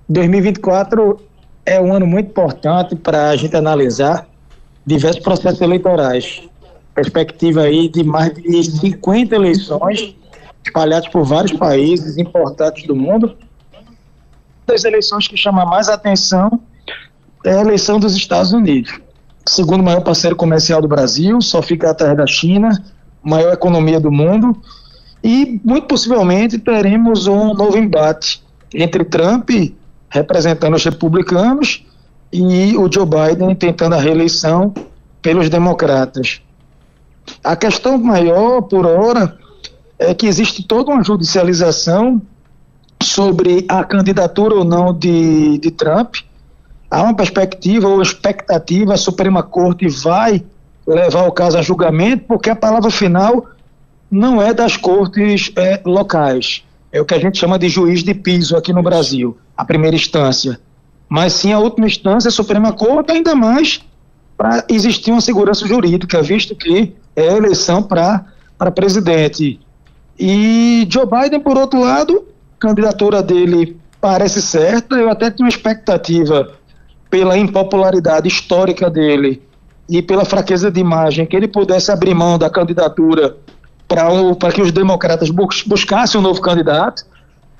2024 0.09 1.19
é 1.65 1.79
um 1.79 1.93
ano 1.93 2.05
muito 2.05 2.29
importante 2.29 2.95
para 2.95 3.29
a 3.29 3.35
gente 3.35 3.55
analisar 3.55 4.27
diversos 4.85 5.21
processos 5.21 5.61
eleitorais. 5.61 6.43
Perspectiva 6.93 7.61
aí 7.61 7.87
de 7.87 8.03
mais 8.03 8.33
de 8.33 8.63
50 8.63 9.35
eleições 9.35 10.15
espalhadas 10.63 11.07
por 11.07 11.23
vários 11.23 11.53
países 11.53 12.17
importantes 12.17 12.85
do 12.85 12.95
mundo. 12.95 13.35
Das 14.65 14.83
eleições 14.83 15.27
que 15.27 15.37
chama 15.37 15.65
mais 15.65 15.87
atenção 15.87 16.59
é 17.45 17.55
a 17.55 17.61
eleição 17.61 17.99
dos 17.99 18.15
Estados 18.15 18.51
Unidos. 18.51 18.99
Segundo 19.47 19.83
maior 19.83 20.01
parceiro 20.01 20.35
comercial 20.35 20.81
do 20.81 20.87
Brasil, 20.87 21.41
só 21.41 21.61
fica 21.61 21.89
atrás 21.89 22.15
da 22.15 22.27
China, 22.27 22.69
maior 23.23 23.53
economia 23.53 23.99
do 23.99 24.11
mundo, 24.11 24.55
e 25.23 25.59
muito 25.63 25.87
possivelmente 25.87 26.59
teremos 26.59 27.27
um 27.27 27.53
novo 27.53 27.77
embate 27.77 28.43
entre 28.73 29.03
Trump, 29.03 29.49
representando 30.09 30.75
os 30.75 30.83
republicanos, 30.83 31.85
e 32.31 32.77
o 32.77 32.91
Joe 32.91 33.05
Biden 33.05 33.53
tentando 33.55 33.95
a 33.95 33.99
reeleição 33.99 34.73
pelos 35.21 35.49
democratas. 35.49 36.41
A 37.43 37.55
questão 37.55 37.97
maior, 37.97 38.61
por 38.61 38.85
hora, 38.85 39.37
é 39.99 40.13
que 40.13 40.27
existe 40.27 40.63
toda 40.63 40.91
uma 40.91 41.03
judicialização 41.03 42.21
sobre 43.03 43.65
a 43.67 43.83
candidatura 43.83 44.55
ou 44.55 44.63
não 44.63 44.93
de, 44.93 45.57
de 45.57 45.71
Trump. 45.71 46.15
Há 46.89 47.03
uma 47.03 47.15
perspectiva 47.15 47.87
ou 47.87 48.01
expectativa, 48.01 48.93
a 48.93 48.97
Suprema 48.97 49.43
Corte 49.43 49.87
vai 49.87 50.43
levar 50.87 51.27
o 51.27 51.31
caso 51.31 51.57
a 51.57 51.61
julgamento, 51.61 52.25
porque 52.27 52.49
a 52.49 52.55
palavra 52.55 52.89
final 52.89 53.45
não 54.09 54.41
é 54.41 54.53
das 54.53 54.75
cortes 54.75 55.51
é, 55.55 55.81
locais. 55.85 56.63
É 56.91 56.99
o 56.99 57.05
que 57.05 57.13
a 57.13 57.19
gente 57.19 57.37
chama 57.37 57.57
de 57.57 57.69
juiz 57.69 58.03
de 58.03 58.13
piso 58.13 58.57
aqui 58.57 58.73
no 58.73 58.83
Brasil, 58.83 59.37
a 59.55 59.63
primeira 59.63 59.95
instância. 59.95 60.59
Mas 61.07 61.33
sim 61.33 61.53
a 61.53 61.59
última 61.59 61.87
instância, 61.87 62.29
a 62.29 62.31
Suprema 62.31 62.73
Corte, 62.73 63.11
ainda 63.11 63.35
mais 63.35 63.81
para 64.37 64.65
existir 64.69 65.11
uma 65.11 65.21
segurança 65.21 65.67
jurídica, 65.67 66.21
visto 66.21 66.55
que 66.55 66.93
é 67.15 67.29
a 67.29 67.37
eleição 67.37 67.83
para 67.83 68.25
presidente. 68.73 69.59
E 70.19 70.87
Joe 70.89 71.05
Biden, 71.05 71.39
por 71.39 71.57
outro 71.57 71.79
lado, 71.79 72.25
a 72.57 72.59
candidatura 72.59 73.21
dele 73.21 73.77
parece 73.99 74.41
certa, 74.41 74.95
eu 74.95 75.09
até 75.09 75.29
tenho 75.29 75.45
uma 75.45 75.49
expectativa 75.49 76.53
pela 77.09 77.37
impopularidade 77.37 78.27
histórica 78.27 78.89
dele 78.89 79.41
e 79.89 80.01
pela 80.01 80.25
fraqueza 80.25 80.71
de 80.71 80.79
imagem, 80.79 81.25
que 81.25 81.35
ele 81.35 81.47
pudesse 81.47 81.91
abrir 81.91 82.13
mão 82.13 82.37
da 82.37 82.49
candidatura 82.49 83.35
para 84.39 84.51
que 84.51 84.61
os 84.61 84.71
democratas 84.71 85.29
bus, 85.29 85.63
buscassem 85.63 86.19
um 86.19 86.23
novo 86.23 86.41
candidato, 86.41 87.05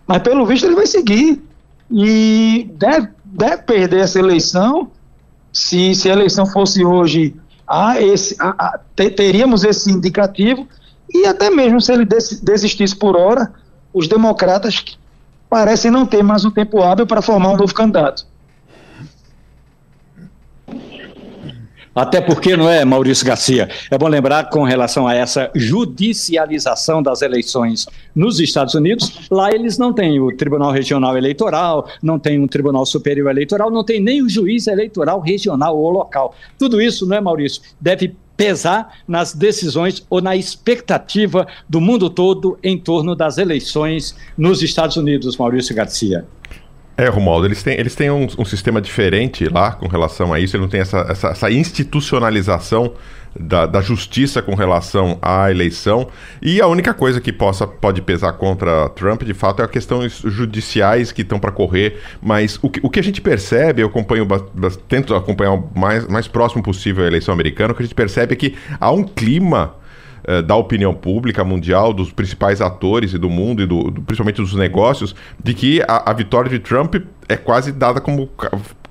mas 0.08 0.20
pelo 0.20 0.46
visto 0.46 0.66
ele 0.66 0.76
vai 0.76 0.88
seguir 0.88 1.42
e 1.90 2.70
deve, 2.74 3.10
deve 3.26 3.64
perder 3.64 4.02
essa 4.02 4.20
eleição. 4.20 4.90
Se, 5.52 5.94
se 5.94 6.10
a 6.10 6.14
eleição 6.14 6.46
fosse 6.46 6.86
hoje, 6.86 7.36
há 7.68 8.02
esse, 8.02 8.36
há, 8.40 8.56
há, 8.58 8.80
teríamos 8.96 9.64
esse 9.64 9.92
indicativo, 9.92 10.66
e 11.14 11.26
até 11.26 11.50
mesmo 11.50 11.82
se 11.82 11.92
ele 11.92 12.06
desistisse 12.06 12.96
por 12.96 13.18
hora, 13.18 13.52
os 13.94 14.08
democratas 14.08 14.98
parecem 15.50 15.92
não 15.92 16.06
ter 16.06 16.24
mais 16.24 16.46
um 16.46 16.52
tempo 16.52 16.82
hábil 16.82 17.06
para 17.06 17.22
formar 17.22 17.50
um 17.50 17.58
novo 17.58 17.74
candidato. 17.74 18.26
Até 21.94 22.22
porque, 22.22 22.56
não 22.56 22.70
é, 22.70 22.86
Maurício 22.86 23.26
Garcia? 23.26 23.70
É 23.90 23.98
bom 23.98 24.08
lembrar 24.08 24.50
com 24.50 24.64
relação 24.64 25.06
a 25.06 25.14
essa 25.14 25.52
judicialização 25.54 27.04
das 27.04 27.22
eleições 27.22 27.86
nos 28.16 28.40
Estados 28.40 28.76
Unidos, 28.76 29.28
lá 29.30 29.52
eles 29.52 29.78
não 29.78 29.92
têm 29.92 30.20
o 30.20 30.36
Tribunal 30.36 30.72
Regional 30.72 31.18
Eleitoral, 31.18 31.88
não 32.02 32.18
tem 32.18 32.40
um 32.40 32.48
Tribunal 32.48 32.86
Superior 32.86 33.30
Eleitoral, 33.30 33.70
não 33.70 33.84
tem 33.84 34.00
nem 34.00 34.22
o 34.22 34.30
juiz 34.30 34.68
eleitoral 34.68 35.20
regional 35.20 35.78
ou 35.78 35.90
local. 35.90 36.34
Tudo 36.58 36.82
isso, 36.82 37.06
não 37.06 37.18
é, 37.18 37.22
Maurício? 37.22 37.62
Deve 37.80 38.16
pesar 38.38 39.00
nas 39.08 39.34
decisões 39.34 40.06
ou 40.10 40.22
na 40.22 40.36
expectativa 40.36 41.46
do 41.70 41.80
mundo 41.80 42.10
todo 42.10 42.58
em 42.64 42.78
torno 42.78 43.16
das 43.16 43.38
eleições 43.38 44.16
nos 44.38 44.64
Estados 44.64 44.98
Unidos, 44.98 45.38
Maurício 45.38 45.76
Garcia. 45.76 46.26
É, 46.98 47.08
Romualdo, 47.08 47.48
eles 47.48 47.64
têm, 47.64 47.80
eles 47.80 47.96
têm 47.96 48.12
um, 48.12 48.28
um, 48.38 48.46
sistema 48.46 48.82
diferente 48.82 49.46
lá 49.46 49.72
com 49.72 49.88
relação 49.88 50.34
a 50.34 50.40
isso, 50.40 50.56
ele 50.56 50.64
não 50.64 50.70
tem 50.70 50.82
essa, 50.82 51.00
essa, 51.10 51.30
essa 51.30 51.50
institucionalização 51.50 52.94
da, 53.40 53.66
da, 53.66 53.82
justiça 53.82 54.42
com 54.42 54.56
relação 54.56 55.18
à 55.22 55.50
eleição. 55.50 56.10
E 56.42 56.60
a 56.62 56.68
única 56.68 56.94
coisa 56.94 57.22
que 57.22 57.32
possa, 57.32 57.66
pode 57.66 58.02
pesar 58.02 58.34
contra 58.34 58.90
Trump, 58.90 59.24
de 59.24 59.34
fato, 59.34 59.62
é 59.62 59.66
a 59.66 59.68
questões 59.68 60.22
judiciais 60.26 61.12
que 61.12 61.22
estão 61.22 61.40
para 61.40 61.52
correr. 61.52 62.00
Mas 62.22 62.60
o 62.62 62.70
que, 62.70 62.80
o 62.84 62.90
que 62.90 63.00
a 63.00 63.04
gente 63.04 63.22
percebe, 63.22 63.82
eu 63.82 63.88
acompanho, 63.88 64.28
tento 64.88 65.16
acompanhar 65.16 65.54
o 65.54 65.70
mais, 65.74 66.06
mais 66.08 66.28
próximo 66.28 66.62
possível 66.62 67.04
a 67.04 67.08
eleição 67.08 67.34
americana, 67.34 67.72
o 67.72 67.76
que 67.76 67.84
a 67.84 67.86
gente 67.86 67.96
percebe 67.96 68.34
é 68.34 68.36
que 68.36 68.56
há 68.80 68.92
um 68.92 69.04
clima 69.04 69.76
eh, 70.24 70.42
da 70.42 70.56
opinião 70.56 70.94
pública 70.94 71.44
mundial, 71.44 71.94
dos 71.94 72.12
principais 72.12 72.62
atores 72.62 73.14
e 73.14 73.18
do 73.18 73.30
mundo, 73.30 73.62
e 73.62 73.66
do, 73.66 73.92
do 73.92 74.02
principalmente 74.02 74.38
dos 74.38 74.54
negócios, 74.54 75.16
de 75.44 75.54
que 75.54 75.82
a, 75.88 76.12
a 76.12 76.14
vitória 76.14 76.50
de 76.50 76.60
Trump 76.60 76.96
é 77.32 77.38
quase 77.38 77.72
dada 77.72 78.02
como 78.02 78.30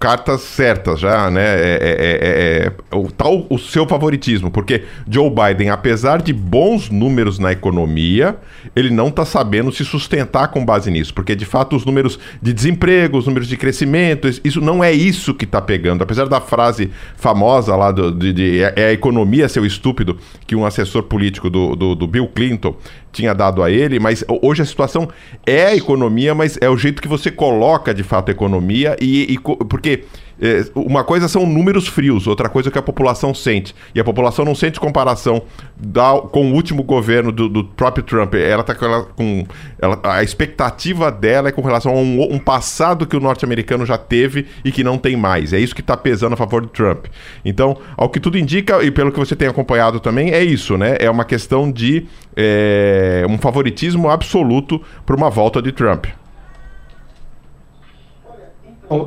cartas 0.01 0.41
certas 0.41 0.99
já, 0.99 1.31
né? 1.31 1.43
É, 1.43 1.79
é, 1.83 2.17
é, 2.23 2.73
é 2.91 2.97
o 2.97 3.11
tal 3.13 3.47
o 3.51 3.59
seu 3.59 3.87
favoritismo, 3.87 4.51
porque 4.51 4.85
Joe 5.07 5.29
Biden, 5.29 5.69
apesar 5.69 6.23
de 6.23 6.33
bons 6.33 6.89
números 6.89 7.39
na 7.39 7.53
economia, 7.53 8.39
ele 8.75 8.89
não 8.89 9.09
está 9.09 9.27
sabendo 9.27 9.71
se 9.71 9.85
sustentar 9.85 10.49
com 10.49 10.65
base 10.65 10.91
nisso, 10.91 11.13
porque 11.13 11.37
de 11.37 11.45
fato 11.45 11.77
os 11.77 11.85
números 11.85 12.19
de 12.41 12.55
desemprego, 12.55 13.19
os 13.19 13.27
números 13.27 13.47
de 13.47 13.59
crescimento, 13.59 14.27
isso 14.43 14.63
não 14.63 14.83
é 14.83 14.91
isso 14.91 15.35
que 15.35 15.45
está 15.45 15.61
pegando. 15.61 16.03
Apesar 16.03 16.27
da 16.27 16.41
frase 16.41 16.91
famosa 17.17 17.77
lá 17.77 17.93
do, 17.93 18.11
de, 18.11 18.33
de 18.33 18.63
é, 18.63 18.73
é 18.77 18.87
a 18.87 18.93
economia 18.93 19.51
seu 19.51 19.67
estúpido, 19.67 20.17
que 20.47 20.57
um 20.57 20.65
assessor 20.65 21.03
político 21.03 21.51
do, 21.51 21.77
do, 21.77 21.95
do 21.95 22.07
Bill 22.07 22.27
Clinton 22.29 22.75
tinha 23.13 23.35
dado 23.35 23.63
a 23.63 23.71
ele, 23.71 23.99
mas 23.99 24.25
hoje 24.43 24.63
a 24.63 24.65
situação 24.65 25.09
é 25.47 25.67
a 25.67 25.77
economia, 25.77 26.35
mas 26.35 26.59
é 26.61 26.69
o 26.69 26.77
jeito 26.77 27.03
que 27.03 27.09
você 27.09 27.31
coloca 27.31 27.93
de 27.93 28.03
fato 28.03 28.29
a 28.29 28.33
economia 28.33 28.97
e, 29.01 29.35
e 29.35 29.39
porque 29.39 30.05
é, 30.41 30.65
uma 30.75 31.05
coisa 31.05 31.29
são 31.29 31.45
números 31.45 31.87
frios, 31.87 32.27
outra 32.27 32.49
coisa 32.49 32.71
é 32.71 32.73
que 32.73 32.79
a 32.79 32.83
população 32.83 33.35
sente. 33.35 33.75
E 33.95 34.01
a 34.01 34.05
população 34.05 34.45
não 34.45 34.55
sente 34.55 34.81
comparação 34.81 35.43
da, 35.77 36.13
com 36.33 36.51
o 36.51 36.55
último 36.55 36.83
governo 36.83 37.31
do, 37.31 37.49
do 37.49 37.65
próprio 37.65 38.03
Trump. 38.03 38.35
Ela 38.35 38.63
tá 38.63 38.75
com. 38.75 38.85
Ela, 38.85 39.03
com 39.03 39.47
ela, 39.79 40.01
a 40.03 40.23
expectativa 40.23 41.13
dela 41.13 41.51
é 41.51 41.53
com 41.53 41.61
relação 41.61 41.93
a 41.93 41.97
um, 41.97 42.35
um 42.35 42.39
passado 42.39 43.07
que 43.07 43.17
o 43.17 43.21
norte-americano 43.21 43.85
já 43.85 43.99
teve 43.99 44.47
e 44.65 44.73
que 44.73 44.83
não 44.83 44.97
tem 44.97 45.17
mais. 45.17 45.53
É 45.53 45.59
isso 45.59 45.75
que 45.75 45.83
está 45.83 45.97
pesando 45.97 46.33
a 46.33 46.37
favor 46.37 46.63
do 46.63 46.69
Trump. 46.69 47.07
Então, 47.45 47.77
ao 47.97 48.09
que 48.09 48.19
tudo 48.19 48.39
indica, 48.39 48.83
e 48.83 48.91
pelo 48.91 49.13
que 49.13 49.19
você 49.19 49.37
tem 49.37 49.49
acompanhado 49.49 50.01
também, 50.01 50.33
é 50.33 50.43
isso, 50.43 50.79
né? 50.79 50.97
É 50.99 51.11
uma 51.11 51.25
questão 51.25 51.71
de 51.71 52.07
é, 52.35 53.27
um 53.29 53.37
favoritismo 53.37 54.09
absoluto 54.09 54.81
para 55.05 55.15
uma 55.15 55.29
volta 55.29 55.61
de 55.61 55.71
Trump. 55.71 56.07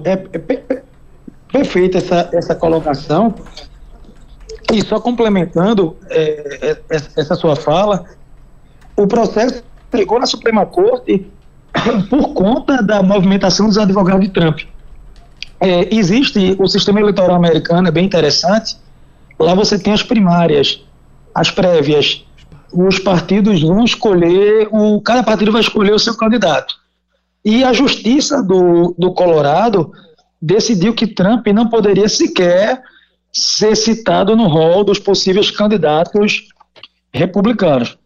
É, 0.06 0.14
é, 0.14 0.84
Perfeita 1.54 2.00
essa, 2.00 2.30
essa 2.34 2.56
colocação. 2.56 3.36
E 4.74 4.82
só 4.82 5.00
complementando 5.00 5.96
é, 6.10 6.80
é, 6.90 7.02
essa 7.16 7.36
sua 7.36 7.56
fala, 7.56 8.06
o 8.98 9.06
processo 9.06 9.64
chegou 9.96 10.20
na 10.20 10.26
Suprema 10.26 10.66
Corte 10.66 11.28
por 12.10 12.34
conta 12.34 12.82
da 12.82 13.04
movimentação 13.04 13.68
dos 13.68 13.78
advogados 13.78 14.26
de 14.26 14.32
Trump. 14.32 14.62
É, 15.60 15.94
existe 15.96 16.56
o 16.58 16.68
sistema 16.68 17.00
eleitoral 17.00 17.36
americano, 17.36 17.88
é 17.88 17.92
bem 17.92 18.06
interessante. 18.06 18.76
Lá 19.40 19.54
você 19.54 19.78
tem 19.78 19.94
as 19.94 20.02
primárias, 20.02 20.84
as 21.36 21.52
prévias. 21.52 22.26
Os 22.74 22.98
partidos 22.98 23.62
vão 23.62 23.86
escolher, 23.86 24.68
o, 24.72 25.00
cada 25.02 25.22
partido 25.22 25.52
vai 25.52 25.62
escolher 25.62 25.94
o 25.94 26.00
seu 26.00 26.18
candidato. 26.18 26.74
E 27.46 27.64
a 27.64 27.72
justiça 27.72 28.42
do, 28.42 28.96
do 28.98 29.14
Colorado 29.14 29.92
decidiu 30.44 30.94
que 30.94 31.08
Trump 31.08 31.48
não 31.48 31.70
poderia 31.70 32.10
sequer 32.10 32.82
ser 33.32 33.78
citado 33.78 34.36
no 34.36 34.48
rol 34.48 34.84
dos 34.84 35.00
possíveis 35.00 35.50
candidatos 35.50 36.50
republicanos. 37.14 37.98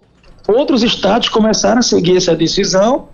Outros 0.47 0.83
estados 0.83 1.29
começaram 1.29 1.79
a 1.79 1.81
seguir 1.81 2.15
essa 2.15 2.35
decisão 2.35 3.09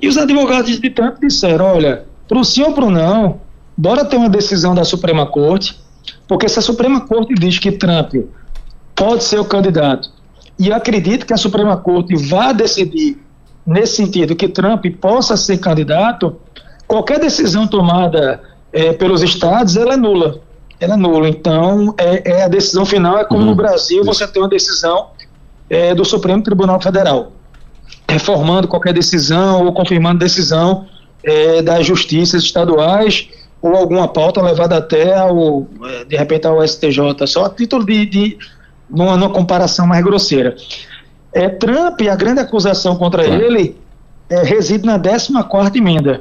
e 0.00 0.08
os 0.08 0.16
advogados 0.16 0.80
de 0.80 0.88
Trump 0.90 1.18
disseram: 1.20 1.66
olha, 1.66 2.06
para 2.26 2.38
o 2.38 2.44
sim 2.44 2.62
ou 2.62 2.72
para 2.72 2.86
o 2.86 2.90
não, 2.90 3.42
bora 3.76 4.06
ter 4.06 4.16
uma 4.16 4.30
decisão 4.30 4.74
da 4.74 4.84
Suprema 4.84 5.26
Corte, 5.26 5.78
porque 6.26 6.48
se 6.48 6.58
a 6.58 6.62
Suprema 6.62 7.02
Corte 7.02 7.34
diz 7.34 7.58
que 7.58 7.72
Trump 7.72 8.14
pode 8.96 9.22
ser 9.22 9.38
o 9.38 9.44
candidato, 9.44 10.10
e 10.58 10.72
acredito 10.72 11.26
que 11.26 11.34
a 11.34 11.36
Suprema 11.36 11.76
Corte 11.76 12.16
vá 12.16 12.52
decidir 12.52 13.22
nesse 13.66 13.96
sentido 13.96 14.34
que 14.34 14.48
Trump 14.48 14.84
possa 14.98 15.36
ser 15.36 15.58
candidato, 15.58 16.40
qualquer 16.86 17.20
decisão 17.20 17.66
tomada 17.66 18.40
é, 18.72 18.92
pelos 18.92 19.22
estados, 19.22 19.76
ela 19.76 19.94
é 19.94 19.96
nula. 19.96 20.40
Ela 20.80 20.94
é 20.94 20.96
nula. 20.96 21.28
Então, 21.28 21.94
é, 21.98 22.38
é 22.38 22.44
a 22.44 22.48
decisão 22.48 22.84
final 22.84 23.18
é 23.18 23.24
como 23.24 23.40
uhum. 23.40 23.46
no 23.48 23.54
Brasil 23.54 24.04
você 24.04 24.26
tem 24.26 24.42
uma 24.42 24.48
decisão 24.48 25.10
é, 25.68 25.94
do 25.94 26.04
Supremo 26.04 26.42
Tribunal 26.42 26.80
Federal. 26.80 27.32
reformando 28.08 28.68
qualquer 28.68 28.92
decisão 28.92 29.64
ou 29.64 29.72
confirmando 29.72 30.18
decisão 30.18 30.86
é, 31.22 31.62
das 31.62 31.86
justiças 31.86 32.42
estaduais 32.42 33.28
ou 33.60 33.76
alguma 33.76 34.08
pauta 34.08 34.42
levada 34.42 34.76
até 34.76 35.16
ao, 35.16 35.66
é, 35.84 36.04
de 36.04 36.16
repente 36.16 36.46
ao 36.46 36.66
STJ, 36.66 37.26
só 37.26 37.44
a 37.44 37.50
título 37.50 37.86
de, 37.86 38.04
de 38.04 38.38
numa, 38.90 39.16
numa 39.16 39.30
comparação 39.30 39.86
mais 39.86 40.04
grosseira. 40.04 40.56
É, 41.32 41.48
Trump, 41.48 42.00
a 42.02 42.16
grande 42.16 42.40
acusação 42.40 42.96
contra 42.96 43.24
ele 43.24 43.76
é, 44.28 44.42
reside 44.42 44.84
na 44.84 44.98
14ª 44.98 45.76
emenda. 45.76 46.20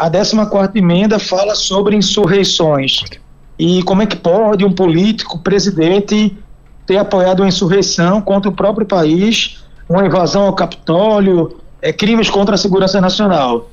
A 0.00 0.10
14ª 0.10 0.74
emenda 0.76 1.18
fala 1.18 1.54
sobre 1.54 1.94
insurreições 1.94 3.02
e 3.58 3.82
como 3.82 4.00
é 4.00 4.06
que 4.06 4.16
pode 4.16 4.64
um 4.64 4.72
político, 4.72 5.38
presidente, 5.40 6.34
ter 6.86 6.96
apoiado 6.96 7.40
uma 7.40 7.48
insurreição 7.48 8.22
contra 8.22 8.48
o 8.50 8.54
próprio 8.54 8.86
país, 8.86 9.62
uma 9.86 10.06
invasão 10.06 10.46
ao 10.46 10.54
Capitólio, 10.54 11.58
é, 11.82 11.92
crimes 11.92 12.30
contra 12.30 12.54
a 12.54 12.58
segurança 12.58 12.98
nacional. 12.98 13.68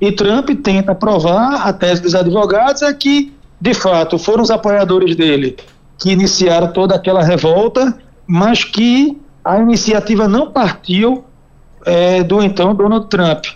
E 0.00 0.12
Trump 0.12 0.48
tenta 0.62 0.94
provar, 0.94 1.66
a 1.66 1.72
tese 1.72 2.02
dos 2.02 2.14
advogados 2.14 2.82
é 2.82 2.94
que, 2.94 3.34
de 3.60 3.74
fato, 3.74 4.16
foram 4.16 4.44
os 4.44 4.52
apoiadores 4.52 5.16
dele 5.16 5.56
que 5.98 6.12
iniciaram 6.12 6.72
toda 6.72 6.94
aquela 6.94 7.24
revolta, 7.24 7.98
mas 8.28 8.62
que 8.62 9.20
a 9.44 9.58
iniciativa 9.58 10.28
não 10.28 10.52
partiu 10.52 11.24
é, 11.84 12.22
do 12.22 12.40
então 12.40 12.72
Donald 12.76 13.08
Trump. 13.08 13.46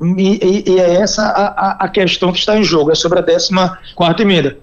E, 0.00 0.64
e, 0.66 0.70
e 0.72 0.78
é 0.78 0.96
essa 0.96 1.22
a, 1.22 1.84
a, 1.84 1.88
questão 1.88 2.30
que 2.32 2.38
está 2.38 2.58
em 2.58 2.62
jogo, 2.62 2.90
é 2.90 2.94
sobre 2.94 3.18
a 3.18 3.22
14 3.22 3.52
emenda. 4.20 4.56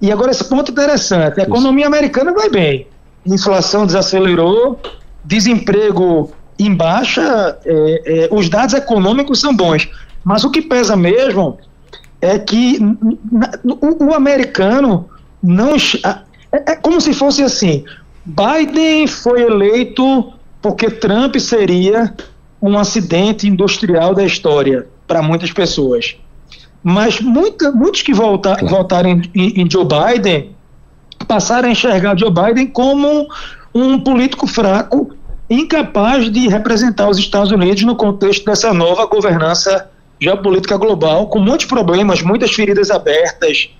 E 0.00 0.10
agora 0.10 0.32
esse 0.32 0.44
ponto 0.44 0.72
interessante, 0.72 1.40
a 1.40 1.44
economia 1.44 1.86
americana 1.86 2.32
vai 2.32 2.48
bem, 2.48 2.88
inflação 3.24 3.86
desacelerou, 3.86 4.80
desemprego 5.24 6.32
em 6.58 6.74
baixa, 6.74 7.58
é, 7.64 8.24
é, 8.24 8.28
os 8.32 8.48
dados 8.48 8.74
econômicos 8.74 9.40
são 9.40 9.54
bons, 9.54 9.88
mas 10.24 10.44
o 10.44 10.50
que 10.50 10.62
pesa 10.62 10.96
mesmo 10.96 11.58
é 12.20 12.38
que 12.38 12.78
o, 13.64 14.06
o 14.06 14.14
americano 14.14 15.08
não. 15.42 15.74
É, 15.74 16.72
é 16.72 16.76
como 16.76 17.00
se 17.00 17.12
fosse 17.12 17.42
assim: 17.42 17.84
Biden 18.24 19.06
foi 19.06 19.42
eleito 19.42 20.32
porque 20.60 20.88
Trump 20.88 21.36
seria 21.36 22.14
um 22.62 22.78
acidente 22.78 23.48
industrial 23.48 24.14
da 24.14 24.24
história 24.24 24.86
para 25.06 25.20
muitas 25.20 25.52
pessoas. 25.52 26.16
Mas 26.82 27.20
muita, 27.20 27.72
muitos 27.72 28.02
que 28.02 28.14
volta, 28.14 28.56
claro. 28.56 28.68
votaram 28.68 29.10
em, 29.10 29.22
em, 29.34 29.70
Joe 29.70 29.84
Biden 29.84 30.54
passaram 31.26 31.68
a 31.68 31.72
enxergar 31.72 32.16
Joe 32.18 32.30
Biden 32.30 32.68
como 32.68 33.28
um 33.74 33.98
político 34.00 34.46
fraco, 34.46 35.14
incapaz 35.48 36.30
de 36.30 36.48
representar 36.48 37.08
os 37.08 37.18
Estados 37.18 37.50
Unidos 37.50 37.82
no 37.82 37.96
contexto 37.96 38.44
dessa 38.44 38.72
nova 38.72 39.06
governança 39.06 39.90
geopolítica 40.20 40.76
global, 40.76 41.26
com 41.28 41.38
muitos 41.38 41.66
problemas, 41.66 42.22
muitas 42.22 42.52
feridas 42.52 42.90
abertas, 42.90 43.70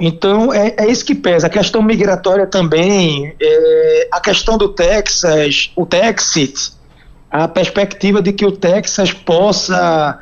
então, 0.00 0.52
é, 0.52 0.74
é 0.78 0.90
isso 0.90 1.04
que 1.04 1.14
pesa. 1.14 1.46
A 1.46 1.50
questão 1.50 1.82
migratória 1.82 2.46
também, 2.46 3.36
é, 3.38 4.08
a 4.10 4.18
questão 4.18 4.56
do 4.56 4.70
Texas, 4.70 5.70
o 5.76 5.84
Texit, 5.84 6.72
a 7.30 7.46
perspectiva 7.46 8.20
de 8.20 8.32
que 8.32 8.44
o 8.44 8.52
Texas 8.52 9.12
possa 9.12 10.18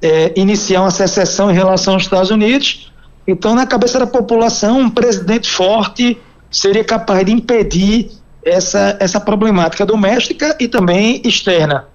é, 0.00 0.32
iniciar 0.36 0.80
uma 0.80 0.90
secessão 0.90 1.50
em 1.50 1.54
relação 1.54 1.94
aos 1.94 2.04
Estados 2.04 2.30
Unidos. 2.30 2.92
Então, 3.26 3.54
na 3.54 3.66
cabeça 3.66 3.98
da 3.98 4.06
população, 4.06 4.80
um 4.80 4.90
presidente 4.90 5.50
forte 5.50 6.18
seria 6.50 6.84
capaz 6.84 7.24
de 7.26 7.32
impedir 7.32 8.10
essa, 8.44 8.96
essa 9.00 9.20
problemática 9.20 9.84
doméstica 9.84 10.56
e 10.58 10.68
também 10.68 11.20
externa. 11.24 11.86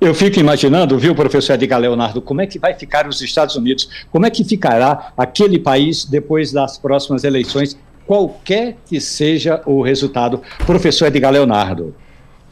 Eu 0.00 0.14
fico 0.14 0.38
imaginando, 0.38 0.98
viu, 0.98 1.14
professor 1.14 1.54
Edgar 1.54 1.80
Leonardo, 1.80 2.20
como 2.20 2.40
é 2.40 2.46
que 2.46 2.58
vai 2.58 2.74
ficar 2.74 3.08
os 3.08 3.20
Estados 3.22 3.56
Unidos, 3.56 3.88
como 4.10 4.26
é 4.26 4.30
que 4.30 4.44
ficará 4.44 5.12
aquele 5.16 5.58
país 5.58 6.04
depois 6.04 6.52
das 6.52 6.76
próximas 6.76 7.24
eleições, 7.24 7.78
qualquer 8.06 8.76
que 8.86 9.00
seja 9.00 9.60
o 9.66 9.82
resultado. 9.82 10.40
Professor 10.64 11.06
Edgar 11.06 11.32
Leonardo. 11.32 11.94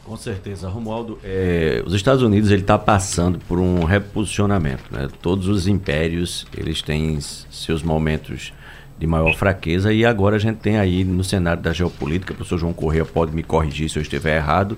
Com 0.03 0.15
certeza, 0.15 0.69
Romualdo. 0.69 1.17
É, 1.23 1.81
os 1.83 1.93
Estados 1.93 2.21
Unidos 2.21 2.51
ele 2.51 2.61
está 2.61 2.77
passando 2.77 3.39
por 3.47 3.57
um 3.57 3.83
reposicionamento. 3.83 4.83
Né? 4.91 5.07
Todos 5.21 5.47
os 5.47 5.67
impérios 5.67 6.45
eles 6.55 6.81
têm 6.83 7.19
seus 7.19 7.81
momentos 7.81 8.53
de 8.99 9.07
maior 9.07 9.35
fraqueza 9.35 9.91
e 9.91 10.05
agora 10.05 10.35
a 10.35 10.39
gente 10.39 10.57
tem 10.57 10.77
aí 10.77 11.03
no 11.03 11.23
cenário 11.23 11.61
da 11.61 11.73
geopolítica, 11.73 12.33
o 12.33 12.35
professor 12.35 12.57
João 12.57 12.71
Corrêa 12.71 13.03
pode 13.03 13.35
me 13.35 13.43
corrigir 13.43 13.89
se 13.89 13.97
eu 13.97 14.01
estiver 14.01 14.37
errado, 14.37 14.77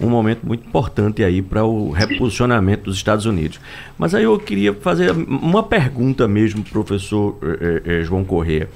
um 0.00 0.08
momento 0.08 0.46
muito 0.46 0.66
importante 0.66 1.22
aí 1.22 1.42
para 1.42 1.64
o 1.64 1.90
reposicionamento 1.90 2.84
dos 2.84 2.96
Estados 2.96 3.26
Unidos. 3.26 3.60
Mas 3.98 4.14
aí 4.14 4.24
eu 4.24 4.38
queria 4.38 4.72
fazer 4.72 5.10
uma 5.10 5.62
pergunta 5.62 6.26
mesmo, 6.26 6.64
professor 6.64 7.36
eh, 7.42 7.82
eh, 7.84 8.02
João 8.02 8.24
Corrêa. 8.24 8.68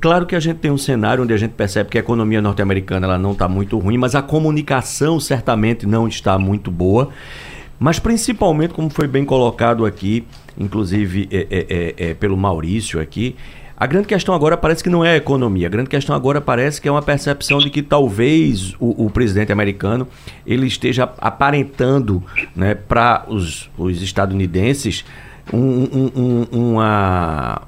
Claro 0.00 0.26
que 0.26 0.36
a 0.36 0.40
gente 0.40 0.58
tem 0.58 0.70
um 0.70 0.78
cenário 0.78 1.24
onde 1.24 1.32
a 1.32 1.36
gente 1.36 1.52
percebe 1.52 1.88
que 1.90 1.96
a 1.96 2.00
economia 2.00 2.42
norte-americana 2.42 3.06
ela 3.06 3.18
não 3.18 3.32
está 3.32 3.48
muito 3.48 3.78
ruim, 3.78 3.96
mas 3.96 4.14
a 4.14 4.22
comunicação 4.22 5.18
certamente 5.18 5.86
não 5.86 6.06
está 6.06 6.38
muito 6.38 6.70
boa. 6.70 7.08
Mas 7.78 7.98
principalmente, 7.98 8.74
como 8.74 8.90
foi 8.90 9.06
bem 9.06 9.24
colocado 9.24 9.84
aqui, 9.84 10.24
inclusive 10.58 11.28
é, 11.30 11.46
é, 11.50 11.94
é, 12.10 12.14
pelo 12.14 12.36
Maurício 12.36 13.00
aqui, 13.00 13.36
a 13.76 13.86
grande 13.86 14.06
questão 14.06 14.34
agora 14.34 14.56
parece 14.56 14.82
que 14.82 14.88
não 14.88 15.04
é 15.04 15.12
a 15.12 15.16
economia. 15.16 15.66
A 15.66 15.70
grande 15.70 15.90
questão 15.90 16.16
agora 16.16 16.40
parece 16.40 16.80
que 16.80 16.88
é 16.88 16.90
uma 16.90 17.02
percepção 17.02 17.58
de 17.58 17.68
que 17.68 17.82
talvez 17.82 18.74
o, 18.80 19.04
o 19.06 19.10
presidente 19.10 19.52
americano 19.52 20.08
ele 20.46 20.66
esteja 20.66 21.10
aparentando 21.18 22.22
né, 22.54 22.74
para 22.74 23.24
os, 23.28 23.70
os 23.76 24.00
estadunidenses 24.00 25.04
um, 25.52 25.58
um, 25.58 26.12
um, 26.16 26.46
uma 26.70 27.62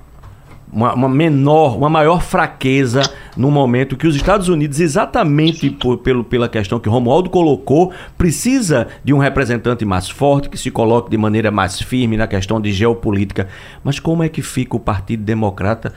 uma, 0.73 0.95
uma, 0.95 1.09
menor, 1.09 1.77
uma 1.77 1.89
maior 1.89 2.23
fraqueza 2.23 3.03
no 3.37 3.51
momento 3.51 3.97
que 3.97 4.07
os 4.07 4.15
Estados 4.15 4.49
Unidos, 4.49 4.81
exatamente 4.81 5.71
por, 5.71 5.99
pelo, 5.99 6.25
pela 6.25 6.49
questão 6.49 6.79
que 6.79 6.89
Romualdo 6.89 7.31
colocou, 7.31 7.93
precisa 8.17 8.89
de 9.03 9.13
um 9.13 9.19
representante 9.19 9.85
mais 9.85 10.09
forte, 10.09 10.49
que 10.49 10.59
se 10.59 10.71
coloque 10.71 11.11
de 11.11 11.17
maneira 11.17 11.51
mais 11.51 11.81
firme 11.81 12.17
na 12.17 12.27
questão 12.27 12.61
de 12.61 12.73
geopolítica. 12.73 13.49
Mas 13.83 13.99
como 13.99 14.23
é 14.23 14.29
que 14.29 14.43
fica 14.43 14.77
o 14.77 14.81
Partido 14.81 15.23
Democrata 15.23 15.93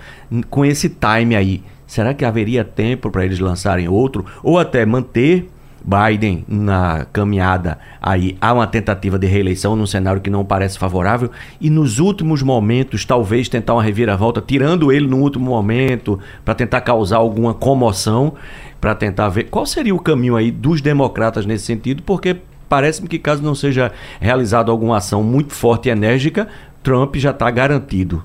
com 0.50 0.66
esse 0.66 0.90
time 0.90 1.36
aí? 1.36 1.64
Será 1.86 2.14
que 2.14 2.24
haveria 2.24 2.64
tempo 2.64 3.12
para 3.12 3.26
eles 3.26 3.40
lançarem 3.40 3.90
outro? 3.90 4.26
Ou 4.42 4.58
até 4.58 4.86
manter 4.86 5.50
Biden 5.84 6.46
na 6.48 7.06
caminhada 7.12 7.78
aí 8.02 8.38
há 8.40 8.54
uma 8.54 8.68
tentativa 8.68 9.18
de 9.18 9.28
reeleição 9.28 9.76
num 9.76 9.86
cenário 9.86 10.22
que 10.22 10.30
não 10.30 10.46
parece 10.46 10.78
favorável. 10.78 11.32
E 11.60 11.70
nos 11.70 12.00
últimos 12.00 12.42
momentos 12.42 13.06
talvez 13.06 13.50
tentar 13.50 13.74
uma 13.74 13.84
reviravolta 13.84 14.42
tirando 14.42 14.92
ele 14.92 15.08
no 15.08 15.18
último 15.18 15.46
momento 15.46 16.20
para 16.46 16.54
tentar 16.54 16.82
causar 16.82 17.18
alguma 17.18 17.54
comoção 17.54 18.34
para 18.80 18.96
tentar 18.96 19.30
ver 19.30 19.44
qual 19.44 19.66
seria 19.66 19.94
o 19.94 20.00
caminho 20.00 20.36
aí 20.36 20.50
dos 20.50 20.82
democratas 20.82 21.46
nesse 21.46 21.66
sentido 21.66 22.02
porque 22.04 22.38
parece-me 22.68 23.08
que 23.08 23.20
caso 23.20 23.44
não 23.44 23.54
seja 23.54 23.92
realizada 24.20 24.72
alguma 24.72 24.98
ação 24.98 25.22
muito 25.22 25.54
forte 25.54 25.88
e 25.88 25.92
enérgica 25.92 26.48
Trump 26.82 27.16
já 27.18 27.30
está 27.30 27.50
garantido 27.52 28.24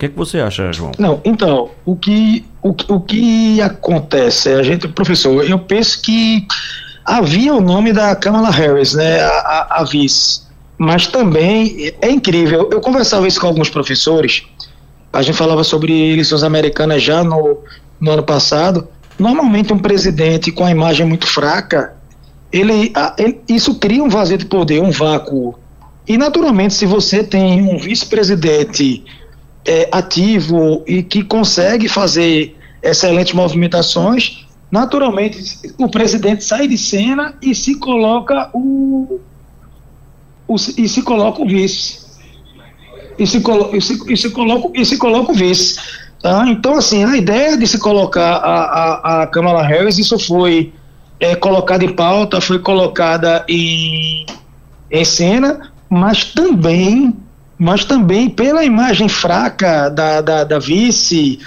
que, 0.00 0.06
é 0.06 0.08
que 0.08 0.16
você 0.16 0.40
acha, 0.40 0.72
João? 0.72 0.92
Não, 0.98 1.20
então, 1.24 1.70
o 1.84 1.94
que, 1.94 2.46
o, 2.62 2.70
o 2.70 3.00
que 3.00 3.60
acontece, 3.60 4.48
a 4.48 4.62
gente, 4.62 4.88
professor, 4.88 5.44
eu 5.44 5.58
penso 5.58 6.00
que 6.00 6.46
havia 7.04 7.54
o 7.54 7.60
nome 7.60 7.92
da 7.92 8.16
Kamala 8.16 8.50
Harris, 8.50 8.94
né, 8.94 9.20
a, 9.20 9.28
a, 9.28 9.80
a 9.80 9.84
vice, 9.84 10.42
mas 10.78 11.06
também 11.06 11.92
é 12.00 12.10
incrível, 12.10 12.70
eu 12.72 12.80
conversava 12.80 13.28
isso 13.28 13.38
com 13.38 13.46
alguns 13.46 13.68
professores, 13.68 14.44
a 15.12 15.20
gente 15.20 15.36
falava 15.36 15.62
sobre 15.62 15.92
eleições 16.12 16.42
americanas 16.42 17.02
já 17.02 17.22
no, 17.22 17.58
no 18.00 18.10
ano 18.10 18.22
passado, 18.22 18.88
normalmente 19.18 19.70
um 19.70 19.78
presidente 19.78 20.50
com 20.50 20.64
a 20.64 20.70
imagem 20.70 21.04
muito 21.04 21.26
fraca, 21.26 21.94
ele, 22.50 22.90
ele, 23.18 23.40
isso 23.50 23.78
cria 23.78 24.02
um 24.02 24.08
vazio 24.08 24.38
de 24.38 24.46
poder, 24.46 24.80
um 24.80 24.90
vácuo. 24.90 25.58
E 26.08 26.16
naturalmente, 26.16 26.74
se 26.74 26.86
você 26.86 27.22
tem 27.22 27.62
um 27.62 27.78
vice-presidente 27.78 29.04
é, 29.64 29.88
ativo 29.92 30.82
e 30.86 31.02
que 31.02 31.22
consegue 31.22 31.88
fazer 31.88 32.56
excelentes 32.82 33.34
movimentações, 33.34 34.46
naturalmente 34.70 35.72
o 35.78 35.88
presidente 35.88 36.44
sai 36.44 36.66
de 36.68 36.78
cena 36.78 37.34
e 37.42 37.54
se 37.54 37.74
coloca 37.76 38.50
o, 38.54 39.20
o 40.46 40.56
e 40.76 40.88
se 40.88 41.02
coloca 41.02 41.42
o 41.42 41.46
vice 41.46 42.00
e 43.18 43.26
se, 43.26 43.40
colo, 43.40 43.76
e 43.76 43.82
se, 43.82 44.00
e 44.10 44.16
se 44.16 44.30
coloca 44.30 44.70
e 44.80 44.84
se 44.84 44.96
coloca 44.96 45.32
o 45.32 45.34
vice 45.34 45.78
tá? 46.22 46.44
então 46.48 46.76
assim 46.76 47.04
a 47.04 47.16
ideia 47.16 47.56
de 47.56 47.66
se 47.66 47.78
colocar 47.78 48.36
a, 48.36 48.62
a, 48.62 49.22
a 49.22 49.26
Kamala 49.26 49.66
Harris 49.66 49.98
isso 49.98 50.18
foi 50.18 50.72
é, 51.18 51.34
em 51.34 51.92
pauta 51.94 52.40
foi 52.40 52.60
colocada 52.60 53.44
em, 53.48 54.24
em 54.90 55.04
cena 55.04 55.72
mas 55.90 56.24
também 56.24 57.14
mas 57.60 57.84
também 57.84 58.30
pela 58.30 58.64
imagem 58.64 59.06
fraca 59.06 59.90
da, 59.90 60.22
da, 60.22 60.44
da 60.44 60.58
vice, 60.58 61.38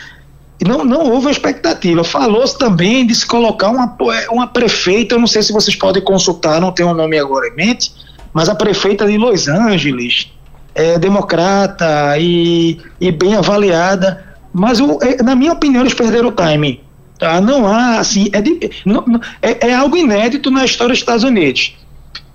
não, 0.63 0.85
não 0.85 1.09
houve 1.09 1.31
expectativa. 1.31 2.03
Falou-se 2.03 2.55
também 2.55 3.07
de 3.07 3.15
se 3.15 3.25
colocar 3.25 3.71
uma, 3.71 3.97
uma 4.29 4.45
prefeita, 4.45 5.15
eu 5.15 5.19
não 5.19 5.25
sei 5.25 5.41
se 5.41 5.51
vocês 5.51 5.75
podem 5.75 6.03
consultar, 6.03 6.61
não 6.61 6.71
tenho 6.71 6.89
o 6.89 6.91
um 6.91 6.95
nome 6.95 7.17
agora 7.17 7.47
em 7.47 7.55
mente, 7.55 7.91
mas 8.31 8.47
a 8.47 8.53
prefeita 8.53 9.07
de 9.07 9.17
Los 9.17 9.47
Angeles, 9.47 10.31
é 10.75 10.99
democrata 10.99 12.15
e, 12.19 12.79
e 13.01 13.11
bem 13.11 13.35
avaliada, 13.35 14.23
mas 14.53 14.79
o, 14.79 14.99
é, 15.01 15.21
na 15.23 15.35
minha 15.35 15.53
opinião 15.53 15.81
eles 15.81 15.95
perderam 15.95 16.29
o 16.29 16.31
timing. 16.31 16.79
Tá? 17.17 17.41
Não 17.41 17.65
há, 17.65 17.97
assim, 17.97 18.29
é, 18.33 18.39
de, 18.39 18.69
não, 18.85 19.03
é, 19.41 19.69
é, 19.69 19.73
algo 19.73 19.97
inédito 19.97 20.51
na 20.51 20.63
história 20.63 20.91
dos 20.91 20.99
Estados 20.99 21.23
Unidos. 21.23 21.75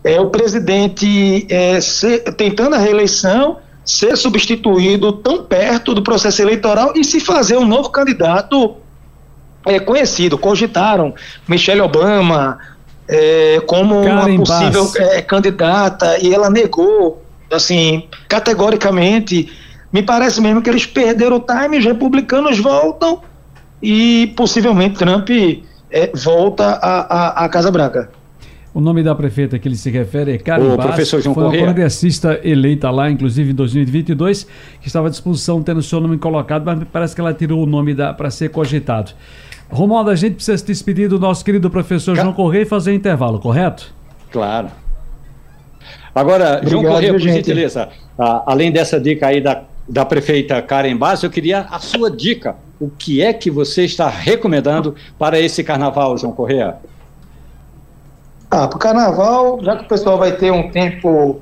É 0.03 0.21
o 0.21 0.31
presidente 0.31 1.47
é, 1.49 1.81
ser, 1.81 2.25
tentando 2.35 2.75
a 2.75 2.79
reeleição 2.79 3.59
ser 3.89 4.19
substituído 4.19 5.13
tão 5.13 5.43
perto 5.43 5.95
do 5.95 6.03
processo 6.03 6.43
eleitoral 6.43 6.93
e 6.95 7.03
se 7.03 7.19
fazer 7.21 7.57
um 7.57 7.67
novo 7.67 7.89
candidato 7.89 8.77
é, 9.65 9.81
conhecido. 9.81 10.37
Cogitaram 10.37 11.15
Michelle 11.49 11.81
Obama 11.81 12.59
é, 13.09 13.63
como 13.67 14.05
Karen 14.05 14.37
uma 14.37 14.45
possível 14.45 14.93
é, 14.97 15.23
candidata 15.23 16.19
e 16.19 16.35
ela 16.35 16.51
negou, 16.51 17.23
assim, 17.51 18.07
categoricamente. 18.29 19.51
Me 19.91 20.03
parece 20.03 20.39
mesmo 20.43 20.61
que 20.61 20.69
eles 20.69 20.85
perderam 20.85 21.39
o 21.39 21.41
time, 21.41 21.79
os 21.79 21.85
republicanos 21.87 22.59
voltam 22.59 23.23
e 23.83 24.35
possivelmente 24.37 24.99
Trump 24.99 25.31
é, 25.91 26.11
volta 26.15 26.75
à 26.75 27.49
Casa 27.49 27.71
Branca. 27.71 28.11
O 28.75 28.81
nome 28.81 29.03
da 29.03 29.15
prefeita 29.15 29.59
que 29.59 29.67
ele 29.67 29.77
se 29.77 29.91
refere 29.91 30.35
é 30.35 30.39
Karen 30.39 30.75
o 30.75 30.77
Bass, 30.77 30.87
professor 30.87 31.21
João 31.23 31.35
foi 31.35 31.45
Correia. 31.45 31.63
uma 31.65 31.69
congressista 31.71 32.39
eleita 32.45 32.91
lá, 32.91 33.11
inclusive 33.11 33.53
em 33.53 33.55
2022, 33.55 34.47
que 34.81 34.87
estava 34.87 35.07
à 35.09 35.11
disposição 35.11 35.63
tendo 35.63 35.83
seu 35.83 36.01
nome 36.01 36.19
colocado, 36.19 36.65
mas 36.65 36.79
parece 36.93 37.15
que 37.15 37.21
ela 37.21 37.33
tirou 37.33 37.63
o 37.63 37.67
nome 37.67 37.95
para 37.95 38.31
ser 38.31 38.51
cogitado. 38.51 39.13
Romualdo, 39.71 40.11
a 40.11 40.17
gente 40.17 40.35
precisa 40.35 40.57
se 40.59 40.67
despedir 40.67 41.09
do 41.09 41.19
nosso 41.19 41.45
querido 41.45 41.71
professor 41.71 42.15
Ca... 42.15 42.23
João 42.23 42.35
Correia 42.35 42.63
e 42.63 42.67
fazer 42.67 42.93
um 42.93 42.95
intervalo, 42.95 43.39
correto? 43.39 43.93
Claro. 44.31 44.69
Agora, 46.15 46.57
Obrigado, 46.57 46.71
João 46.71 46.85
Correia, 46.85 47.13
por 47.13 47.21
gentileza, 47.21 47.89
além 48.17 48.73
dessa 48.73 49.01
dica 49.01 49.29
aí 49.29 49.41
da, 49.41 49.63
da 49.89 50.05
prefeita 50.05 50.61
Karen 50.61 50.97
Bass, 50.97 51.23
eu 51.23 51.31
queria 51.31 51.61
a 51.71 51.79
sua 51.79 52.11
dica. 52.11 52.57
O 52.81 52.89
que 52.89 53.23
é 53.23 53.33
que 53.33 53.51
você 53.51 53.85
está 53.85 54.09
recomendando 54.09 54.95
para 55.19 55.41
esse 55.41 55.65
carnaval, 55.65 56.17
João 56.17 56.33
Correia? 56.33 56.77
Ah, 58.51 58.67
para 58.67 58.77
o 58.77 58.79
carnaval, 58.79 59.59
já 59.63 59.77
que 59.77 59.85
o 59.85 59.89
pessoal 59.89 60.17
vai 60.17 60.33
ter 60.33 60.51
um 60.51 60.71
tempo 60.71 61.41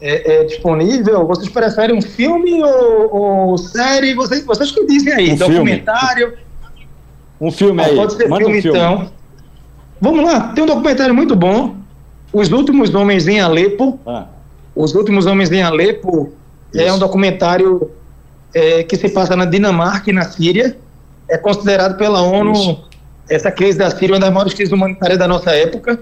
é, 0.00 0.34
é, 0.34 0.44
disponível, 0.44 1.26
vocês 1.26 1.48
preferem 1.48 1.96
um 1.96 2.02
filme 2.02 2.62
ou, 2.62 3.14
ou 3.14 3.58
série? 3.58 4.14
Vocês, 4.14 4.44
vocês 4.44 4.70
que 4.70 4.86
dizem 4.86 5.12
aí, 5.12 5.32
um 5.32 5.36
documentário. 5.36 6.28
Filme. 6.28 6.44
Um 7.40 7.50
filme 7.50 7.82
ah, 7.82 7.86
aí. 7.86 7.96
Pode 7.96 8.14
ser 8.14 8.28
Manda 8.28 8.44
filme, 8.44 8.58
um 8.58 8.62
filme, 8.62 8.78
então. 8.78 9.10
Vamos 10.00 10.24
lá, 10.24 10.52
tem 10.52 10.62
um 10.62 10.66
documentário 10.66 11.14
muito 11.14 11.34
bom. 11.34 11.76
Os 12.32 12.52
Últimos 12.52 12.94
Homens 12.94 13.26
em 13.26 13.40
Alepo. 13.40 13.98
Ah. 14.06 14.26
Os 14.76 14.94
Últimos 14.94 15.26
Homens 15.26 15.50
em 15.52 15.62
Alepo 15.62 16.32
Isso. 16.72 16.84
é 16.84 16.92
um 16.92 16.98
documentário 16.98 17.90
é, 18.52 18.82
que 18.82 18.96
se 18.96 19.08
passa 19.08 19.34
na 19.34 19.44
Dinamarca 19.44 20.10
e 20.10 20.12
na 20.12 20.24
Síria. 20.24 20.76
É 21.28 21.38
considerado 21.38 21.96
pela 21.96 22.20
ONU 22.22 22.52
Isso. 22.52 22.84
essa 23.30 23.50
crise 23.50 23.78
da 23.78 23.90
Síria 23.90 24.14
uma 24.14 24.20
das 24.20 24.32
maiores 24.32 24.52
crises 24.52 24.72
humanitárias 24.72 25.18
da 25.18 25.26
nossa 25.26 25.52
época. 25.52 26.00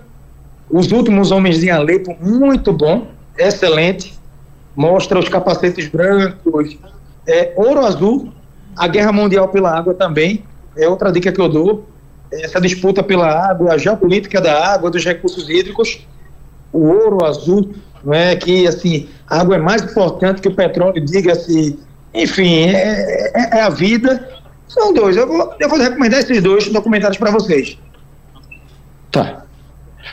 Os 0.73 0.91
últimos 0.91 1.31
homens 1.31 1.63
em 1.63 1.69
Alepo, 1.69 2.17
muito 2.19 2.73
bom, 2.73 3.09
excelente. 3.37 4.19
Mostra 4.75 5.19
os 5.19 5.29
capacetes 5.29 5.87
brancos, 5.87 6.79
é, 7.27 7.53
ouro 7.57 7.85
azul, 7.85 8.33
a 8.75 8.89
guerra 8.89 9.13
mundial 9.13 9.49
pela 9.49 9.71
água 9.71 9.93
também, 9.93 10.43
é 10.75 10.89
outra 10.89 11.13
dica 11.13 11.31
que 11.31 11.41
eu 11.41 11.49
dou. 11.49 11.85
Essa 12.33 12.59
disputa 12.59 13.03
pela 13.03 13.51
água, 13.51 13.75
a 13.75 13.77
geopolítica 13.77 14.41
da 14.41 14.73
água, 14.73 14.91
dos 14.91 15.05
recursos 15.05 15.47
hídricos, 15.51 16.07
o 16.73 16.87
ouro 16.87 17.23
azul, 17.23 17.75
não 18.03 18.15
é 18.15 18.35
que 18.35 18.67
assim, 18.67 19.11
a 19.29 19.43
água 19.43 19.57
é 19.57 19.59
mais 19.59 19.83
importante 19.83 20.41
que 20.41 20.49
o 20.49 20.55
petróleo, 20.55 21.05
diga-se, 21.05 21.79
enfim, 22.15 22.71
é, 22.71 23.31
é, 23.35 23.59
é, 23.59 23.61
a 23.61 23.69
vida. 23.69 24.27
São 24.67 24.95
dois. 24.95 25.19
Eu 25.19 25.27
vou, 25.27 25.55
eu 25.61 25.69
vou 25.69 25.79
recomendar 25.79 26.21
esses 26.21 26.43
dois 26.43 26.67
documentários 26.73 27.19
para 27.19 27.31
vocês. 27.31 27.77
Tá. 29.11 29.45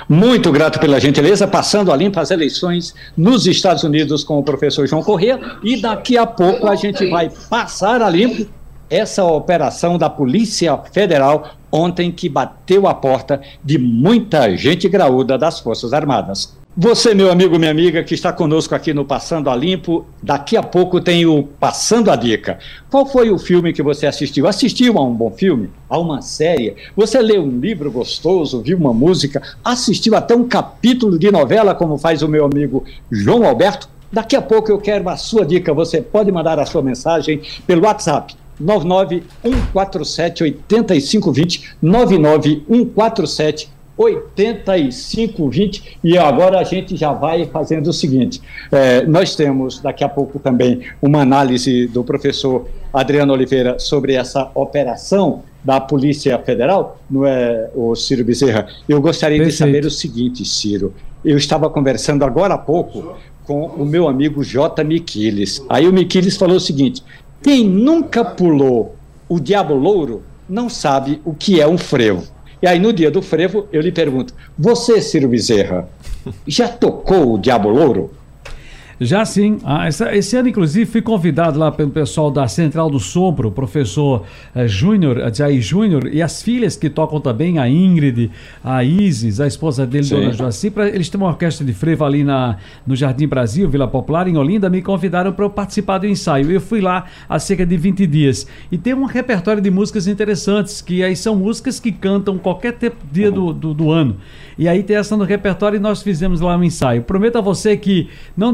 Muito 0.07 0.51
grato 0.51 0.79
pela 0.79 0.99
gentileza, 0.99 1.47
passando 1.47 1.91
a 1.91 1.95
limpo 1.95 2.19
as 2.19 2.31
eleições 2.31 2.95
nos 3.17 3.45
Estados 3.45 3.83
Unidos 3.83 4.23
com 4.23 4.37
o 4.37 4.43
professor 4.43 4.87
João 4.87 5.03
Corrêa. 5.03 5.39
E 5.63 5.81
daqui 5.81 6.17
a 6.17 6.25
pouco 6.25 6.67
a 6.67 6.75
gente 6.75 7.05
vai 7.09 7.29
passar 7.49 8.01
a 8.01 8.09
limpo 8.09 8.49
essa 8.89 9.23
operação 9.23 9.97
da 9.97 10.09
Polícia 10.09 10.77
Federal 10.91 11.51
ontem 11.71 12.11
que 12.11 12.29
bateu 12.29 12.87
a 12.87 12.93
porta 12.93 13.41
de 13.63 13.77
muita 13.77 14.55
gente 14.55 14.87
graúda 14.87 15.37
das 15.37 15.59
Forças 15.59 15.93
Armadas. 15.93 16.57
Você, 16.77 17.13
meu 17.13 17.29
amigo, 17.29 17.59
minha 17.59 17.71
amiga, 17.71 18.03
que 18.03 18.13
está 18.13 18.31
conosco 18.31 18.73
aqui 18.73 18.93
no 18.93 19.03
Passando 19.03 19.49
a 19.49 19.55
Limpo, 19.55 20.05
daqui 20.23 20.55
a 20.55 20.63
pouco 20.63 21.01
tem 21.01 21.25
o 21.25 21.43
Passando 21.43 22.09
a 22.09 22.15
Dica. 22.15 22.59
Qual 22.89 23.05
foi 23.05 23.31
o 23.31 23.37
filme 23.37 23.73
que 23.73 23.83
você 23.83 24.05
assistiu? 24.07 24.47
Assistiu 24.47 24.97
a 24.97 25.03
um 25.03 25.13
bom 25.13 25.29
filme? 25.29 25.71
A 25.89 25.97
uma 25.97 26.21
série? 26.21 26.75
Você 26.95 27.21
leu 27.21 27.43
um 27.43 27.59
livro 27.59 27.91
gostoso, 27.91 28.61
viu 28.61 28.77
uma 28.77 28.93
música, 28.93 29.41
assistiu 29.61 30.15
até 30.15 30.35
um 30.35 30.47
capítulo 30.47 31.19
de 31.19 31.29
novela, 31.31 31.75
como 31.75 31.97
faz 31.97 32.21
o 32.21 32.29
meu 32.29 32.45
amigo 32.45 32.85
João 33.11 33.45
Alberto? 33.45 33.89
Daqui 34.09 34.35
a 34.35 34.41
pouco 34.41 34.71
eu 34.71 34.79
quero 34.79 35.09
a 35.09 35.17
sua 35.17 35.45
dica. 35.45 35.73
Você 35.73 36.01
pode 36.01 36.31
mandar 36.31 36.59
a 36.59 36.65
sua 36.65 36.81
mensagem 36.81 37.41
pelo 37.67 37.83
WhatsApp 37.85 38.35
99147 38.59 40.43
8520 40.43 41.75
99147 41.81 43.79
8520 43.99 45.99
e 46.01 46.17
agora 46.17 46.59
a 46.59 46.63
gente 46.63 46.95
já 46.95 47.11
vai 47.11 47.45
fazendo 47.45 47.87
o 47.87 47.93
seguinte: 47.93 48.41
é, 48.71 49.05
nós 49.05 49.35
temos 49.35 49.81
daqui 49.81 50.05
a 50.05 50.09
pouco 50.09 50.39
também 50.39 50.81
uma 51.01 51.21
análise 51.21 51.85
do 51.87 52.03
professor 52.03 52.65
Adriano 52.93 53.33
Oliveira 53.33 53.77
sobre 53.77 54.13
essa 54.13 54.49
operação 54.55 55.43
da 55.61 55.81
Polícia 55.81 56.39
Federal, 56.39 56.97
não 57.09 57.25
é, 57.25 57.69
o 57.75 57.93
Ciro 57.93 58.23
Bezerra? 58.23 58.67
Eu 58.87 59.01
gostaria 59.01 59.37
Perfeito. 59.37 59.51
de 59.51 59.57
saber 59.57 59.85
o 59.85 59.91
seguinte, 59.91 60.45
Ciro. 60.45 60.93
Eu 61.23 61.35
estava 61.35 61.69
conversando 61.69 62.23
agora 62.23 62.53
há 62.53 62.57
pouco 62.57 63.17
com 63.43 63.65
o 63.65 63.85
meu 63.85 64.07
amigo 64.07 64.41
J. 64.41 64.81
Miquiles. 64.85 65.61
Aí 65.67 65.85
o 65.85 65.91
Miquiles 65.91 66.37
falou 66.37 66.55
o 66.55 66.61
seguinte: 66.61 67.03
quem 67.41 67.67
nunca 67.67 68.23
pulou 68.23 68.95
o 69.27 69.39
Diabo 69.39 69.73
Louro 69.73 70.23
não 70.47 70.67
sabe 70.67 71.21
o 71.23 71.33
que 71.33 71.61
é 71.61 71.67
um 71.67 71.77
frevo. 71.77 72.23
E 72.61 72.67
aí, 72.67 72.79
no 72.79 72.91
dia 72.91 73.09
do 73.09 73.21
frevo, 73.21 73.67
eu 73.71 73.81
lhe 73.81 73.91
pergunto: 73.91 74.33
Você, 74.57 75.01
Ciro 75.01 75.29
Bezerra, 75.29 75.87
já 76.45 76.67
tocou 76.67 77.33
o 77.33 77.37
Diabo 77.37 77.69
Louro? 77.69 78.11
Já 78.99 79.23
sim. 79.23 79.59
Ah, 79.63 79.87
essa, 79.87 80.13
esse 80.13 80.35
ano, 80.35 80.49
inclusive, 80.49 80.85
fui 80.85 81.01
convidado 81.01 81.57
lá 81.57 81.71
pelo 81.71 81.89
pessoal 81.89 82.29
da 82.29 82.47
Central 82.47 82.89
do 82.89 82.99
Sopro, 82.99 83.47
o 83.47 83.51
professor 83.51 84.25
eh, 84.53 84.67
Júnior, 84.67 85.33
Jair 85.33 85.61
Júnior, 85.61 86.09
e 86.13 86.21
as 86.21 86.43
filhas 86.43 86.75
que 86.75 86.89
tocam 86.89 87.21
também, 87.21 87.57
a 87.59 87.69
Ingrid, 87.69 88.29
a 88.63 88.83
Isis, 88.83 89.39
a 89.39 89.47
esposa 89.47 89.87
dele, 89.87 90.03
sim. 90.03 90.15
Dona 90.15 90.33
Joaci. 90.33 90.69
Pra, 90.69 90.87
eles 90.89 91.09
têm 91.09 91.19
uma 91.19 91.29
orquestra 91.29 91.65
de 91.65 91.73
frevo 91.73 92.03
ali 92.03 92.23
na, 92.23 92.57
no 92.85 92.95
Jardim 92.95 93.27
Brasil, 93.27 93.69
Vila 93.69 93.87
Popular, 93.87 94.27
em 94.27 94.35
Olinda, 94.35 94.69
me 94.69 94.81
convidaram 94.81 95.31
para 95.31 95.45
eu 95.45 95.49
participar 95.49 95.99
do 95.99 96.05
ensaio. 96.05 96.51
Eu 96.51 96.59
fui 96.59 96.81
lá 96.81 97.05
há 97.27 97.39
cerca 97.39 97.65
de 97.65 97.77
20 97.77 98.05
dias. 98.05 98.47
E 98.69 98.77
tem 98.77 98.93
um 98.93 99.05
repertório 99.05 99.61
de 99.61 99.71
músicas 99.71 100.07
interessantes, 100.07 100.81
que 100.81 101.03
aí 101.03 101.15
são 101.15 101.35
músicas 101.35 101.79
que 101.79 101.91
cantam 101.91 102.37
qualquer 102.37 102.73
tempo, 102.73 102.97
dia 103.09 103.31
do, 103.31 103.53
do, 103.53 103.73
do 103.73 103.91
ano. 103.91 104.17
E 104.59 104.67
aí 104.67 104.83
tem 104.83 104.97
essa 104.97 105.15
no 105.15 105.23
repertório 105.23 105.77
e 105.77 105.79
nós 105.79 106.03
fizemos 106.03 106.41
lá 106.41 106.57
um 106.57 106.63
ensaio. 106.65 107.01
Prometo 107.03 107.37
a 107.37 107.41
você 107.41 107.77
que 107.77 108.09
não 108.35 108.51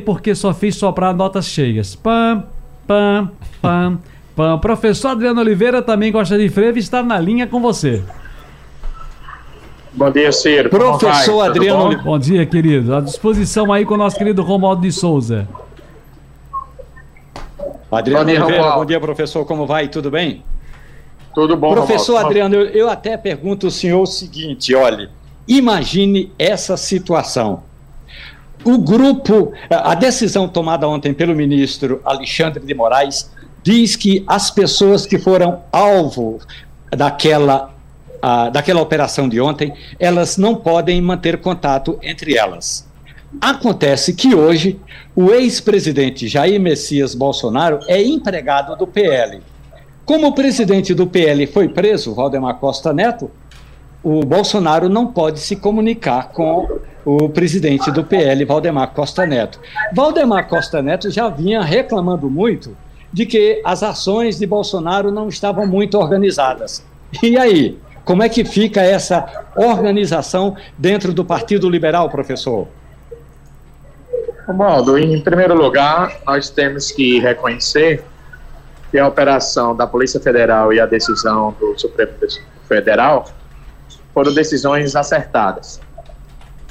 porque 0.00 0.34
só 0.34 0.52
fiz 0.52 0.76
soprar 0.76 1.14
notas 1.14 1.46
cheias. 1.46 1.94
Pam, 1.94 2.44
pam, 2.86 3.30
pam, 3.60 3.98
pam. 4.34 4.58
Professor 4.58 5.08
Adriano 5.08 5.40
Oliveira 5.40 5.82
também 5.82 6.12
gosta 6.12 6.36
de 6.38 6.48
frevo 6.48 6.78
e 6.78 6.80
está 6.80 7.02
na 7.02 7.18
linha 7.18 7.46
com 7.46 7.60
você. 7.60 8.02
Bom 9.92 10.10
dia, 10.10 10.32
Ciro. 10.32 10.70
Professor 10.70 11.42
Adriano 11.42 11.84
Oliveira. 11.84 12.02
Bom 12.02 12.18
dia, 12.18 12.46
querido. 12.46 12.94
À 12.94 13.00
disposição 13.00 13.72
aí 13.72 13.84
com 13.84 13.94
o 13.94 13.98
nosso 13.98 14.16
querido 14.16 14.42
Romualdo 14.42 14.82
de 14.82 14.92
Souza. 14.92 15.46
Adriano 17.90 18.24
bom 18.24 18.30
dia, 18.30 18.44
Oliveira, 18.44 18.70
bom 18.72 18.84
dia, 18.86 19.00
professor. 19.00 19.44
Como 19.44 19.66
vai? 19.66 19.88
Tudo 19.88 20.10
bem? 20.10 20.42
Tudo 21.34 21.56
bom, 21.56 21.72
Professor 21.72 22.12
Romualdo. 22.12 22.28
Adriano, 22.28 22.54
eu, 22.54 22.66
eu 22.68 22.90
até 22.90 23.16
pergunto 23.16 23.66
ao 23.66 23.70
senhor 23.70 24.00
o 24.00 24.06
seguinte: 24.06 24.74
olhe, 24.74 25.08
Imagine 25.46 26.32
essa 26.38 26.76
situação. 26.76 27.64
O 28.64 28.78
grupo, 28.78 29.52
a 29.70 29.94
decisão 29.94 30.48
tomada 30.48 30.88
ontem 30.88 31.12
pelo 31.12 31.34
ministro 31.34 32.00
Alexandre 32.04 32.64
de 32.64 32.74
Moraes 32.74 33.30
diz 33.62 33.96
que 33.96 34.24
as 34.26 34.50
pessoas 34.50 35.04
que 35.04 35.18
foram 35.18 35.62
alvo 35.72 36.38
daquela, 36.90 37.74
daquela 38.52 38.80
operação 38.80 39.28
de 39.28 39.40
ontem, 39.40 39.72
elas 39.98 40.36
não 40.36 40.54
podem 40.54 41.00
manter 41.00 41.40
contato 41.40 41.98
entre 42.02 42.36
elas. 42.36 42.88
Acontece 43.40 44.14
que 44.14 44.34
hoje 44.34 44.78
o 45.16 45.30
ex-presidente 45.30 46.28
Jair 46.28 46.60
Messias 46.60 47.14
Bolsonaro 47.14 47.80
é 47.88 48.02
empregado 48.02 48.76
do 48.76 48.86
PL. 48.86 49.40
Como 50.04 50.28
o 50.28 50.34
presidente 50.34 50.94
do 50.94 51.06
PL 51.06 51.46
foi 51.46 51.68
preso, 51.68 52.14
Valdemar 52.14 52.56
Costa 52.56 52.92
Neto, 52.92 53.30
o 54.02 54.20
Bolsonaro 54.24 54.88
não 54.88 55.06
pode 55.06 55.40
se 55.40 55.56
comunicar 55.56 56.30
com 56.30 56.68
o 57.04 57.28
presidente 57.28 57.90
do 57.90 58.04
PL, 58.04 58.44
Valdemar 58.44 58.92
Costa 58.92 59.26
Neto. 59.26 59.60
Valdemar 59.92 60.48
Costa 60.48 60.82
Neto 60.82 61.10
já 61.10 61.28
vinha 61.28 61.62
reclamando 61.62 62.30
muito 62.30 62.76
de 63.12 63.26
que 63.26 63.60
as 63.64 63.82
ações 63.82 64.38
de 64.38 64.46
Bolsonaro 64.46 65.10
não 65.10 65.28
estavam 65.28 65.66
muito 65.66 65.98
organizadas. 65.98 66.84
E 67.22 67.36
aí, 67.36 67.78
como 68.04 68.22
é 68.22 68.28
que 68.28 68.44
fica 68.44 68.80
essa 68.80 69.44
organização 69.54 70.56
dentro 70.78 71.12
do 71.12 71.24
Partido 71.24 71.68
Liberal, 71.68 72.08
professor? 72.08 72.66
Romualdo, 74.46 74.98
em 74.98 75.20
primeiro 75.20 75.54
lugar, 75.54 76.18
nós 76.26 76.50
temos 76.50 76.90
que 76.90 77.20
reconhecer 77.20 78.04
que 78.90 78.98
a 78.98 79.06
operação 79.06 79.74
da 79.74 79.86
Polícia 79.86 80.20
Federal 80.20 80.72
e 80.72 80.80
a 80.80 80.86
decisão 80.86 81.54
do 81.58 81.78
Supremo 81.78 82.12
Federal 82.66 83.26
foram 84.12 84.34
decisões 84.34 84.96
acertadas. 84.96 85.80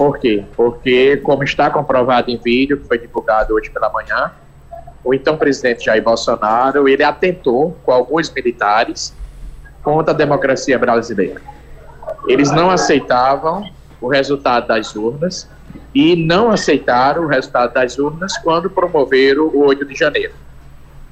Por 0.02 0.18
quê? 0.18 0.44
Porque, 0.56 1.18
como 1.18 1.44
está 1.44 1.70
comprovado 1.70 2.32
em 2.32 2.36
vídeo, 2.36 2.80
que 2.80 2.88
foi 2.88 2.98
divulgado 2.98 3.54
hoje 3.54 3.70
pela 3.70 3.88
manhã, 3.88 4.32
o 5.04 5.14
então 5.14 5.38
presidente 5.38 5.86
Jair 5.86 6.04
Bolsonaro, 6.04 6.90
ele 6.90 7.04
atentou 7.04 7.78
com 7.84 7.92
alguns 7.92 8.28
militares 8.32 9.16
contra 9.84 10.12
a 10.12 10.18
democracia 10.18 10.80
brasileira. 10.80 11.40
Eles 12.28 12.50
não 12.50 12.72
aceitavam 12.72 13.64
o 14.02 14.08
resultado 14.08 14.70
das 14.70 14.96
urnas 14.96 15.48
e 15.94 16.16
não 16.16 16.50
aceitaram 16.50 17.26
o 17.26 17.28
resultado 17.28 17.72
das 17.72 18.00
urnas 18.00 18.36
quando 18.40 18.72
promoveram 18.72 19.50
o 19.50 19.68
8 19.68 19.86
de 19.86 19.94
janeiro. 19.94 20.34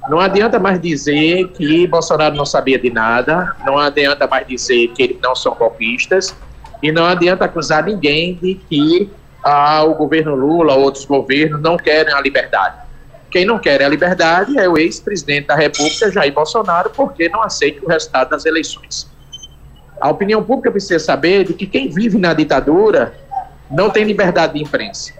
Não 0.08 0.18
adianta 0.18 0.58
mais 0.58 0.80
dizer 0.80 1.46
que 1.50 1.86
Bolsonaro 1.86 2.34
não 2.34 2.44
sabia 2.44 2.76
de 2.76 2.90
nada, 2.90 3.54
não 3.64 3.78
adianta 3.78 4.26
mais 4.26 4.48
dizer 4.48 4.88
que 4.88 5.00
eles 5.04 5.18
não 5.22 5.36
são 5.36 5.54
golpistas, 5.54 6.34
e 6.82 6.90
não 6.90 7.04
adianta 7.04 7.44
acusar 7.44 7.84
ninguém 7.84 8.34
de 8.34 8.54
que 8.54 9.10
ah, 9.42 9.84
o 9.84 9.94
governo 9.94 10.34
Lula, 10.34 10.74
outros 10.74 11.04
governos, 11.04 11.60
não 11.60 11.76
querem 11.76 12.12
a 12.12 12.20
liberdade. 12.20 12.76
Quem 13.30 13.44
não 13.44 13.58
quer 13.58 13.82
a 13.82 13.88
liberdade 13.88 14.58
é 14.58 14.68
o 14.68 14.76
ex-presidente 14.76 15.46
da 15.46 15.54
República, 15.54 16.10
Jair 16.10 16.32
Bolsonaro, 16.32 16.90
porque 16.90 17.28
não 17.28 17.42
aceita 17.42 17.84
o 17.84 17.88
resultado 17.88 18.30
das 18.30 18.44
eleições. 18.44 19.08
A 20.00 20.10
opinião 20.10 20.42
pública 20.42 20.70
precisa 20.70 20.98
saber 20.98 21.44
de 21.44 21.54
que 21.54 21.66
quem 21.66 21.88
vive 21.88 22.18
na 22.18 22.32
ditadura 22.32 23.14
não 23.70 23.90
tem 23.90 24.04
liberdade 24.04 24.54
de 24.54 24.62
imprensa. 24.62 25.12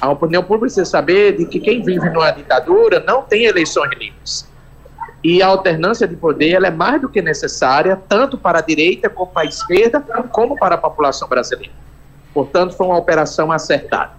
A 0.00 0.10
opinião 0.10 0.42
pública 0.42 0.66
precisa 0.66 0.84
saber 0.84 1.36
de 1.36 1.46
que 1.46 1.58
quem 1.58 1.82
vive 1.82 2.08
numa 2.10 2.30
ditadura 2.30 3.02
não 3.06 3.22
tem 3.22 3.44
eleições 3.44 3.90
livres. 3.98 4.49
E 5.22 5.42
a 5.42 5.46
alternância 5.46 6.08
de 6.08 6.16
poder 6.16 6.50
ela 6.50 6.66
é 6.66 6.70
mais 6.70 7.00
do 7.00 7.08
que 7.08 7.20
necessária, 7.20 8.00
tanto 8.08 8.38
para 8.38 8.58
a 8.58 8.62
direita 8.62 9.10
como 9.10 9.30
para 9.30 9.42
a 9.42 9.46
esquerda, 9.46 10.00
como 10.32 10.56
para 10.56 10.76
a 10.76 10.78
população 10.78 11.28
brasileira. 11.28 11.72
Portanto, 12.32 12.74
foi 12.74 12.86
uma 12.86 12.96
operação 12.96 13.52
acertada. 13.52 14.12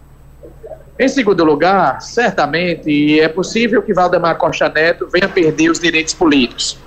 Em 1.00 1.08
segundo 1.08 1.44
lugar, 1.44 2.00
certamente 2.02 3.20
é 3.20 3.28
possível 3.28 3.82
que 3.82 3.94
Valdemar 3.94 4.38
Costa 4.38 4.70
Neto 4.70 5.08
venha 5.12 5.28
perder 5.28 5.72
os 5.72 5.80
direitos 5.80 6.14
políticos. 6.14 6.78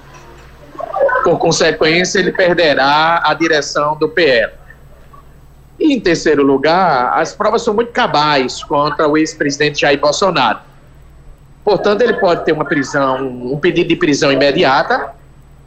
Por 1.25 1.39
consequência, 1.39 2.21
ele 2.21 2.31
perderá 2.31 3.23
a 3.25 3.35
direção 3.35 3.97
do 3.97 4.09
PL. 4.09 4.53
E, 5.81 5.93
em 5.93 5.99
terceiro 5.99 6.45
lugar, 6.45 7.19
as 7.19 7.35
provas 7.35 7.62
são 7.62 7.75
muito 7.75 7.91
cabais 7.91 8.62
contra 8.62 9.09
o 9.09 9.17
ex-presidente 9.17 9.81
Jair 9.81 9.99
Bolsonaro. 9.99 10.61
Portanto, 11.65 12.03
ele 12.03 12.15
pode 12.15 12.45
ter 12.45 12.53
uma 12.53 12.65
prisão, 12.65 13.27
um 13.27 13.59
pedido 13.59 13.89
de 13.89 13.97
prisão 13.97 14.31
imediata, 14.31 15.15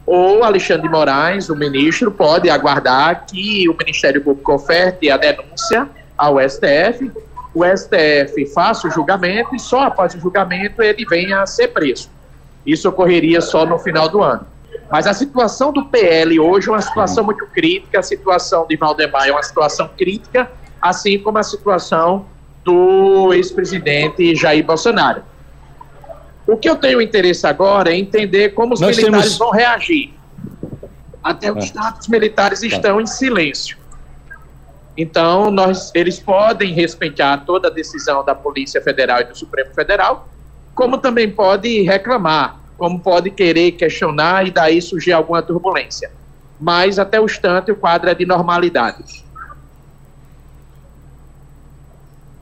ou 0.06 0.44
Alexandre 0.44 0.84
de 0.84 0.90
Moraes, 0.90 1.50
o 1.50 1.56
ministro, 1.56 2.12
pode 2.12 2.50
aguardar 2.50 3.26
que 3.26 3.68
o 3.68 3.76
Ministério 3.76 4.22
Público 4.22 4.54
oferte 4.54 5.10
a 5.10 5.18
denúncia 5.18 5.90
ao 6.18 6.38
STF, 6.40 7.12
o 7.54 7.66
STF 7.66 8.46
faça 8.54 8.88
o 8.88 8.92
julgamento 8.92 9.56
e 9.56 9.60
só 9.60 9.82
após 9.82 10.14
o 10.14 10.20
julgamento 10.20 10.82
ele 10.82 11.04
venha 11.06 11.42
a 11.42 11.46
ser 11.48 11.70
preso. 11.70 12.10
Isso 12.66 12.88
ocorreria 12.88 13.42
só 13.42 13.66
no 13.66 13.80
final 13.80 14.08
do 14.08 14.22
ano. 14.22 14.46
Mas 14.90 15.08
a 15.08 15.14
situação 15.14 15.74
do 15.74 15.86
PL 15.86 16.40
hoje 16.40 16.70
é 16.70 16.72
uma 16.72 16.82
situação 16.82 17.24
muito 17.24 17.46
crítica, 17.48 18.00
a 18.00 18.04
situação 18.04 18.66
de 18.68 18.78
Valdemar 18.78 19.28
é 19.28 19.32
uma 19.32 19.44
situação 19.44 19.90
crítica, 19.98 20.50
assim 20.82 21.20
como 21.20 21.38
a 21.38 21.44
situação 21.44 22.26
do 22.64 23.34
ex-presidente 23.34 24.36
Jair 24.36 24.64
Bolsonaro. 24.64 25.24
O 26.48 26.56
que 26.56 26.70
eu 26.70 26.76
tenho 26.76 27.02
interesse 27.02 27.46
agora 27.46 27.92
é 27.92 27.98
entender 27.98 28.50
como 28.50 28.74
os 28.74 28.80
Nós 28.80 28.96
militares 28.96 29.24
temos... 29.24 29.38
vão 29.38 29.52
reagir. 29.52 30.14
Até 31.24 31.52
os 31.52 31.76
é. 31.76 32.00
os 32.00 32.08
militares 32.08 32.62
tá. 32.62 32.68
estão 32.68 33.02
em 33.02 33.06
silêncio. 33.06 33.78
Então, 34.96 35.52
nós, 35.52 35.92
eles 35.94 36.20
podem 36.20 36.74
respeitar 36.74 37.46
toda 37.46 37.68
a 37.68 37.72
decisão 37.72 38.24
da 38.24 38.34
Polícia 38.34 38.82
Federal 38.82 39.22
e 39.22 39.26
do 39.26 39.38
Supremo 39.38 39.72
Federal, 39.74 40.28
como 40.74 40.98
também 40.98 41.30
pode 41.30 41.82
reclamar 41.82 42.62
como 42.78 43.00
pode 43.00 43.32
querer 43.32 43.72
questionar 43.72 44.48
e 44.48 44.52
daí 44.52 44.82
surgir 44.82 45.12
alguma 45.12 45.42
turbulência. 45.42 46.12
Mas 46.60 47.00
até 47.00 47.20
o 47.20 47.26
instante 47.26 47.72
o 47.72 47.76
quadro 47.76 48.10
é 48.10 48.14
de 48.14 48.26
normalidade. 48.26 49.26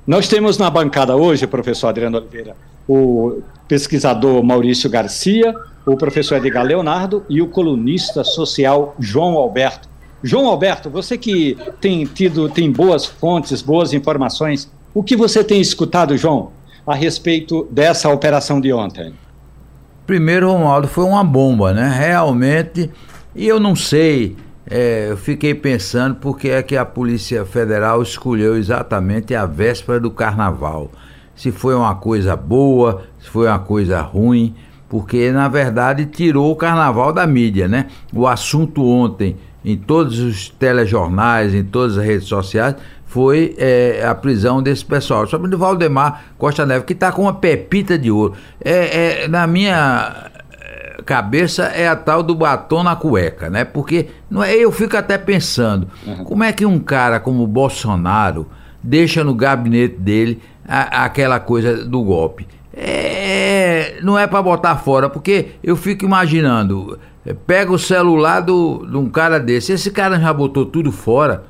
Nós 0.06 0.28
temos 0.28 0.58
na 0.58 0.70
bancada 0.70 1.16
hoje, 1.16 1.48
professor 1.48 1.88
Adriano 1.88 2.18
Oliveira, 2.18 2.56
o 2.88 3.42
pesquisador 3.68 4.44
Maurício 4.44 4.90
Garcia, 4.90 5.54
o 5.86 5.96
professor 5.96 6.38
Edgar 6.38 6.64
Leonardo 6.64 7.24
e 7.30 7.42
o 7.42 7.48
colunista 7.48 8.24
social 8.24 8.96
João 9.00 9.36
Alberto. 9.36 9.88
João 10.24 10.48
Alberto, 10.48 10.90
você 10.90 11.18
que 11.18 11.58
tem 11.80 12.04
tido, 12.06 12.50
tem 12.50 12.72
boas 12.72 13.06
fontes, 13.06 13.62
boas 13.62 13.94
informações, 13.94 14.72
o 14.94 15.04
que 15.04 15.16
você 15.16 15.44
tem 15.44 15.62
escutado, 15.62 16.18
João, 16.18 16.52
a 16.88 16.96
respeito 16.96 17.68
dessa 17.70 18.10
operação 18.10 18.60
de 18.60 18.74
ontem? 18.74 19.14
Primeiro, 20.08 20.52
Romualdo, 20.52 20.88
foi 20.88 21.04
uma 21.04 21.24
bomba, 21.24 21.74
né? 21.74 21.90
Realmente, 21.90 22.90
e 23.36 23.48
eu 23.48 23.60
não 23.60 23.76
sei, 23.76 24.36
é, 24.70 25.08
eu 25.10 25.18
fiquei 25.18 25.54
pensando 25.54 26.16
porque 26.16 26.50
é 26.50 26.64
que 26.64 26.78
a 26.78 26.86
Polícia 26.86 27.46
Federal 27.46 28.02
escolheu 28.02 28.56
exatamente 28.56 29.36
a 29.36 29.46
véspera 29.46 30.00
do 30.00 30.10
carnaval. 30.10 30.92
Se 31.36 31.52
foi 31.52 31.76
uma 31.76 31.96
coisa 31.96 32.36
boa, 32.36 33.04
se 33.20 33.30
foi 33.30 33.48
uma 33.48 33.60
coisa 33.60 34.02
ruim, 34.02 34.56
porque 34.88 35.32
na 35.32 35.48
verdade 35.48 36.06
tirou 36.06 36.52
o 36.52 36.56
carnaval 36.56 37.12
da 37.12 37.28
mídia, 37.28 37.68
né? 37.68 37.88
O 38.14 38.28
assunto 38.28 38.86
ontem, 38.86 39.36
em 39.64 39.76
todos 39.76 40.20
os 40.20 40.50
telejornais, 40.50 41.54
em 41.54 41.64
todas 41.64 41.98
as 41.98 42.06
redes 42.06 42.28
sociais, 42.28 42.76
foi 43.16 43.56
é, 43.58 44.06
a 44.06 44.14
prisão 44.14 44.62
desse 44.62 44.84
pessoal. 44.84 45.26
Sobre 45.26 45.54
o 45.54 45.58
Valdemar 45.58 46.26
Costa 46.38 46.66
Neves, 46.66 46.86
que 46.86 46.94
está 46.94 47.12
com 47.12 47.22
uma 47.22 47.34
pepita 47.34 47.98
de 47.98 48.12
ouro. 48.12 48.34
É, 48.64 49.24
é, 49.24 49.28
na 49.30 49.48
minha 49.48 50.30
é, 50.52 50.98
cabeça 51.06 51.64
é 51.68 51.88
a 51.88 51.96
tal 51.96 52.22
do 52.22 52.36
batom 52.36 52.84
na 52.84 52.96
cueca, 52.96 53.50
né? 53.50 53.64
Porque 53.64 54.08
não 54.30 54.44
é, 54.44 54.54
eu 54.54 54.72
fico 54.72 54.98
até 54.98 55.18
pensando, 55.18 55.88
uhum. 56.06 56.26
como 56.26 56.44
é 56.44 56.52
que 56.52 56.66
um 56.66 56.78
cara 56.78 57.20
como 57.20 57.42
o 57.42 57.48
Bolsonaro 57.48 58.48
deixa 58.84 59.24
no 59.24 59.34
gabinete 59.34 59.96
dele 59.96 60.42
a, 60.68 61.06
aquela 61.06 61.40
coisa 61.40 61.86
do 61.86 62.02
golpe? 62.02 62.48
É, 62.74 64.00
não 64.04 64.20
é 64.20 64.28
para 64.28 64.42
botar 64.42 64.76
fora, 64.78 65.10
porque 65.10 65.52
eu 65.64 65.76
fico 65.78 66.04
imaginando, 66.04 67.00
pega 67.48 67.72
o 67.72 67.80
celular 67.80 68.42
do, 68.42 68.86
de 68.86 68.98
um 68.98 69.10
cara 69.10 69.40
desse, 69.40 69.72
esse 69.72 69.90
cara 69.92 70.20
já 70.20 70.34
botou 70.34 70.66
tudo 70.66 70.92
fora 70.92 71.46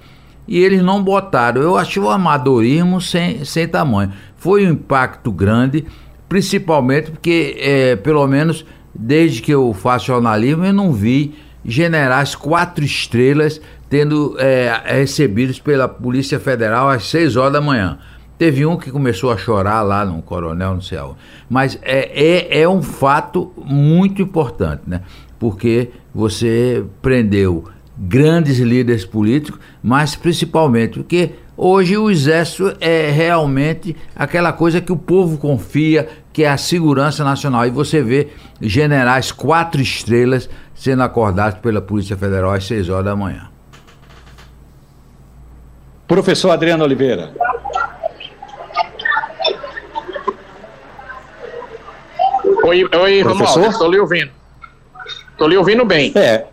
e 0.48 0.64
eles 0.64 0.82
não 0.82 1.04
botaram. 1.04 1.62
Eu 1.62 1.78
achei 1.78 2.02
o 2.02 2.10
amadorismo 2.10 3.02
sem, 3.02 3.44
sem 3.44 3.68
tamanho. 3.68 4.12
Foi 4.38 4.66
um 4.68 4.72
impacto 4.72 5.32
grande, 5.32 5.86
principalmente 6.30 7.12
porque, 7.12 7.58
é, 7.60 7.96
pelo 7.96 8.26
menos 8.28 8.66
desde 8.94 9.42
que 9.42 9.52
eu 9.52 9.74
faço 9.74 10.06
jornalismo, 10.06 10.66
eu 10.66 10.74
não 10.74 10.94
vi 10.94 11.36
generais 11.66 12.36
quatro 12.36 12.86
estrelas 12.86 13.60
tendo 13.90 14.36
é, 14.40 14.82
recebidos 14.86 15.60
pela 15.60 15.88
Polícia 15.88 16.40
Federal 16.40 16.90
às 16.90 17.06
6 17.08 17.36
horas 17.36 17.54
da 17.54 17.62
manhã. 17.62 17.98
Teve 18.38 18.66
um 18.66 18.76
que 18.76 18.92
começou 18.92 19.32
a 19.32 19.38
chorar 19.38 19.82
lá 19.82 20.06
no 20.06 20.22
coronel, 20.22 20.74
não 20.74 20.82
sei 20.82 20.98
aonde. 20.98 21.18
Mas 21.50 21.80
é, 21.82 22.60
é, 22.60 22.62
é 22.62 22.70
um 22.70 22.82
fato 22.82 23.54
muito 23.58 24.22
importante, 24.22 24.82
né? 24.86 25.02
Porque 25.40 25.90
você 26.14 26.84
prendeu 27.02 27.66
grandes 27.98 28.60
líderes 28.60 29.06
políticos, 29.06 29.60
mas 29.82 30.16
principalmente 30.16 31.00
porque 31.00 31.32
hoje 31.56 31.98
o 31.98 32.10
exército 32.10 32.76
é 32.82 33.10
realmente 33.10 33.96
aquela 34.14 34.52
coisa 34.52 34.82
que 34.82 34.92
o 34.92 34.98
povo 34.98 35.38
confia, 35.38 36.08
que 36.34 36.44
é 36.44 36.50
a 36.50 36.58
segurança 36.58 37.24
nacional. 37.24 37.66
E 37.66 37.70
você 37.70 38.02
vê 38.02 38.28
generais 38.62 39.32
quatro 39.32 39.82
estrelas 39.82 40.50
sendo 40.74 41.04
acordados 41.04 41.60
pela 41.60 41.82
Polícia 41.82 42.18
Federal 42.18 42.52
às 42.52 42.66
seis 42.66 42.90
horas 42.90 43.06
da 43.06 43.16
manhã. 43.16 43.50
Professor 46.06 46.52
Adriano 46.52 46.84
Oliveira. 46.84 47.34
Oi, 52.66 52.84
oi 52.84 53.22
Romualdo, 53.22 53.68
estou 53.68 53.92
lhe 53.92 54.00
ouvindo. 54.00 54.32
Estou 55.32 55.48
lhe 55.48 55.56
ouvindo 55.56 55.86
bem. 55.86 56.12
É, 56.16 56.46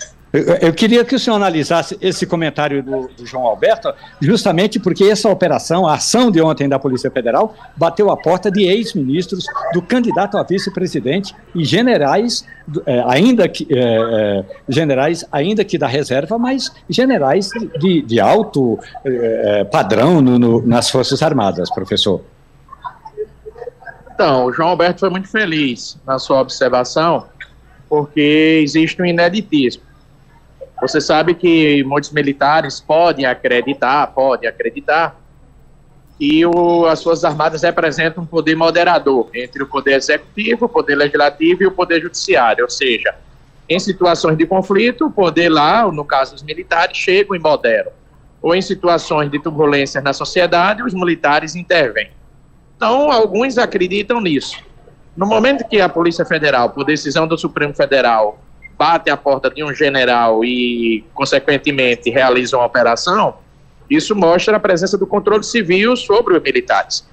eu, 0.61 0.73
queria 0.75 1.05
que 1.05 1.15
o 1.15 1.19
senhor 1.19 1.37
analisasse 1.37 1.97
esse 2.03 2.27
comentário 2.27 2.83
do, 2.83 3.09
do, 3.09 3.27
João 3.27 3.47
Alberto, 3.47 3.93
justamente 4.21 4.79
porque 4.79 5.05
essa 5.05 5.31
operação, 5.31 5.87
a 5.87 5.95
ação 5.95 6.31
de 6.31 6.41
ontem 6.41 6.69
da 6.69 6.79
Polícia 6.79 7.11
Federal, 7.11 7.55
bateu 7.77 8.11
a 8.11 8.17
porta 8.17 8.51
de 8.51 8.65
ex-ministros, 8.65 9.47
do 9.73 9.81
candidato 9.81 10.37
a 10.37 10.43
vice-presidente 10.43 11.35
e 11.55 11.65
generais, 11.65 12.47
é, 12.87 13.03
ainda 13.07 13.49
que 13.49 13.67
é, 13.71 13.79
é, 13.79 14.45
generais, 14.69 15.25
ainda 15.33 15.65
que 15.65 15.79
da 15.79 15.87
reserva, 15.87 16.39
mas 16.39 16.71
generais 16.91 17.49
de, 17.79 18.03
de 18.03 18.21
alto 18.21 18.79
padrão 19.71 20.21
no, 20.21 20.39
no, 20.39 20.67
nas 20.67 20.91
Forças 20.91 21.23
Armadas, 21.23 21.71
professor. 21.71 22.23
Então, 24.23 24.45
o 24.45 24.53
João 24.53 24.69
Alberto 24.69 25.01
foi 25.01 25.11
muito 25.11 25.29
feliz 25.29 25.99
na 26.07 26.17
sua 26.17 26.41
observação, 26.41 27.27
porque 27.89 28.61
existe 28.63 29.03
um 29.03 29.05
ineditismo 29.05 29.83
você 30.83 31.01
sabe 31.01 31.35
que 31.35 31.85
muitos 31.85 32.11
militares 32.11 32.81
podem 32.81 33.25
acreditar, 33.25 34.05
podem 34.09 34.49
acreditar 34.49 35.17
que 36.19 36.45
o, 36.45 36.87
as 36.87 37.01
Forças 37.01 37.25
Armadas 37.25 37.63
representam 37.63 38.25
um 38.25 38.27
poder 38.27 38.57
moderador 38.57 39.31
entre 39.33 39.63
o 39.63 39.67
poder 39.69 39.95
executivo, 39.95 40.65
o 40.65 40.69
poder 40.69 40.97
legislativo 40.97 41.63
e 41.63 41.67
o 41.69 41.71
poder 41.71 42.03
judiciário, 42.03 42.65
ou 42.65 42.71
seja, 42.71 43.15
em 43.69 43.79
situações 43.79 44.37
de 44.37 44.45
conflito, 44.45 45.07
o 45.07 45.11
poder 45.11 45.49
lá, 45.49 45.91
no 45.91 46.05
caso 46.05 46.33
dos 46.33 46.43
militares, 46.43 46.97
chegam 46.97 47.37
e 47.37 47.39
moderam. 47.39 47.93
Ou 48.43 48.53
em 48.53 48.61
situações 48.61 49.31
de 49.31 49.39
turbulência 49.39 50.01
na 50.01 50.13
sociedade, 50.13 50.83
os 50.83 50.93
militares 50.93 51.55
intervêm. 51.55 52.11
Então, 52.83 53.13
alguns 53.13 53.59
acreditam 53.59 54.21
nisso. 54.21 54.57
No 55.17 55.25
momento 55.25 55.65
que 55.69 55.81
a 55.81 55.89
Polícia 55.89 56.25
Federal, 56.25 56.71
por 56.71 56.85
decisão 56.85 57.29
do 57.29 57.39
Supremo 57.39 57.73
Federal, 57.73 58.41
bate 58.77 59.09
a 59.09 59.17
porta 59.17 59.49
de 59.49 59.63
um 59.63 59.73
general 59.73 60.45
e, 60.45 61.05
consequentemente, 61.15 62.11
realiza 62.11 62.57
uma 62.57 62.67
operação, 62.67 63.37
isso 63.89 64.17
mostra 64.17 64.57
a 64.57 64.59
presença 64.59 64.99
do 64.99 65.07
controle 65.07 65.45
civil 65.45 65.97
sobre 65.97 66.37
os 66.37 66.43
militares. 66.43 67.07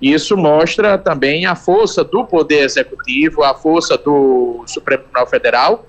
Isso 0.00 0.36
mostra 0.36 0.98
também 0.98 1.46
a 1.46 1.54
força 1.54 2.02
do 2.02 2.24
Poder 2.24 2.64
Executivo, 2.64 3.44
a 3.44 3.54
força 3.54 3.96
do 3.96 4.64
Supremo 4.66 5.04
Tribunal 5.04 5.28
Federal, 5.28 5.86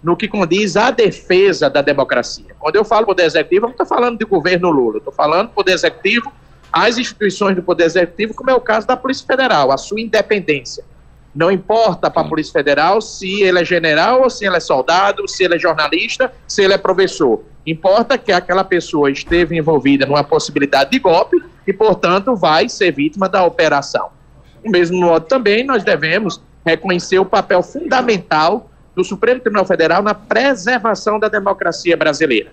no 0.00 0.16
que 0.16 0.28
condiz 0.28 0.76
à 0.76 0.92
defesa 0.92 1.68
da 1.68 1.82
democracia. 1.82 2.54
Quando 2.56 2.76
eu 2.76 2.84
falo 2.84 3.04
Poder 3.04 3.24
Executivo, 3.24 3.64
eu 3.64 3.70
não 3.70 3.72
estou 3.72 3.86
falando 3.86 4.16
de 4.16 4.24
governo 4.24 4.70
Lula, 4.70 4.98
estou 4.98 5.12
falando 5.12 5.48
Poder 5.48 5.72
Executivo, 5.72 6.30
as 6.72 6.98
instituições 6.98 7.56
do 7.56 7.62
Poder 7.62 7.84
Executivo, 7.84 8.34
como 8.34 8.50
é 8.50 8.54
o 8.54 8.60
caso 8.60 8.86
da 8.86 8.96
Polícia 8.96 9.26
Federal, 9.26 9.72
a 9.72 9.76
sua 9.76 10.00
independência. 10.00 10.84
Não 11.34 11.50
importa 11.50 12.10
para 12.10 12.22
a 12.22 12.28
Polícia 12.28 12.52
Federal 12.52 13.00
se 13.00 13.42
ele 13.42 13.60
é 13.60 13.64
general 13.64 14.22
ou 14.22 14.30
se 14.30 14.46
ele 14.46 14.56
é 14.56 14.60
soldado, 14.60 15.28
se 15.28 15.44
ele 15.44 15.56
é 15.56 15.58
jornalista, 15.58 16.32
se 16.48 16.62
ele 16.62 16.72
é 16.72 16.78
professor. 16.78 17.42
Importa 17.66 18.16
que 18.16 18.32
aquela 18.32 18.64
pessoa 18.64 19.10
esteve 19.10 19.56
envolvida 19.56 20.06
numa 20.06 20.24
possibilidade 20.24 20.90
de 20.90 20.98
golpe 20.98 21.36
e, 21.66 21.72
portanto, 21.72 22.34
vai 22.34 22.68
ser 22.68 22.90
vítima 22.92 23.28
da 23.28 23.44
operação. 23.44 24.08
Do 24.64 24.70
mesmo 24.70 24.98
modo, 24.98 25.26
também 25.26 25.64
nós 25.64 25.84
devemos 25.84 26.40
reconhecer 26.64 27.18
o 27.18 27.24
papel 27.24 27.62
fundamental 27.62 28.70
do 28.94 29.04
Supremo 29.04 29.40
Tribunal 29.40 29.66
Federal 29.66 30.02
na 30.02 30.14
preservação 30.14 31.18
da 31.18 31.28
democracia 31.28 31.96
brasileira. 31.96 32.50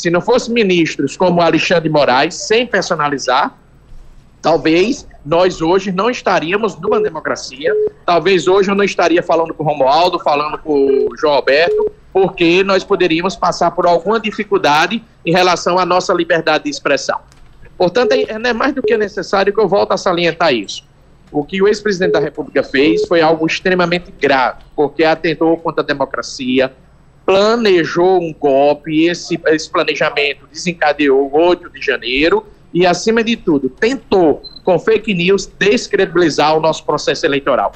Se 0.00 0.08
não 0.08 0.22
fossem 0.22 0.54
ministros 0.54 1.14
como 1.14 1.42
Alexandre 1.42 1.82
de 1.82 1.90
Moraes, 1.90 2.34
sem 2.34 2.66
personalizar, 2.66 3.54
talvez 4.40 5.06
nós 5.26 5.60
hoje 5.60 5.92
não 5.92 6.08
estaríamos 6.08 6.74
numa 6.80 6.98
democracia. 7.02 7.70
Talvez 8.06 8.48
hoje 8.48 8.70
eu 8.70 8.74
não 8.74 8.82
estaria 8.82 9.22
falando 9.22 9.52
com 9.52 9.62
o 9.62 9.66
Romualdo, 9.66 10.18
falando 10.18 10.56
com 10.56 10.72
o 10.72 11.16
João 11.18 11.34
Alberto, 11.34 11.92
porque 12.14 12.64
nós 12.64 12.82
poderíamos 12.82 13.36
passar 13.36 13.72
por 13.72 13.86
alguma 13.86 14.18
dificuldade 14.18 15.04
em 15.26 15.32
relação 15.32 15.78
à 15.78 15.84
nossa 15.84 16.14
liberdade 16.14 16.64
de 16.64 16.70
expressão. 16.70 17.18
Portanto, 17.76 18.12
é, 18.12 18.22
é 18.22 18.52
mais 18.54 18.74
do 18.74 18.82
que 18.82 18.96
necessário 18.96 19.52
que 19.52 19.60
eu 19.60 19.68
volte 19.68 19.92
a 19.92 19.98
salientar 19.98 20.54
isso. 20.54 20.82
O 21.30 21.44
que 21.44 21.60
o 21.60 21.68
ex-presidente 21.68 22.12
da 22.12 22.20
República 22.20 22.62
fez 22.62 23.06
foi 23.06 23.20
algo 23.20 23.46
extremamente 23.46 24.10
grave, 24.18 24.62
porque 24.74 25.04
atentou 25.04 25.58
contra 25.58 25.82
a 25.82 25.86
democracia, 25.86 26.72
planejou 27.30 28.20
um 28.20 28.34
golpe, 28.34 29.06
esse, 29.06 29.40
esse 29.46 29.70
planejamento 29.70 30.48
desencadeou 30.52 31.30
o 31.32 31.38
8 31.38 31.70
de 31.70 31.80
janeiro 31.80 32.44
e, 32.74 32.84
acima 32.84 33.22
de 33.22 33.36
tudo, 33.36 33.68
tentou 33.68 34.42
com 34.64 34.76
fake 34.80 35.14
news, 35.14 35.46
descredibilizar 35.46 36.56
o 36.56 36.60
nosso 36.60 36.84
processo 36.84 37.24
eleitoral. 37.24 37.70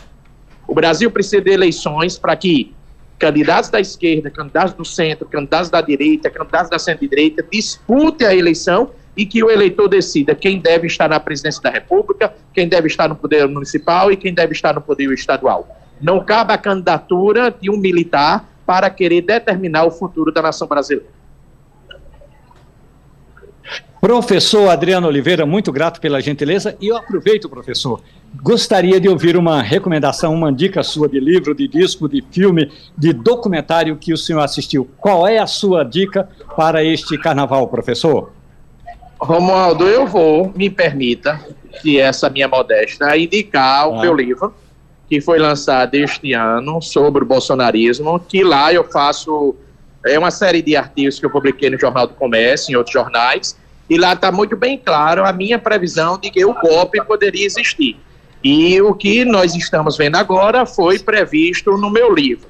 O 0.67 0.75
Brasil 0.75 1.09
precisa 1.09 1.41
de 1.41 1.53
eleições 1.53 2.19
para 2.19 2.35
que 2.35 2.75
candidatos 3.17 3.71
da 3.71 3.79
esquerda, 3.79 4.29
candidatos 4.29 4.75
do 4.75 4.85
centro, 4.85 5.29
candidatos 5.29 5.71
da 5.71 5.81
direita, 5.81 6.29
candidatos 6.29 6.71
da 6.71 6.79
centro-direita 6.81 7.47
disputem 7.49 8.27
a 8.27 8.35
eleição 8.35 8.91
e 9.17 9.25
que 9.25 9.45
o 9.45 9.53
eleitor 9.53 9.87
decida 9.87 10.35
quem 10.35 10.59
deve 10.59 10.89
estar 10.89 11.09
na 11.09 11.21
presidência 11.21 11.63
da 11.63 11.71
República, 11.71 12.35
quem 12.53 12.69
deve 12.69 12.89
estar 12.89 13.09
no 13.09 13.15
poder 13.15 13.47
municipal 13.47 14.11
e 14.11 14.17
quem 14.17 14.35
deve 14.35 14.53
estar 14.53 14.75
no 14.75 14.81
poder 14.81 15.13
estadual. 15.13 15.69
Não 16.01 16.25
cabe 16.25 16.53
a 16.53 16.59
candidatura 16.59 17.53
de 17.53 17.71
um 17.71 17.77
militar 17.77 18.53
para 18.67 18.91
querer 18.91 19.21
determinar 19.21 19.85
o 19.85 19.91
futuro 19.91 20.33
da 20.33 20.43
nação 20.43 20.67
brasileira. 20.67 21.09
Professor 24.01 24.69
Adriano 24.69 25.07
Oliveira, 25.07 25.47
muito 25.47 25.73
grato 25.73 25.99
pela 25.99 26.21
gentileza. 26.21 26.77
E 26.79 26.89
eu 26.89 26.97
aproveito, 26.97 27.49
professor, 27.49 28.03
gostaria 28.35 29.01
de 29.01 29.09
ouvir 29.09 29.35
uma 29.35 29.62
recomendação, 29.62 30.35
uma 30.35 30.53
dica 30.53 30.83
sua 30.83 31.09
de 31.09 31.19
livro, 31.19 31.55
de 31.55 31.67
disco, 31.67 32.07
de 32.07 32.23
filme, 32.31 32.71
de 32.99 33.15
documentário 33.15 33.97
que 33.97 34.12
o 34.12 34.17
senhor 34.19 34.41
assistiu. 34.41 34.87
Qual 34.99 35.27
é 35.27 35.39
a 35.39 35.47
sua 35.47 35.85
dica 35.85 36.29
para 36.55 36.85
este 36.85 37.17
carnaval, 37.17 37.67
professor? 37.69 38.31
Romualdo, 39.19 39.87
eu 39.87 40.07
vou, 40.07 40.53
me 40.55 40.69
permita, 40.69 41.41
que 41.81 41.99
essa 41.99 42.29
minha 42.29 42.47
modesta, 42.47 43.17
indicar 43.17 43.89
o 43.89 43.99
ah. 43.99 44.01
meu 44.03 44.15
livro, 44.15 44.55
que 45.09 45.21
foi 45.21 45.39
lançado 45.39 45.95
este 45.95 46.33
ano, 46.33 46.81
sobre 46.81 47.23
o 47.23 47.27
bolsonarismo, 47.27 48.19
que 48.19 48.43
lá 48.43 48.73
eu 48.73 48.85
faço 48.85 49.55
é 50.05 50.19
uma 50.19 50.31
série 50.31 50.61
de 50.61 50.77
artigos 50.77 51.19
que 51.19 51.25
eu 51.25 51.31
publiquei 51.31 51.71
no 51.71 51.81
Jornal 51.81 52.07
do 52.07 52.15
Comércio, 52.15 52.71
em 52.71 52.77
outros 52.77 52.93
jornais, 52.93 53.57
e 53.89 53.97
lá 53.97 54.13
está 54.13 54.31
muito 54.31 54.57
bem 54.57 54.79
claro 54.79 55.25
a 55.25 55.33
minha 55.33 55.59
previsão 55.59 56.19
de 56.19 56.31
que 56.31 56.45
o 56.45 56.53
golpe 56.55 57.03
poderia 57.05 57.47
existir. 57.47 57.97
E 58.43 58.81
o 58.83 58.95
que 58.95 59.25
nós 59.25 59.55
estamos 59.55 59.97
vendo 59.97 60.17
agora 60.17 60.67
foi 60.67 60.99
previsto 60.99 61.79
no 61.79 61.91
meu 61.91 62.15
livro. 62.15 62.47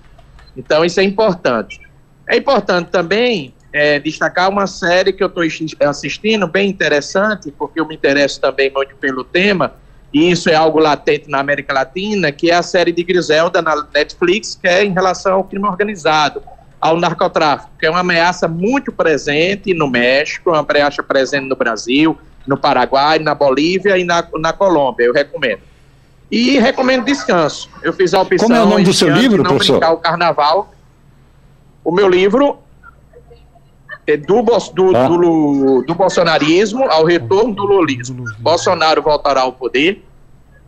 Então, 0.57 0.85
isso 0.85 0.99
é 0.99 1.05
importante. 1.05 1.81
É 2.29 2.37
importante 2.37 2.91
também 2.91 3.55
é, 3.73 4.01
destacar 4.01 4.51
uma 4.51 4.67
série 4.67 5.13
que 5.13 5.23
eu 5.23 5.29
estou 5.29 5.45
assistindo, 5.81 6.49
bem 6.49 6.69
interessante, 6.69 7.53
porque 7.57 7.81
eu 7.81 7.87
me 7.87 7.95
interesso 7.95 8.41
também 8.41 8.71
muito 8.73 8.97
pelo 8.97 9.23
tema, 9.23 9.75
e 10.15 10.31
isso 10.31 10.49
é 10.49 10.55
algo 10.55 10.79
latente 10.79 11.29
na 11.29 11.41
América 11.41 11.75
Latina, 11.75 12.31
que 12.31 12.49
é 12.49 12.55
a 12.55 12.62
série 12.62 12.93
de 12.93 13.03
Griselda 13.03 13.61
na 13.61 13.85
Netflix, 13.93 14.55
que 14.55 14.69
é 14.69 14.85
em 14.85 14.93
relação 14.93 15.35
ao 15.35 15.45
crime 15.45 15.67
organizado 15.67 16.41
ao 16.81 16.97
narcotráfico, 17.01 17.73
que 17.81 17.85
é 17.85 17.91
uma 17.91 17.99
ameaça 17.99 18.47
muito 18.47 18.93
presente 18.93 19.75
no 19.75 19.91
México, 19.91 20.51
uma 20.51 20.61
ameaça 20.61 21.03
presente 21.03 21.49
no 21.49 21.57
Brasil, 21.57 22.17
no 22.47 22.57
Paraguai, 22.57 23.19
na 23.19 23.35
Bolívia 23.35 23.99
e 23.99 24.05
na, 24.05 24.25
na 24.39 24.53
Colômbia. 24.53 25.05
Eu 25.05 25.12
recomendo. 25.12 25.62
E 26.31 26.61
recomendo 26.61 27.05
descanso. 27.05 27.69
Eu 27.83 27.93
fiz 27.93 28.15
a 28.15 28.21
opção. 28.21 28.47
Como 28.47 28.59
é 28.59 28.62
o 28.62 28.67
nome 28.67 28.85
do 28.85 28.93
seu 28.93 29.09
livro, 29.09 29.43
não 29.43 29.51
professor? 29.51 29.83
o 29.83 29.97
carnaval. 29.97 30.73
O 31.83 31.91
meu 31.91 32.09
livro 32.09 32.59
do, 34.27 34.43
do, 34.43 34.97
ah. 34.97 35.09
do, 35.09 35.83
do 35.87 35.95
bolsonarismo 35.95 36.85
ao 36.91 37.05
retorno 37.05 37.55
do 37.55 37.65
lulismo. 37.65 38.25
Bolsonaro 38.39 39.03
voltará 39.03 39.43
ao 39.43 39.53
poder 39.53 40.03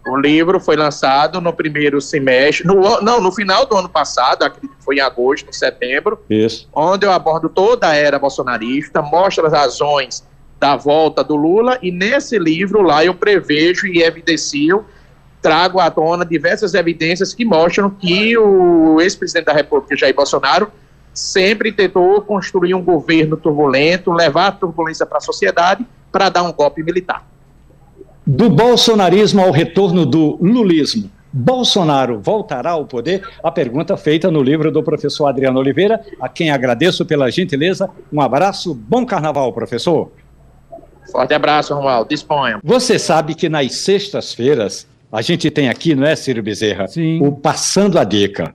o 0.06 0.16
livro 0.16 0.60
foi 0.60 0.76
lançado 0.76 1.40
no 1.40 1.52
primeiro 1.52 2.00
semestre, 2.00 2.64
no, 2.64 3.00
não, 3.00 3.20
no 3.20 3.32
final 3.32 3.66
do 3.66 3.76
ano 3.76 3.88
passado, 3.88 4.44
acredito 4.44 4.76
que 4.76 4.84
foi 4.84 4.96
em 4.96 5.00
agosto, 5.00 5.52
setembro, 5.52 6.18
Isso. 6.30 6.68
onde 6.72 7.04
eu 7.04 7.10
abordo 7.10 7.48
toda 7.48 7.88
a 7.88 7.94
era 7.94 8.18
bolsonarista, 8.18 9.02
mostro 9.02 9.44
as 9.46 9.52
razões 9.52 10.24
da 10.60 10.76
volta 10.76 11.24
do 11.24 11.34
Lula, 11.34 11.78
e 11.82 11.90
nesse 11.90 12.38
livro 12.38 12.82
lá 12.82 13.04
eu 13.04 13.14
prevejo 13.14 13.86
e 13.86 14.02
evidencio, 14.02 14.86
trago 15.42 15.80
à 15.80 15.90
tona 15.90 16.24
diversas 16.24 16.74
evidências 16.74 17.34
que 17.34 17.44
mostram 17.44 17.90
que 17.90 18.38
o 18.38 19.00
ex-presidente 19.00 19.46
da 19.46 19.52
República, 19.52 19.96
Jair 19.96 20.14
Bolsonaro, 20.14 20.70
sempre 21.16 21.72
tentou 21.72 22.20
construir 22.20 22.74
um 22.74 22.82
governo 22.82 23.36
turbulento, 23.36 24.12
levar 24.12 24.48
a 24.48 24.52
turbulência 24.52 25.06
para 25.06 25.18
a 25.18 25.20
sociedade 25.20 25.84
para 26.12 26.28
dar 26.28 26.42
um 26.42 26.52
golpe 26.52 26.82
militar. 26.82 27.26
Do 28.26 28.50
bolsonarismo 28.50 29.40
ao 29.40 29.50
retorno 29.50 30.04
do 30.04 30.36
lulismo. 30.40 31.10
Bolsonaro 31.32 32.20
voltará 32.20 32.70
ao 32.70 32.86
poder? 32.86 33.22
A 33.42 33.50
pergunta 33.50 33.96
feita 33.96 34.30
no 34.30 34.42
livro 34.42 34.70
do 34.70 34.82
professor 34.82 35.26
Adriano 35.26 35.58
Oliveira, 35.58 36.00
a 36.20 36.28
quem 36.28 36.50
agradeço 36.50 37.04
pela 37.04 37.30
gentileza. 37.30 37.90
Um 38.12 38.20
abraço, 38.20 38.74
bom 38.74 39.04
carnaval, 39.04 39.52
professor. 39.52 40.10
Forte 41.10 41.34
abraço, 41.34 41.74
Romualdo. 41.74 42.08
Disponha. 42.08 42.58
Você 42.64 42.98
sabe 42.98 43.34
que 43.34 43.48
nas 43.48 43.74
sextas-feiras 43.76 44.86
a 45.10 45.22
gente 45.22 45.50
tem 45.50 45.68
aqui, 45.68 45.94
não 45.94 46.06
é, 46.06 46.16
Ciro 46.16 46.42
Bezerra? 46.42 46.88
Sim. 46.88 47.22
O 47.22 47.32
Passando 47.32 47.98
a 47.98 48.04
Dica. 48.04 48.54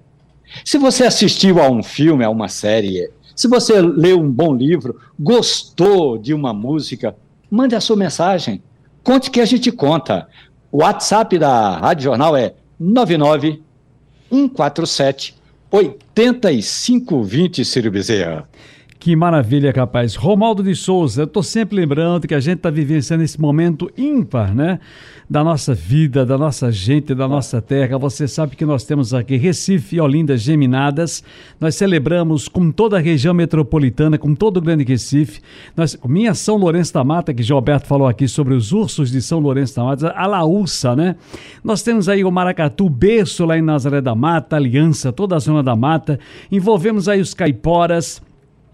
Se 0.63 0.77
você 0.77 1.05
assistiu 1.05 1.61
a 1.61 1.69
um 1.69 1.81
filme, 1.81 2.23
a 2.23 2.29
uma 2.29 2.47
série, 2.47 3.09
se 3.35 3.47
você 3.47 3.81
leu 3.81 4.19
um 4.19 4.31
bom 4.31 4.53
livro, 4.53 4.99
gostou 5.19 6.17
de 6.17 6.33
uma 6.33 6.53
música, 6.53 7.15
mande 7.49 7.75
a 7.75 7.81
sua 7.81 7.95
mensagem. 7.95 8.61
Conte 9.03 9.31
que 9.31 9.41
a 9.41 9.45
gente 9.45 9.71
conta. 9.71 10.27
O 10.71 10.79
WhatsApp 10.79 11.37
da 11.37 11.77
Rádio 11.77 12.05
Jornal 12.05 12.35
é 12.37 12.53
99 12.79 13.61
147 14.29 15.35
8520, 15.71 17.65
Ciro 17.65 17.91
Bezerra. 17.91 18.47
Que 19.01 19.15
maravilha, 19.15 19.73
capaz. 19.73 20.13
Romaldo 20.13 20.61
de 20.61 20.75
Souza, 20.75 21.23
eu 21.23 21.25
estou 21.25 21.41
sempre 21.41 21.75
lembrando 21.75 22.27
que 22.27 22.35
a 22.35 22.39
gente 22.39 22.57
está 22.57 22.69
vivenciando 22.69 23.23
esse 23.23 23.41
momento 23.41 23.89
ímpar, 23.97 24.53
né? 24.53 24.79
Da 25.27 25.43
nossa 25.43 25.73
vida, 25.73 26.23
da 26.23 26.37
nossa 26.37 26.71
gente, 26.71 27.15
da 27.15 27.27
nossa 27.27 27.59
terra. 27.59 27.97
Você 27.97 28.27
sabe 28.27 28.55
que 28.55 28.63
nós 28.63 28.83
temos 28.83 29.11
aqui 29.11 29.37
Recife 29.37 29.95
e 29.95 29.99
Olinda 29.99 30.37
geminadas. 30.37 31.23
Nós 31.59 31.73
celebramos 31.73 32.47
com 32.47 32.69
toda 32.69 32.97
a 32.97 32.99
região 32.99 33.33
metropolitana, 33.33 34.19
com 34.19 34.35
todo 34.35 34.57
o 34.57 34.61
Grande 34.61 34.83
Recife. 34.83 35.41
Nós, 35.75 35.97
minha 36.05 36.35
São 36.35 36.55
Lourenço 36.55 36.93
da 36.93 37.03
Mata, 37.03 37.33
que 37.33 37.41
Gilberto 37.41 37.87
falou 37.87 38.07
aqui 38.07 38.27
sobre 38.27 38.53
os 38.53 38.71
ursos 38.71 39.09
de 39.09 39.19
São 39.19 39.39
Lourenço 39.39 39.77
da 39.77 39.83
Mata, 39.83 40.13
a 40.15 40.27
Laúça, 40.27 40.95
né? 40.95 41.15
Nós 41.63 41.81
temos 41.81 42.07
aí 42.07 42.23
o 42.23 42.29
Maracatu, 42.29 42.87
berço 42.87 43.45
lá 43.45 43.57
em 43.57 43.63
Nazaré 43.63 43.99
da 43.99 44.13
Mata, 44.13 44.57
Aliança, 44.57 45.11
toda 45.11 45.35
a 45.35 45.39
zona 45.39 45.63
da 45.63 45.75
mata. 45.75 46.19
Envolvemos 46.51 47.09
aí 47.09 47.19
os 47.19 47.33
caiporas 47.33 48.21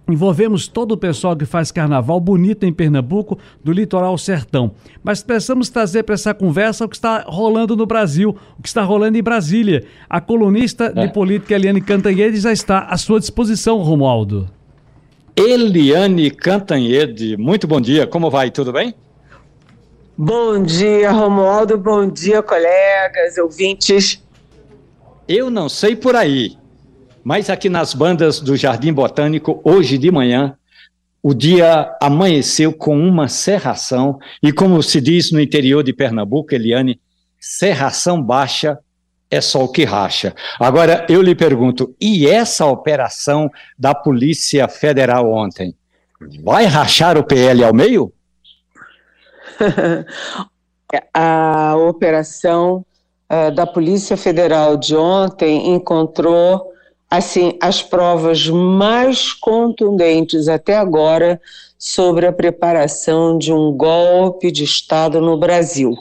Envolvemos 0.09 0.69
todo 0.69 0.93
o 0.93 0.97
pessoal 0.97 1.35
que 1.35 1.45
faz 1.45 1.69
carnaval 1.69 2.17
bonito 2.21 2.65
em 2.65 2.71
Pernambuco, 2.71 3.37
do 3.61 3.73
litoral 3.73 4.11
ao 4.11 4.17
sertão. 4.17 4.71
Mas 5.03 5.21
precisamos 5.21 5.67
trazer 5.69 6.03
para 6.03 6.15
essa 6.15 6.33
conversa 6.33 6.85
o 6.85 6.89
que 6.89 6.95
está 6.95 7.25
rolando 7.27 7.75
no 7.75 7.85
Brasil, 7.85 8.37
o 8.57 8.61
que 8.61 8.69
está 8.69 8.83
rolando 8.83 9.17
em 9.17 9.23
Brasília. 9.23 9.85
A 10.09 10.21
colunista 10.21 10.93
é. 10.95 11.05
de 11.05 11.13
política 11.13 11.55
Eliane 11.55 11.81
Cantanhede 11.81 12.39
já 12.39 12.53
está 12.53 12.79
à 12.85 12.97
sua 12.97 13.19
disposição, 13.19 13.79
Romualdo. 13.79 14.49
Eliane 15.35 16.31
Cantanhede, 16.31 17.35
muito 17.35 17.67
bom 17.67 17.81
dia, 17.81 18.07
como 18.07 18.29
vai? 18.29 18.49
Tudo 18.49 18.71
bem? 18.71 18.95
Bom 20.17 20.63
dia, 20.63 21.11
Romualdo, 21.11 21.77
bom 21.77 22.09
dia, 22.09 22.41
colegas, 22.41 23.37
ouvintes. 23.37 24.23
Eu 25.27 25.49
não 25.49 25.67
sei 25.67 25.97
por 25.97 26.15
aí, 26.15 26.57
mas 27.27 27.49
aqui 27.49 27.67
nas 27.67 27.93
bandas 27.93 28.39
do 28.39 28.55
Jardim 28.55 28.93
Botânico, 28.93 29.59
hoje 29.61 29.97
de 29.97 30.09
manhã, 30.09 30.57
o 31.21 31.33
dia 31.33 31.93
amanheceu 32.01 32.71
com 32.71 32.97
uma 32.97 33.27
serração, 33.27 34.17
e 34.41 34.53
como 34.53 34.81
se 34.81 35.01
diz 35.01 35.29
no 35.29 35.41
interior 35.41 35.83
de 35.83 35.91
Pernambuco, 35.91 36.55
Eliane, 36.55 37.01
serração 37.37 38.23
baixa 38.23 38.79
é 39.29 39.41
só 39.41 39.61
o 39.61 39.69
que 39.69 39.83
racha. 39.83 40.33
Agora, 40.57 41.05
eu 41.09 41.21
lhe 41.21 41.35
pergunto, 41.35 41.93
e 41.99 42.25
essa 42.25 42.65
operação 42.65 43.51
da 43.77 43.93
Polícia 43.93 44.65
Federal 44.69 45.29
ontem? 45.29 45.75
Vai 46.41 46.63
rachar 46.63 47.17
o 47.17 47.25
PL 47.25 47.61
ao 47.61 47.73
meio? 47.73 48.13
A 51.13 51.75
operação 51.75 52.85
uh, 53.29 53.53
da 53.53 53.67
Polícia 53.67 54.15
Federal 54.15 54.77
de 54.77 54.95
ontem 54.95 55.75
encontrou 55.75 56.76
assim, 57.09 57.57
as 57.61 57.81
provas 57.81 58.47
mais 58.47 59.31
contundentes 59.31 60.47
até 60.47 60.75
agora 60.75 61.39
sobre 61.77 62.25
a 62.25 62.33
preparação 62.33 63.37
de 63.37 63.53
um 63.53 63.71
golpe 63.71 64.51
de 64.51 64.63
Estado 64.63 65.21
no 65.21 65.37
Brasil. 65.37 65.95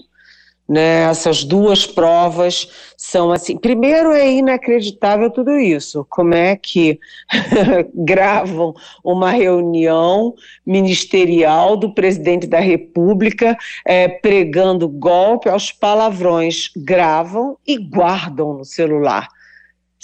Né, 0.69 1.05
essas 1.05 1.45
duas 1.45 1.87
provas 1.87 2.69
são 2.97 3.31
assim. 3.31 3.57
Primeiro, 3.57 4.11
é 4.11 4.29
inacreditável 4.29 5.31
tudo 5.31 5.57
isso. 5.57 6.05
Como 6.11 6.35
é 6.35 6.57
que 6.57 6.99
gravam 7.95 8.75
uma 9.05 9.31
reunião 9.31 10.35
ministerial 10.67 11.77
do 11.77 11.95
presidente 11.95 12.49
da 12.49 12.59
República 12.59 13.57
é, 13.85 14.09
pregando 14.09 14.89
golpe 14.89 15.49
aos 15.49 15.71
palavrões, 15.71 16.69
gravam 16.77 17.57
e 17.65 17.79
guardam 17.79 18.55
no 18.55 18.65
celular. 18.65 19.29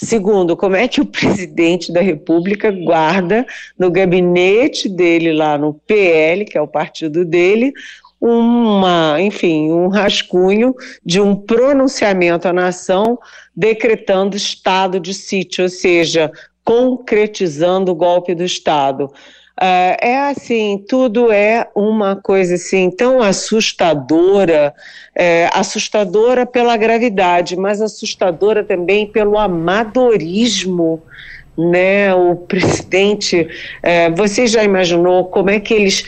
Segundo, 0.03 0.57
como 0.57 0.75
é 0.75 0.87
que 0.87 1.01
o 1.01 1.05
presidente 1.05 1.91
da 1.91 2.01
República 2.01 2.71
guarda 2.71 3.45
no 3.77 3.89
gabinete 3.89 4.89
dele 4.89 5.31
lá 5.31 5.57
no 5.57 5.73
PL, 5.73 6.45
que 6.45 6.57
é 6.57 6.61
o 6.61 6.67
partido 6.67 7.23
dele, 7.23 7.73
uma, 8.19 9.17
enfim, 9.19 9.71
um 9.71 9.87
rascunho 9.87 10.73
de 11.05 11.19
um 11.19 11.35
pronunciamento 11.35 12.47
à 12.47 12.53
nação 12.53 13.19
decretando 13.55 14.37
estado 14.37 14.99
de 14.99 15.13
sítio, 15.13 15.63
ou 15.63 15.69
seja, 15.69 16.31
concretizando 16.63 17.91
o 17.91 17.95
golpe 17.95 18.33
do 18.33 18.43
Estado. 18.43 19.11
Uh, 19.55 19.95
é 20.01 20.19
assim, 20.31 20.83
tudo 20.89 21.31
é 21.31 21.67
uma 21.75 22.15
coisa 22.15 22.55
assim 22.55 22.89
tão 22.89 23.21
assustadora, 23.21 24.73
é, 25.15 25.47
assustadora 25.53 26.43
pela 26.43 26.75
gravidade, 26.75 27.55
mas 27.55 27.79
assustadora 27.79 28.63
também 28.63 29.05
pelo 29.05 29.37
amadorismo, 29.37 31.03
né? 31.55 32.15
O 32.15 32.35
presidente, 32.35 33.47
é, 33.83 34.09
você 34.09 34.47
já 34.47 34.63
imaginou 34.63 35.25
como 35.25 35.51
é 35.51 35.59
que 35.59 35.73
eles 35.73 36.03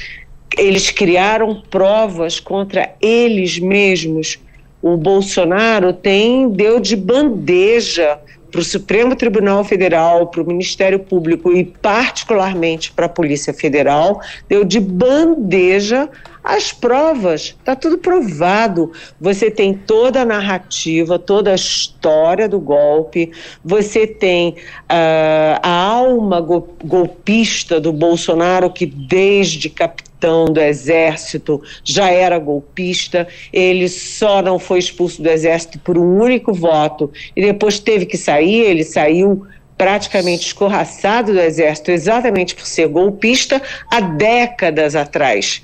eles 0.57 0.89
criaram 0.89 1.61
provas 1.69 2.39
contra 2.39 2.95
eles 2.99 3.59
mesmos? 3.59 4.39
O 4.81 4.97
Bolsonaro 4.97 5.93
tem 5.93 6.49
deu 6.49 6.79
de 6.79 6.95
bandeja 6.95 8.19
para 8.55 8.61
o 8.61 8.63
Supremo 8.63 9.17
Tribunal 9.17 9.65
Federal, 9.65 10.27
para 10.27 10.41
o 10.41 10.47
Ministério 10.47 10.97
Público 10.97 11.51
e, 11.51 11.65
particularmente, 11.65 12.89
para 12.89 13.05
a 13.05 13.09
Polícia 13.09 13.53
Federal, 13.53 14.21
deu 14.47 14.63
de 14.63 14.79
bandeja 14.79 16.09
as 16.41 16.71
provas, 16.71 17.53
está 17.59 17.75
tudo 17.75 17.97
provado. 17.97 18.93
Você 19.19 19.51
tem 19.51 19.73
toda 19.73 20.21
a 20.21 20.25
narrativa, 20.25 21.19
toda 21.19 21.51
a 21.51 21.55
história 21.55 22.47
do 22.47 22.61
golpe, 22.61 23.29
você 23.61 24.07
tem 24.07 24.51
uh, 24.51 25.59
a 25.61 25.87
alma 25.89 26.39
golpista 26.39 27.81
do 27.81 27.91
Bolsonaro, 27.91 28.69
que 28.69 28.85
desde 28.85 29.69
capitão 29.69 30.14
capitão 30.25 30.45
do 30.45 30.59
exército, 30.59 31.61
já 31.83 32.09
era 32.09 32.39
golpista, 32.39 33.27
ele 33.53 33.87
só 33.87 34.41
não 34.41 34.57
foi 34.57 34.79
expulso 34.79 35.21
do 35.21 35.29
exército 35.29 35.79
por 35.79 35.97
um 35.97 36.21
único 36.21 36.53
voto 36.53 37.11
e 37.35 37.41
depois 37.41 37.79
teve 37.79 38.05
que 38.05 38.17
sair, 38.17 38.61
ele 38.61 38.83
saiu 38.83 39.45
praticamente 39.77 40.47
escorraçado 40.47 41.33
do 41.33 41.39
exército 41.39 41.91
exatamente 41.91 42.55
por 42.55 42.65
ser 42.65 42.87
golpista 42.87 43.61
há 43.91 44.01
décadas 44.01 44.95
atrás. 44.95 45.61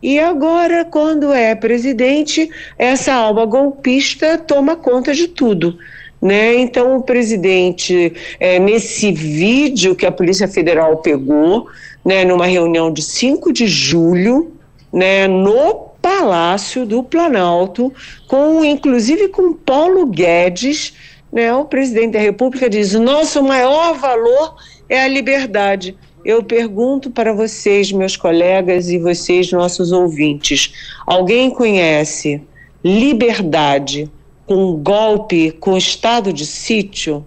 E 0.00 0.20
agora, 0.20 0.84
quando 0.84 1.32
é 1.32 1.54
presidente, 1.56 2.48
essa 2.78 3.12
alma 3.12 3.44
golpista 3.44 4.38
toma 4.38 4.76
conta 4.76 5.12
de 5.12 5.26
tudo. 5.26 5.76
Né? 6.22 6.56
Então, 6.56 6.96
o 6.96 7.02
presidente, 7.02 8.12
é, 8.38 8.60
nesse 8.60 9.10
vídeo 9.10 9.96
que 9.96 10.06
a 10.06 10.12
Polícia 10.12 10.46
Federal 10.46 10.98
pegou, 10.98 11.66
né, 12.08 12.24
numa 12.24 12.46
reunião 12.46 12.90
de 12.90 13.02
5 13.02 13.52
de 13.52 13.66
julho, 13.66 14.50
né, 14.90 15.28
no 15.28 15.88
Palácio 16.00 16.86
do 16.86 17.02
Planalto, 17.02 17.92
com 18.26 18.64
inclusive 18.64 19.28
com 19.28 19.52
Paulo 19.52 20.06
Guedes, 20.06 20.94
né, 21.30 21.52
o 21.52 21.66
presidente 21.66 22.12
da 22.12 22.18
República 22.18 22.70
diz: 22.70 22.94
"Nosso 22.94 23.42
maior 23.42 23.92
valor 23.98 24.56
é 24.88 25.02
a 25.02 25.06
liberdade". 25.06 25.98
Eu 26.24 26.42
pergunto 26.42 27.10
para 27.10 27.34
vocês, 27.34 27.92
meus 27.92 28.16
colegas 28.16 28.88
e 28.88 28.98
vocês, 28.98 29.52
nossos 29.52 29.92
ouvintes, 29.92 30.72
alguém 31.06 31.50
conhece 31.50 32.40
liberdade 32.82 34.10
com 34.46 34.76
golpe, 34.76 35.50
com 35.50 35.76
estado 35.76 36.32
de 36.32 36.46
sítio? 36.46 37.26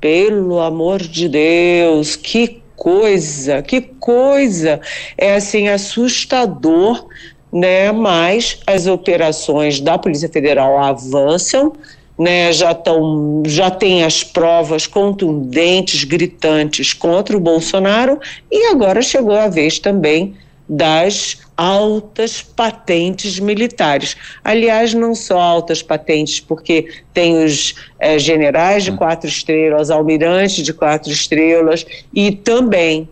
Pelo 0.00 0.60
amor 0.60 1.02
de 1.02 1.28
Deus, 1.28 2.16
que 2.16 2.63
coisa, 2.76 3.62
que 3.62 3.80
coisa! 3.80 4.80
É 5.16 5.34
assim 5.34 5.68
assustador, 5.68 7.06
né? 7.52 7.92
Mas 7.92 8.60
as 8.66 8.86
operações 8.86 9.80
da 9.80 9.96
Polícia 9.96 10.28
Federal 10.28 10.78
avançam, 10.78 11.72
né? 12.18 12.52
Já 12.52 12.72
estão, 12.72 13.42
já 13.46 13.70
tem 13.70 14.04
as 14.04 14.22
provas 14.24 14.86
contundentes, 14.86 16.04
gritantes 16.04 16.92
contra 16.92 17.36
o 17.36 17.40
Bolsonaro 17.40 18.18
e 18.50 18.66
agora 18.66 19.02
chegou 19.02 19.36
a 19.36 19.48
vez 19.48 19.78
também 19.78 20.34
das 20.68 21.43
altas 21.56 22.42
patentes 22.42 23.38
militares. 23.38 24.16
Aliás, 24.42 24.94
não 24.94 25.14
só 25.14 25.40
altas 25.40 25.82
patentes, 25.82 26.40
porque 26.40 26.88
tem 27.12 27.44
os 27.44 27.74
é, 27.98 28.18
generais 28.18 28.84
de 28.84 28.90
hum. 28.90 28.96
quatro 28.96 29.28
estrelas, 29.28 29.90
almirantes 29.90 30.64
de 30.64 30.72
quatro 30.72 31.10
estrelas 31.10 31.86
e 32.12 32.32
também 32.32 33.08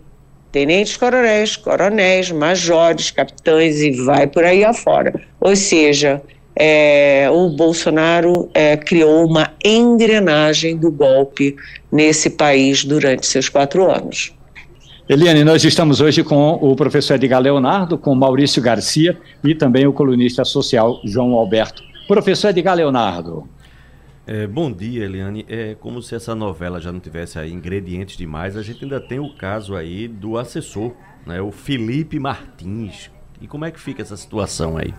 tenentes 0.51 0.97
coronéis, 0.97 1.57
coronéis, 1.57 2.31
majores, 2.31 3.11
capitães 3.11 3.81
e 3.81 3.91
vai 3.93 4.27
por 4.27 4.45
aí 4.45 4.65
afora. 4.65 5.13
Ou 5.41 5.57
seja, 5.57 6.23
é, 6.55 7.29
o 7.31 7.49
Bolsonaro 7.49 8.51
é, 8.53 8.77
criou 8.77 9.27
uma 9.27 9.53
engrenagem 9.65 10.77
do 10.77 10.91
golpe 10.91 11.57
nesse 11.91 12.29
país 12.29 12.85
durante 12.85 13.27
seus 13.27 13.49
quatro 13.49 13.91
anos. 13.91 14.35
Eliane, 15.09 15.43
nós 15.43 15.65
estamos 15.65 16.01
hoje 16.01 16.23
com 16.23 16.53
o 16.53 16.77
professor 16.77 17.15
Edgar 17.15 17.41
Leonardo, 17.41 17.99
com 17.99 18.15
Maurício 18.15 18.63
Garcia 18.63 19.19
e 19.43 19.53
também 19.53 19.85
o 19.85 19.93
colunista 19.93 20.45
social 20.45 21.01
João 21.05 21.33
Alberto. 21.33 21.83
Professor 22.07 22.51
Edgar 22.51 22.77
Leonardo. 22.77 23.49
É, 24.25 24.47
bom 24.47 24.71
dia, 24.71 25.05
Eliane. 25.05 25.45
É 25.49 25.75
como 25.81 26.01
se 26.01 26.15
essa 26.15 26.37
novela 26.37 26.81
já 26.81 26.93
não 26.93 27.01
tivesse 27.01 27.37
aí 27.37 27.53
ingredientes 27.53 28.17
demais. 28.17 28.57
A 28.57 28.63
gente 28.63 28.85
ainda 28.85 29.01
tem 29.01 29.19
o 29.19 29.35
caso 29.35 29.75
aí 29.75 30.07
do 30.07 30.39
assessor, 30.39 30.93
né, 31.27 31.43
o 31.43 31.51
Felipe 31.51 32.21
Martins. 32.21 33.11
E 33.41 33.49
como 33.49 33.65
é 33.65 33.73
que 33.73 33.81
fica 33.81 34.03
essa 34.03 34.17
situação 34.17 34.77
aí? 34.77 34.95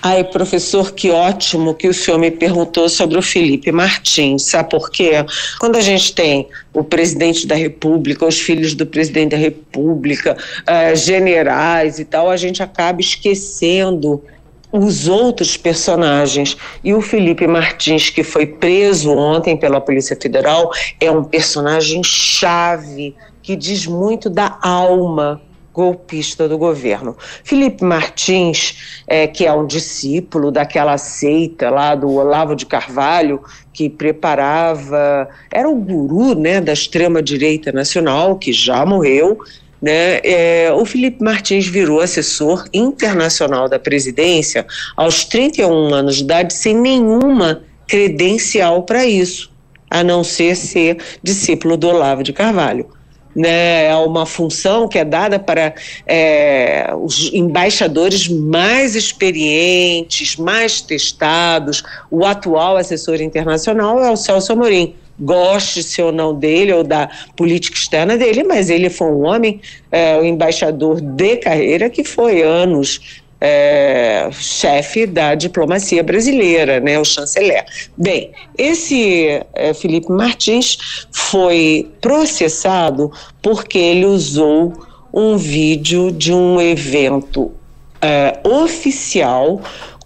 Ai, 0.00 0.22
professor, 0.22 0.92
que 0.92 1.10
ótimo 1.10 1.74
que 1.74 1.88
o 1.88 1.94
senhor 1.94 2.18
me 2.18 2.30
perguntou 2.30 2.88
sobre 2.88 3.18
o 3.18 3.22
Felipe 3.22 3.72
Martins. 3.72 4.44
Sabe 4.44 4.70
por 4.70 4.90
quê? 4.90 5.24
Quando 5.58 5.76
a 5.76 5.80
gente 5.80 6.14
tem 6.14 6.48
o 6.72 6.84
presidente 6.84 7.46
da 7.46 7.56
República, 7.56 8.24
os 8.24 8.38
filhos 8.38 8.74
do 8.74 8.86
presidente 8.86 9.30
da 9.32 9.36
República, 9.36 10.36
uh, 10.62 10.96
generais 10.96 11.98
e 11.98 12.04
tal, 12.04 12.30
a 12.30 12.36
gente 12.36 12.62
acaba 12.62 13.00
esquecendo 13.00 14.22
os 14.70 15.08
outros 15.08 15.56
personagens. 15.56 16.56
E 16.84 16.94
o 16.94 17.00
Felipe 17.00 17.46
Martins, 17.48 18.08
que 18.08 18.22
foi 18.22 18.46
preso 18.46 19.10
ontem 19.10 19.56
pela 19.56 19.80
Polícia 19.80 20.16
Federal, 20.20 20.70
é 21.00 21.10
um 21.10 21.24
personagem 21.24 22.02
chave 22.04 23.16
que 23.42 23.56
diz 23.56 23.86
muito 23.86 24.30
da 24.30 24.58
alma 24.62 25.40
golpista 25.78 26.48
do 26.48 26.58
governo. 26.58 27.16
Felipe 27.44 27.84
Martins, 27.84 29.02
é, 29.06 29.28
que 29.28 29.46
é 29.46 29.52
um 29.52 29.64
discípulo 29.64 30.50
daquela 30.50 30.98
seita 30.98 31.70
lá 31.70 31.94
do 31.94 32.10
Olavo 32.14 32.56
de 32.56 32.66
Carvalho, 32.66 33.40
que 33.72 33.88
preparava, 33.88 35.28
era 35.52 35.68
o 35.68 35.76
guru 35.76 36.34
né, 36.34 36.60
da 36.60 36.72
extrema-direita 36.72 37.70
nacional, 37.70 38.36
que 38.36 38.52
já 38.52 38.84
morreu, 38.84 39.38
né, 39.80 40.18
é, 40.24 40.72
o 40.72 40.84
Felipe 40.84 41.22
Martins 41.22 41.68
virou 41.68 42.00
assessor 42.00 42.68
internacional 42.74 43.68
da 43.68 43.78
presidência 43.78 44.66
aos 44.96 45.24
31 45.26 45.94
anos 45.94 46.16
de 46.16 46.24
idade, 46.24 46.54
sem 46.54 46.74
nenhuma 46.74 47.62
credencial 47.86 48.82
para 48.82 49.06
isso, 49.06 49.48
a 49.88 50.02
não 50.02 50.24
ser 50.24 50.56
ser 50.56 50.98
discípulo 51.22 51.76
do 51.76 51.86
Olavo 51.86 52.24
de 52.24 52.32
Carvalho 52.32 52.97
né, 53.38 53.86
é 53.86 53.94
uma 53.94 54.26
função 54.26 54.88
que 54.88 54.98
é 54.98 55.04
dada 55.04 55.38
para 55.38 55.72
é, 56.04 56.90
os 57.00 57.32
embaixadores 57.32 58.26
mais 58.26 58.96
experientes, 58.96 60.36
mais 60.36 60.80
testados. 60.80 61.84
O 62.10 62.24
atual 62.24 62.76
assessor 62.76 63.20
internacional 63.20 64.02
é 64.02 64.10
o 64.10 64.16
Celso 64.16 64.52
Amorim. 64.52 64.96
Goste-se 65.20 66.02
ou 66.02 66.10
não 66.10 66.34
dele, 66.34 66.72
ou 66.72 66.82
da 66.82 67.08
política 67.36 67.76
externa 67.76 68.16
dele, 68.16 68.42
mas 68.42 68.70
ele 68.70 68.90
foi 68.90 69.08
um 69.08 69.24
homem, 69.24 69.60
é, 69.90 70.18
o 70.18 70.24
embaixador 70.24 71.00
de 71.00 71.36
carreira, 71.36 71.88
que 71.88 72.02
foi 72.02 72.42
anos 72.42 73.22
é, 73.40 74.28
chefe 74.32 75.06
da 75.06 75.34
diplomacia 75.34 76.02
brasileira, 76.02 76.80
né, 76.80 76.98
o 76.98 77.04
chanceler. 77.04 77.64
Bem, 77.96 78.32
esse 78.56 79.42
é, 79.54 79.72
Felipe 79.74 80.10
Martins 80.10 81.06
foi 81.12 81.90
processado 82.00 83.12
porque 83.40 83.78
ele 83.78 84.06
usou 84.06 84.72
um 85.12 85.36
vídeo 85.36 86.10
de 86.10 86.32
um 86.32 86.60
evento 86.60 87.52
é, 88.00 88.40
oficial 88.44 89.60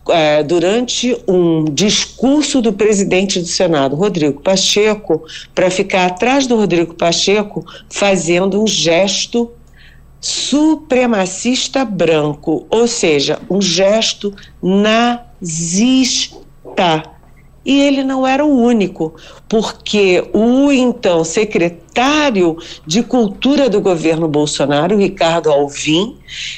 é, 0.08 0.42
durante 0.42 1.16
um 1.28 1.64
discurso 1.64 2.60
do 2.60 2.72
presidente 2.72 3.40
do 3.40 3.46
Senado, 3.46 3.94
Rodrigo 3.94 4.40
Pacheco, 4.42 5.24
para 5.54 5.70
ficar 5.70 6.06
atrás 6.06 6.46
do 6.46 6.56
Rodrigo 6.56 6.94
Pacheco 6.94 7.64
fazendo 7.88 8.62
um 8.62 8.66
gesto 8.66 9.50
supremacista 10.22 11.84
branco, 11.84 12.64
ou 12.70 12.86
seja, 12.86 13.40
um 13.50 13.60
gesto 13.60 14.32
nazista. 14.62 16.32
E 17.64 17.80
ele 17.80 18.02
não 18.02 18.26
era 18.26 18.44
o 18.44 18.60
único, 18.60 19.14
porque 19.48 20.24
o 20.32 20.72
então 20.72 21.22
secretário 21.22 22.56
de 22.86 23.02
Cultura 23.02 23.68
do 23.68 23.80
governo 23.80 24.26
Bolsonaro, 24.26 24.96
Ricardo 24.96 25.50
Alvim, 25.50 26.16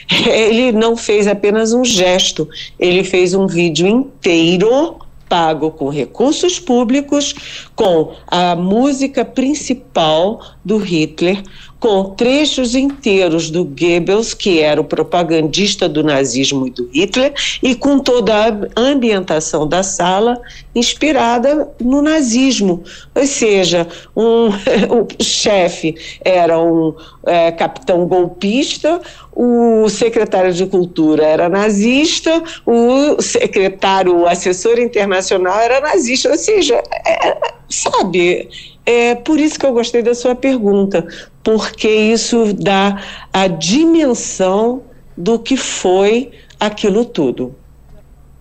ele 0.26 0.72
não 0.72 0.96
fez 0.96 1.26
apenas 1.26 1.72
um 1.72 1.84
gesto, 1.84 2.48
ele 2.78 3.02
fez 3.02 3.34
um 3.34 3.46
vídeo 3.46 3.86
inteiro 3.86 4.96
pago 5.34 5.72
com 5.72 5.88
recursos 5.88 6.60
públicos, 6.60 7.34
com 7.74 8.12
a 8.28 8.54
música 8.54 9.24
principal 9.24 10.40
do 10.64 10.78
Hitler, 10.78 11.42
com 11.80 12.14
trechos 12.14 12.76
inteiros 12.76 13.50
do 13.50 13.64
Goebbels, 13.64 14.32
que 14.32 14.60
era 14.60 14.80
o 14.80 14.84
propagandista 14.84 15.88
do 15.88 16.04
nazismo 16.04 16.68
e 16.68 16.70
do 16.70 16.88
Hitler, 16.90 17.34
e 17.60 17.74
com 17.74 17.98
toda 17.98 18.32
a 18.32 18.80
ambientação 18.80 19.66
da 19.66 19.82
sala 19.82 20.40
inspirada 20.72 21.68
no 21.80 22.00
nazismo. 22.00 22.84
Ou 23.14 23.26
seja, 23.26 23.88
um, 24.16 24.48
o 24.88 25.22
chefe 25.22 25.96
era 26.24 26.58
um 26.58 26.94
é, 27.26 27.50
capitão 27.50 28.06
golpista, 28.06 29.00
o 29.34 29.88
secretário 29.88 30.52
de 30.52 30.66
Cultura 30.66 31.24
era 31.24 31.48
nazista, 31.48 32.42
o 32.64 33.20
secretário, 33.20 34.16
o 34.16 34.26
assessor 34.26 34.78
internacional 34.78 35.58
era 35.58 35.80
nazista. 35.80 36.30
Ou 36.30 36.38
seja, 36.38 36.82
é, 37.06 37.36
sabe 37.68 38.48
é 38.86 39.14
por 39.14 39.40
isso 39.40 39.58
que 39.58 39.64
eu 39.64 39.72
gostei 39.72 40.02
da 40.02 40.14
sua 40.14 40.34
pergunta, 40.34 41.06
porque 41.42 41.88
isso 41.88 42.52
dá 42.52 43.02
a 43.32 43.46
dimensão 43.46 44.82
do 45.16 45.38
que 45.38 45.56
foi 45.56 46.30
aquilo 46.60 47.04
tudo. 47.04 47.54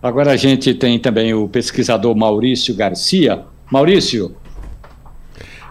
Agora 0.02 0.32
a 0.32 0.36
gente 0.36 0.74
tem 0.74 1.00
também 1.00 1.34
o 1.34 1.48
pesquisador 1.48 2.14
Maurício 2.14 2.76
Garcia. 2.76 3.46
Maurício, 3.72 4.36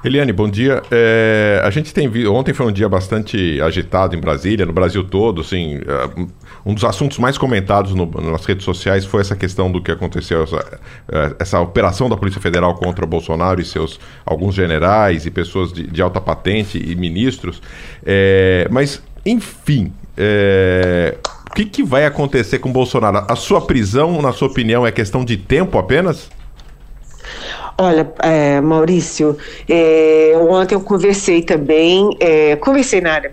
Eliane, 0.05 0.33
bom 0.33 0.49
dia. 0.49 0.83
É, 0.91 1.61
a 1.63 1.71
gente 1.71 1.95
tem 1.95 2.09
visto. 2.09 2.33
Ontem 2.33 2.53
foi 2.53 2.67
um 2.67 2.73
dia 2.73 2.89
bastante 2.89 3.61
agitado 3.61 4.17
em 4.17 4.21
Brasília, 4.21 4.67
no 4.67 4.73
Brasil 4.73 5.05
todo. 5.05 5.43
Assim, 5.43 5.77
é, 5.77 6.27
um 6.67 6.75
dos 6.75 6.85
assuntos 6.85 7.19
mais 7.19 7.39
comentados 7.39 7.95
no, 7.95 8.07
nas 8.07 8.45
redes 8.45 8.65
sociais 8.65 9.05
foi 9.05 9.21
essa 9.21 9.37
questão 9.37 9.71
do 9.71 9.81
que 9.81 9.93
aconteceu, 9.93 10.43
essa, 10.43 10.81
é, 11.09 11.37
essa, 11.39 11.61
operação 11.61 12.09
da 12.09 12.17
Polícia 12.17 12.41
Federal 12.41 12.75
contra 12.75 13.07
Bolsonaro 13.07 13.61
e 13.61 13.65
seus 13.65 14.01
alguns 14.27 14.57
generais 14.57 15.25
e 15.25 15.31
pessoas 15.31 15.73
de, 15.73 15.87
de 15.87 16.03
alta 16.03 16.21
patente 16.21 16.83
e 16.85 16.97
ministros. 16.97 17.63
É, 18.05 18.67
mas, 18.73 19.01
enfim. 19.25 19.93
É, 20.17 21.17
o 21.49 21.55
que, 21.55 21.65
que 21.67 21.83
vai 21.85 22.07
acontecer 22.07 22.59
com 22.59 22.73
Bolsonaro? 22.73 23.25
A 23.29 23.37
sua 23.37 23.61
prisão, 23.61 24.21
na 24.21 24.33
sua 24.33 24.49
opinião, 24.49 24.87
é 24.87 24.91
questão 24.91 25.25
de 25.25 25.37
tempo 25.37 25.79
apenas? 25.79 26.29
Olha, 27.79 28.13
é, 28.23 28.61
Maurício, 28.61 29.37
é, 29.69 30.33
ontem 30.37 30.75
eu 30.75 30.81
conversei 30.81 31.43
também, 31.43 32.17
é, 32.21 32.55
conversei 32.57 33.01
na 33.01 33.15
área 33.15 33.33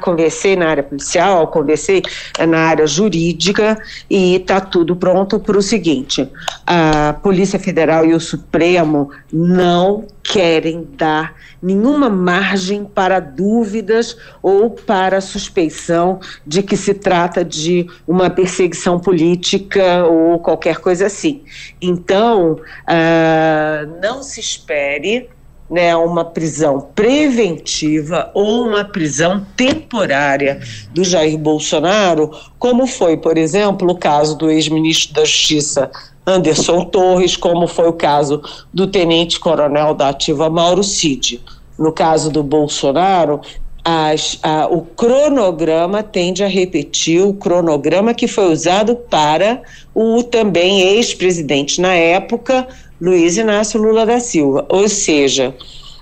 conversei 0.00 0.56
na 0.56 0.68
área 0.68 0.82
policial, 0.82 1.48
conversei 1.48 2.02
na 2.48 2.58
área 2.58 2.86
jurídica 2.86 3.76
e 4.08 4.36
está 4.36 4.60
tudo 4.60 4.94
pronto 4.94 5.38
para 5.38 5.58
o 5.58 5.62
seguinte: 5.62 6.28
a 6.66 7.14
Polícia 7.22 7.58
Federal 7.58 8.04
e 8.04 8.14
o 8.14 8.20
Supremo 8.20 9.10
não 9.32 10.06
querem 10.22 10.88
dar 10.96 11.34
nenhuma 11.62 12.08
margem 12.08 12.84
para 12.84 13.20
dúvidas 13.20 14.16
ou 14.42 14.70
para 14.70 15.20
suspeição 15.20 16.20
de 16.46 16.62
que 16.62 16.76
se 16.76 16.94
trata 16.94 17.44
de 17.44 17.86
uma 18.06 18.30
perseguição 18.30 18.98
política 18.98 20.04
ou 20.04 20.38
qualquer 20.38 20.78
coisa 20.78 21.06
assim. 21.06 21.42
Então, 21.80 22.52
uh, 22.52 24.00
não 24.02 24.22
se 24.22 24.40
espere 24.40 25.28
né, 25.70 25.96
uma 25.96 26.24
prisão 26.24 26.88
preventiva 26.94 28.30
ou 28.34 28.66
uma 28.66 28.84
prisão 28.84 29.44
temporária 29.56 30.60
do 30.92 31.02
Jair 31.02 31.38
Bolsonaro, 31.38 32.30
como 32.58 32.86
foi, 32.86 33.16
por 33.16 33.38
exemplo, 33.38 33.90
o 33.90 33.96
caso 33.96 34.36
do 34.36 34.50
ex-ministro 34.50 35.14
da 35.14 35.24
Justiça 35.24 35.90
Anderson 36.26 36.84
Torres, 36.84 37.36
como 37.36 37.66
foi 37.66 37.88
o 37.88 37.92
caso 37.92 38.42
do 38.72 38.86
tenente-coronel 38.86 39.94
da 39.94 40.10
ativa 40.10 40.48
Mauro 40.48 40.82
Cid. 40.82 41.40
No 41.78 41.92
caso 41.92 42.30
do 42.30 42.42
Bolsonaro, 42.42 43.40
as, 43.84 44.38
a, 44.42 44.66
o 44.66 44.80
cronograma 44.80 46.02
tende 46.02 46.42
a 46.42 46.48
repetir 46.48 47.20
o 47.20 47.34
cronograma 47.34 48.14
que 48.14 48.26
foi 48.26 48.50
usado 48.50 48.96
para 48.96 49.60
o 49.94 50.22
também 50.22 50.80
ex-presidente 50.80 51.80
na 51.80 51.94
época, 51.94 52.66
Luiz 53.00 53.36
Inácio 53.36 53.80
Lula 53.80 54.04
da 54.06 54.20
Silva. 54.20 54.64
Ou 54.68 54.88
seja, 54.88 55.54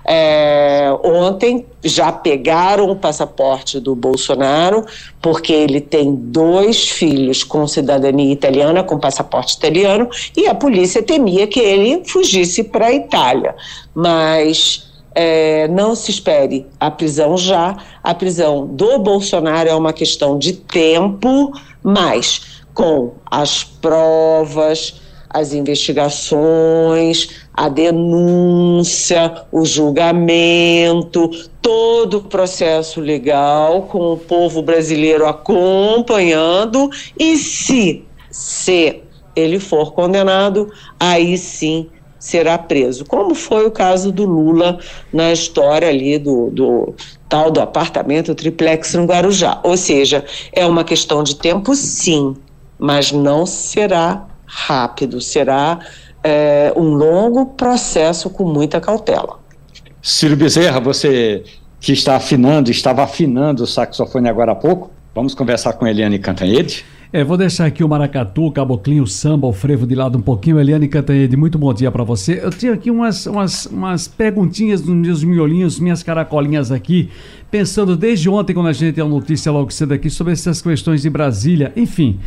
É, 0.05 0.91
ontem 1.01 1.65
já 1.81 2.11
pegaram 2.11 2.89
o 2.91 2.95
passaporte 2.97 3.79
do 3.79 3.95
Bolsonaro, 3.95 4.85
porque 5.21 5.53
ele 5.53 5.79
tem 5.79 6.13
dois 6.13 6.89
filhos 6.89 7.41
com 7.41 7.65
cidadania 7.65 8.33
italiana, 8.33 8.83
com 8.83 8.99
passaporte 8.99 9.55
italiano, 9.55 10.09
e 10.35 10.45
a 10.45 10.53
polícia 10.53 11.01
temia 11.01 11.47
que 11.47 11.61
ele 11.61 12.03
fugisse 12.05 12.65
para 12.65 12.87
a 12.87 12.93
Itália. 12.93 13.55
Mas 13.95 14.91
é, 15.15 15.69
não 15.69 15.95
se 15.95 16.11
espere 16.11 16.67
a 16.77 16.91
prisão 16.91 17.37
já. 17.37 17.77
A 18.03 18.13
prisão 18.13 18.67
do 18.67 18.99
Bolsonaro 18.99 19.69
é 19.69 19.73
uma 19.73 19.93
questão 19.93 20.37
de 20.37 20.51
tempo, 20.51 21.53
mas 21.81 22.61
com 22.73 23.13
as 23.31 23.63
provas, 23.63 24.95
as 25.33 25.51
investigações, 25.51 27.29
a 27.53 27.67
denúncia, 27.67 29.45
o 29.51 29.65
julgamento, 29.65 31.29
todo 31.61 32.17
o 32.17 32.23
processo 32.23 33.01
legal, 33.01 33.83
com 33.83 34.13
o 34.13 34.17
povo 34.17 34.61
brasileiro 34.61 35.25
acompanhando, 35.25 36.89
e 37.19 37.35
se, 37.37 38.05
se 38.29 39.01
ele 39.35 39.59
for 39.59 39.93
condenado, 39.93 40.71
aí 40.99 41.37
sim 41.37 41.89
será 42.19 42.57
preso, 42.57 43.03
como 43.03 43.35
foi 43.35 43.65
o 43.65 43.71
caso 43.71 44.09
do 44.09 44.23
Lula 44.23 44.79
na 45.11 45.33
história 45.33 45.89
ali 45.89 46.17
do, 46.17 46.49
do 46.51 46.93
tal 47.27 47.51
do 47.51 47.59
apartamento 47.59 48.33
triplex 48.33 48.93
no 48.93 49.03
Guarujá. 49.03 49.59
Ou 49.61 49.75
seja, 49.75 50.23
é 50.53 50.65
uma 50.65 50.85
questão 50.85 51.21
de 51.21 51.35
tempo, 51.35 51.75
sim, 51.75 52.33
mas 52.79 53.11
não 53.11 53.45
será 53.45 54.25
rápido, 54.53 55.19
será 55.19 55.79
é, 56.23 56.71
um 56.75 56.93
longo 56.93 57.47
processo 57.47 58.29
com 58.29 58.45
muita 58.45 58.79
cautela. 58.79 59.39
Ciro 60.01 60.35
Bezerra, 60.35 60.79
você 60.79 61.43
que 61.79 61.91
está 61.91 62.15
afinando, 62.15 62.69
estava 62.69 63.03
afinando 63.03 63.63
o 63.63 63.67
saxofone 63.67 64.29
agora 64.29 64.51
há 64.51 64.55
pouco, 64.55 64.91
vamos 65.13 65.33
conversar 65.33 65.73
com 65.73 65.87
Eliane 65.87 66.19
Cantanhede? 66.19 66.85
É, 67.11 67.23
vou 67.23 67.37
deixar 67.37 67.65
aqui 67.65 67.83
o 67.83 67.87
maracatu, 67.87 68.45
o 68.45 68.51
caboclinho, 68.51 69.03
o 69.03 69.07
samba, 69.07 69.45
o 69.45 69.53
frevo 69.53 69.85
de 69.85 69.93
lado 69.93 70.17
um 70.17 70.21
pouquinho. 70.21 70.59
Eliane 70.59 70.87
Cantanhede, 70.87 71.37
muito 71.37 71.59
bom 71.59 71.71
dia 71.71 71.91
para 71.91 72.03
você. 72.03 72.39
Eu 72.41 72.49
tinha 72.49 72.73
aqui 72.73 72.89
umas, 72.89 73.27
umas, 73.27 73.67
umas 73.67 74.07
perguntinhas 74.07 74.81
nos 74.81 74.95
meus 74.95 75.23
miolinhos, 75.23 75.79
minhas 75.79 76.01
caracolinhas 76.01 76.71
aqui, 76.71 77.11
pensando 77.51 77.95
desde 77.95 78.27
ontem, 78.29 78.55
quando 78.55 78.67
a 78.67 78.73
gente 78.73 78.95
tem 78.95 79.03
a 79.03 79.07
notícia 79.07 79.51
logo 79.51 79.71
cedo 79.71 79.93
aqui, 79.93 80.09
sobre 80.09 80.33
essas 80.33 80.59
questões 80.59 81.03
de 81.03 81.09
Brasília. 81.09 81.71
Enfim, 81.75 82.19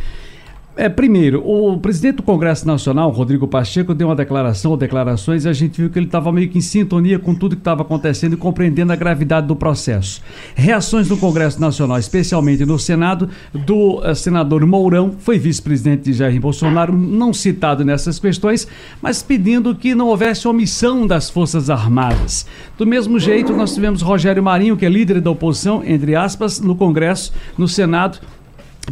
é, 0.77 0.87
primeiro, 0.87 1.41
o 1.45 1.77
presidente 1.79 2.17
do 2.17 2.23
Congresso 2.23 2.65
Nacional, 2.67 3.09
Rodrigo 3.09 3.47
Pacheco, 3.47 3.93
deu 3.93 4.07
uma 4.07 4.15
declaração 4.15 4.71
ou 4.71 4.77
declarações 4.77 5.43
e 5.43 5.49
a 5.49 5.53
gente 5.53 5.81
viu 5.81 5.89
que 5.89 5.97
ele 5.97 6.05
estava 6.05 6.31
meio 6.31 6.47
que 6.49 6.59
em 6.59 6.61
sintonia 6.61 7.17
com 7.17 7.33
tudo 7.33 7.55
que 7.55 7.61
estava 7.61 7.81
acontecendo 7.81 8.33
e 8.33 8.37
compreendendo 8.37 8.93
a 8.93 8.95
gravidade 8.95 9.47
do 9.47 9.55
processo. 9.55 10.21
Reações 10.55 11.09
no 11.09 11.17
Congresso 11.17 11.59
Nacional, 11.59 11.97
especialmente 11.97 12.65
no 12.65 12.77
Senado, 12.77 13.29
do 13.53 13.99
uh, 13.99 14.15
senador 14.15 14.65
Mourão, 14.65 15.15
foi 15.17 15.39
vice-presidente 15.39 16.03
de 16.03 16.13
Jair 16.13 16.39
Bolsonaro, 16.39 16.95
não 16.95 17.33
citado 17.33 17.83
nessas 17.83 18.19
questões, 18.19 18.67
mas 19.01 19.23
pedindo 19.23 19.75
que 19.75 19.95
não 19.95 20.07
houvesse 20.07 20.47
omissão 20.47 21.07
das 21.07 21.29
Forças 21.29 21.69
Armadas. 21.69 22.45
Do 22.77 22.85
mesmo 22.85 23.19
jeito, 23.19 23.51
nós 23.53 23.73
tivemos 23.73 24.01
Rogério 24.01 24.43
Marinho, 24.43 24.77
que 24.77 24.85
é 24.85 24.89
líder 24.89 25.21
da 25.21 25.31
oposição, 25.31 25.83
entre 25.85 26.15
aspas, 26.15 26.59
no 26.59 26.75
Congresso, 26.75 27.33
no 27.57 27.67
Senado, 27.67 28.19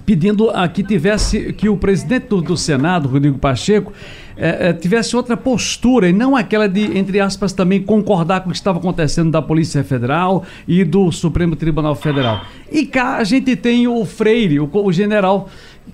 pedindo 0.06 0.50
a 0.50 0.68
que 0.68 0.84
tivesse 0.84 1.54
que 1.54 1.70
o 1.70 1.78
presidente 1.78 2.28
do, 2.28 2.42
do 2.42 2.58
Senado, 2.58 3.08
Rodrigo 3.08 3.38
Pacheco, 3.38 3.94
é, 4.38 4.70
é, 4.70 4.74
tivesse 4.74 5.16
outra 5.16 5.38
postura 5.38 6.10
e 6.10 6.14
não 6.14 6.36
aquela 6.36 6.68
de, 6.68 6.98
entre 6.98 7.20
aspas, 7.20 7.54
também 7.54 7.82
concordar 7.82 8.42
com 8.42 8.50
o 8.50 8.52
que 8.52 8.58
estava 8.58 8.80
acontecendo 8.80 9.32
da 9.32 9.42
Polícia 9.42 9.84
Federal 9.84 10.44
e 10.68 10.84
do 10.84 11.12
Supremo 11.12 11.56
Tribunal 11.56 11.96
Federal. 11.96 12.42
E 12.70 12.86
cá 12.86 13.18
a 13.18 13.24
gente 13.24 13.56
tem 13.56 13.88
o 13.88 14.04
Freire, 14.06 14.60
o, 14.60 14.70
o 14.74 14.92
general 14.92 15.50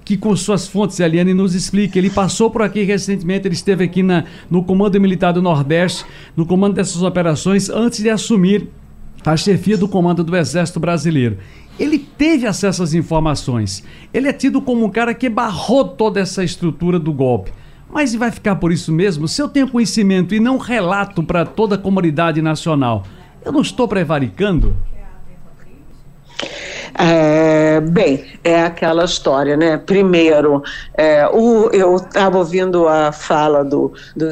que 0.05 0.17
com 0.17 0.35
suas 0.35 0.67
fontes, 0.67 0.99
Eliane 0.99 1.33
nos 1.33 1.53
explica, 1.53 1.99
ele 1.99 2.09
passou 2.09 2.49
por 2.49 2.61
aqui 2.61 2.81
recentemente, 2.83 3.47
ele 3.47 3.53
esteve 3.53 3.83
aqui 3.83 4.01
na, 4.01 4.23
no 4.49 4.63
Comando 4.63 4.99
Militar 4.99 5.33
do 5.33 5.41
Nordeste, 5.41 6.05
no 6.35 6.45
comando 6.45 6.75
dessas 6.75 7.03
operações, 7.03 7.69
antes 7.69 8.01
de 8.01 8.09
assumir 8.09 8.69
a 9.25 9.37
chefia 9.37 9.77
do 9.77 9.87
comando 9.87 10.23
do 10.23 10.35
Exército 10.35 10.79
Brasileiro. 10.79 11.37
Ele 11.82 11.97
teve 11.97 12.45
acesso 12.45 12.84
às 12.84 12.93
informações. 12.93 13.84
Ele 14.13 14.27
é 14.27 14.34
tido 14.34 14.61
como 14.61 14.86
um 14.86 14.89
cara 14.89 15.15
que 15.15 15.27
barrou 15.27 15.84
toda 15.84 16.19
essa 16.19 16.43
estrutura 16.43 16.99
do 16.99 17.11
golpe. 17.11 17.51
Mas 17.89 18.13
vai 18.13 18.29
ficar 18.29 18.57
por 18.57 18.71
isso 18.71 18.91
mesmo? 18.91 19.27
Se 19.27 19.41
eu 19.41 19.49
tenho 19.49 19.67
conhecimento 19.67 20.36
e 20.36 20.39
não 20.39 20.59
relato 20.59 21.23
para 21.23 21.43
toda 21.43 21.73
a 21.73 21.79
comunidade 21.79 22.39
nacional, 22.39 23.03
eu 23.43 23.51
não 23.51 23.61
estou 23.61 23.88
prevaricando? 23.88 24.75
É, 26.93 27.82
bem, 27.82 28.25
é 28.43 28.61
aquela 28.61 29.03
história, 29.03 29.57
né? 29.57 29.75
Primeiro, 29.75 30.61
é, 30.93 31.27
o, 31.27 31.71
eu 31.71 31.95
estava 31.95 32.38
ouvindo 32.38 32.88
a 32.88 33.11
fala 33.11 33.65
do, 33.65 33.91
do 34.15 34.32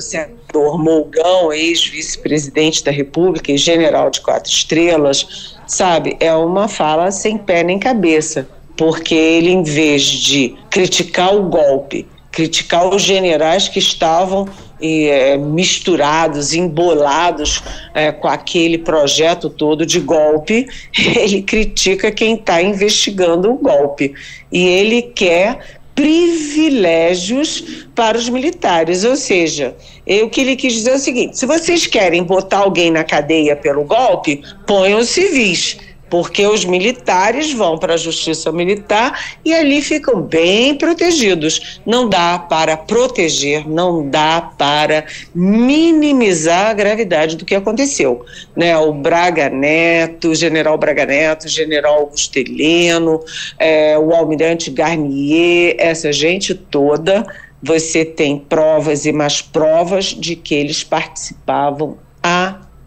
senador 0.52 0.80
Molgão, 0.80 1.54
ex-vice-presidente 1.54 2.84
da 2.84 2.92
República 2.92 3.52
e 3.52 3.58
general 3.58 4.10
de 4.10 4.22
quatro 4.22 4.52
estrelas, 4.52 5.56
sabe? 5.68 6.18
É 6.20 6.34
uma 6.34 6.68
fala 6.68 7.12
sem 7.12 7.38
pé 7.38 7.64
nem 7.64 7.78
cabeça, 7.78 8.48
porque 8.76 9.14
ele, 9.14 9.52
em 9.52 9.64
vez 9.64 10.04
de 10.04 10.56
criticar 10.70 11.36
o 11.36 11.44
golpe, 11.44 12.08
criticar 12.32 12.88
os 12.88 13.02
generais 13.02 13.68
que 13.68 13.80
estavam 13.80 14.48
é, 14.82 15.38
misturados, 15.38 16.54
embolados 16.54 17.62
é, 17.94 18.12
com 18.12 18.28
aquele 18.28 18.78
projeto 18.78 19.50
todo 19.50 19.86
de 19.86 20.00
golpe, 20.00 20.68
ele 20.98 21.42
critica 21.42 22.12
quem 22.12 22.36
está 22.36 22.62
investigando 22.62 23.52
o 23.52 23.58
golpe. 23.58 24.14
E 24.52 24.66
ele 24.66 25.02
quer 25.02 25.79
privilégios 26.00 27.86
para 27.94 28.18
os 28.18 28.30
militares, 28.30 29.04
ou 29.04 29.18
seja, 29.18 29.76
o 30.24 30.30
que 30.30 30.40
ele 30.40 30.56
quis 30.56 30.72
dizer 30.72 30.92
é 30.92 30.96
o 30.96 31.00
seguinte: 31.00 31.38
se 31.38 31.46
vocês 31.46 31.86
querem 31.86 32.24
botar 32.24 32.60
alguém 32.60 32.90
na 32.90 33.04
cadeia 33.04 33.54
pelo 33.54 33.84
golpe, 33.84 34.42
ponham 34.66 35.04
civis 35.04 35.78
porque 36.10 36.46
os 36.46 36.66
militares 36.66 37.54
vão 37.54 37.78
para 37.78 37.94
a 37.94 37.98
justiça 37.98 38.52
militar 38.52 39.38
e 39.46 39.54
ali 39.54 39.82
ficam 39.82 40.22
bem 40.22 40.76
protegidos. 40.76 41.80
Não 41.86 42.10
dá 42.10 42.40
para 42.40 42.76
proteger, 42.76 43.68
não 43.68 44.08
dá 44.10 44.42
para 44.58 45.06
minimizar 45.34 46.70
a 46.70 46.74
gravidade 46.74 47.36
do 47.36 47.46
que 47.46 47.56
aconteceu. 47.56 48.26
Né? 48.56 48.78
O 48.78 48.92
Braga 48.94 49.50
Neto, 49.50 50.30
o 50.30 50.36
general 50.36 50.78
Braga 50.78 51.06
Neto, 51.06 51.46
o 51.46 51.50
general 51.50 52.00
Augusto 52.00 52.38
Heleno, 52.38 53.24
é, 53.58 53.98
o 53.98 54.14
almirante 54.14 54.72
Garnier, 54.72 55.76
essa 55.78 56.12
gente 56.12 56.54
toda, 56.56 57.26
você 57.62 58.06
tem 58.06 58.38
provas 58.40 59.06
e 59.06 59.12
mais 59.12 59.42
provas 59.42 60.06
de 60.06 60.36
que 60.36 60.56
eles 60.56 60.84
participavam 60.84 61.98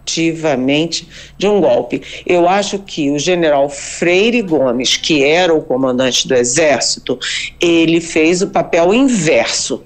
a 0.03 0.13
ativamente 0.13 1.09
de 1.39 1.47
um 1.47 1.61
golpe. 1.61 2.03
Eu 2.27 2.49
acho 2.49 2.79
que 2.79 3.11
o 3.11 3.19
general 3.19 3.69
Freire 3.69 4.43
Gomes, 4.43 4.97
que 4.97 5.25
era 5.25 5.55
o 5.55 5.63
comandante 5.63 6.29
do 6.29 6.35
Exército, 6.35 7.19
ele 7.61 8.01
fez 8.01 8.43
o 8.43 8.49
papel 8.49 8.93
inverso. 8.93 9.85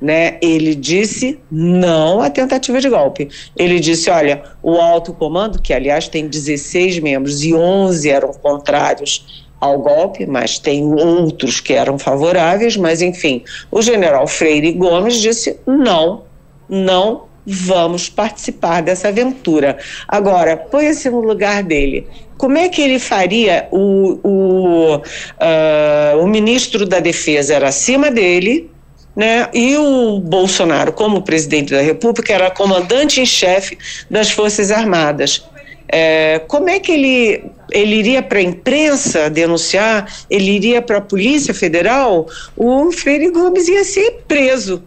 Né? 0.00 0.36
Ele 0.42 0.74
disse 0.74 1.38
não 1.50 2.20
à 2.20 2.28
tentativa 2.28 2.78
de 2.78 2.90
golpe. 2.90 3.28
Ele 3.56 3.80
disse: 3.80 4.10
olha, 4.10 4.42
o 4.62 4.74
alto 4.74 5.14
comando, 5.14 5.62
que 5.62 5.72
aliás 5.72 6.08
tem 6.08 6.28
16 6.28 6.98
membros 6.98 7.42
e 7.42 7.54
11 7.54 8.10
eram 8.10 8.32
contrários 8.34 9.46
ao 9.58 9.78
golpe, 9.78 10.26
mas 10.26 10.58
tem 10.58 10.84
outros 10.84 11.58
que 11.58 11.72
eram 11.72 11.98
favoráveis, 11.98 12.76
mas 12.76 13.00
enfim, 13.00 13.44
o 13.70 13.80
general 13.80 14.26
Freire 14.26 14.72
Gomes 14.72 15.22
disse 15.22 15.58
não, 15.66 16.24
não 16.68 17.24
vamos 17.46 18.08
participar 18.08 18.82
dessa 18.82 19.08
aventura. 19.08 19.78
Agora, 20.08 20.56
põe-se 20.56 21.10
no 21.10 21.20
lugar 21.20 21.62
dele. 21.62 22.06
Como 22.36 22.58
é 22.58 22.68
que 22.68 22.82
ele 22.82 22.98
faria? 22.98 23.68
O, 23.70 24.18
o, 24.22 24.96
uh, 24.96 26.22
o 26.22 26.26
ministro 26.26 26.86
da 26.86 27.00
Defesa 27.00 27.54
era 27.54 27.68
acima 27.68 28.10
dele, 28.10 28.70
né? 29.14 29.48
E 29.54 29.76
o 29.76 30.18
Bolsonaro, 30.18 30.92
como 30.92 31.22
presidente 31.22 31.72
da 31.72 31.80
República, 31.80 32.32
era 32.32 32.50
comandante 32.50 33.20
em 33.20 33.26
chefe 33.26 33.78
das 34.10 34.30
Forças 34.30 34.70
Armadas. 34.70 35.44
É, 35.86 36.40
como 36.48 36.68
é 36.68 36.80
que 36.80 36.90
ele, 36.90 37.44
ele 37.70 37.94
iria 37.96 38.22
para 38.22 38.38
a 38.38 38.42
imprensa 38.42 39.30
denunciar? 39.30 40.12
Ele 40.28 40.50
iria 40.50 40.82
para 40.82 40.98
a 40.98 41.00
Polícia 41.00 41.54
Federal? 41.54 42.26
O 42.56 42.90
Freire 42.90 43.30
Gomes 43.30 43.68
ia 43.68 43.84
ser 43.84 44.24
preso 44.26 44.82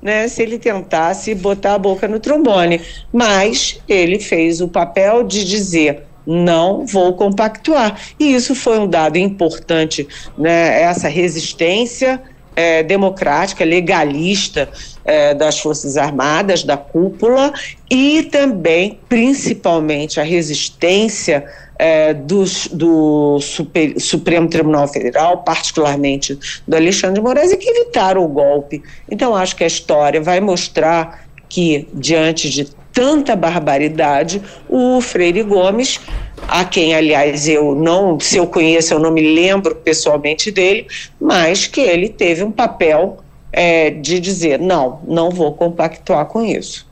né, 0.00 0.28
se 0.28 0.42
ele 0.42 0.58
tentasse 0.58 1.34
botar 1.34 1.74
a 1.74 1.78
boca 1.78 2.06
no 2.06 2.20
trombone. 2.20 2.80
Mas 3.12 3.80
ele 3.88 4.18
fez 4.18 4.60
o 4.60 4.68
papel 4.68 5.24
de 5.24 5.44
dizer 5.44 6.04
não 6.28 6.84
vou 6.84 7.14
compactuar. 7.14 7.98
E 8.20 8.34
isso 8.34 8.54
foi 8.54 8.78
um 8.78 8.86
dado 8.86 9.16
importante, 9.16 10.06
né, 10.36 10.82
essa 10.82 11.08
resistência 11.08 12.22
é, 12.54 12.82
democrática, 12.82 13.64
legalista 13.64 14.68
é, 15.04 15.32
das 15.32 15.58
Forças 15.58 15.96
Armadas, 15.96 16.64
da 16.64 16.76
cúpula, 16.76 17.52
e 17.90 18.24
também, 18.24 19.00
principalmente, 19.08 20.20
a 20.20 20.24
resistência 20.24 21.46
é, 21.78 22.12
dos, 22.12 22.66
do 22.68 23.38
Super, 23.40 23.98
Supremo 24.00 24.48
Tribunal 24.48 24.88
Federal, 24.88 25.38
particularmente 25.38 26.38
do 26.66 26.76
Alexandre 26.76 27.16
de 27.16 27.20
Moraes, 27.20 27.52
e 27.52 27.56
que 27.56 27.68
evitaram 27.68 28.24
o 28.24 28.28
golpe. 28.28 28.82
Então, 29.08 29.34
acho 29.36 29.54
que 29.54 29.62
a 29.62 29.66
história 29.66 30.20
vai 30.20 30.40
mostrar 30.40 31.28
que, 31.48 31.88
diante 31.94 32.50
de 32.50 32.64
tanta 32.92 33.36
barbaridade, 33.36 34.42
o 34.68 35.00
Freire 35.00 35.44
Gomes, 35.44 36.00
a 36.48 36.64
quem, 36.64 36.94
aliás, 36.94 37.46
eu 37.46 37.74
não, 37.74 38.18
se 38.18 38.36
eu 38.36 38.46
conheço, 38.46 38.92
eu 38.92 38.98
não 38.98 39.12
me 39.12 39.34
lembro 39.34 39.76
pessoalmente 39.76 40.50
dele, 40.50 40.86
mas 41.20 41.66
que 41.66 41.80
ele 41.80 42.08
teve 42.08 42.42
um 42.42 42.50
papel 42.50 43.18
é, 43.52 43.90
de 43.90 44.18
dizer: 44.18 44.58
não, 44.58 45.00
não 45.06 45.30
vou 45.30 45.52
compactuar 45.54 46.26
com 46.26 46.42
isso. 46.42 46.87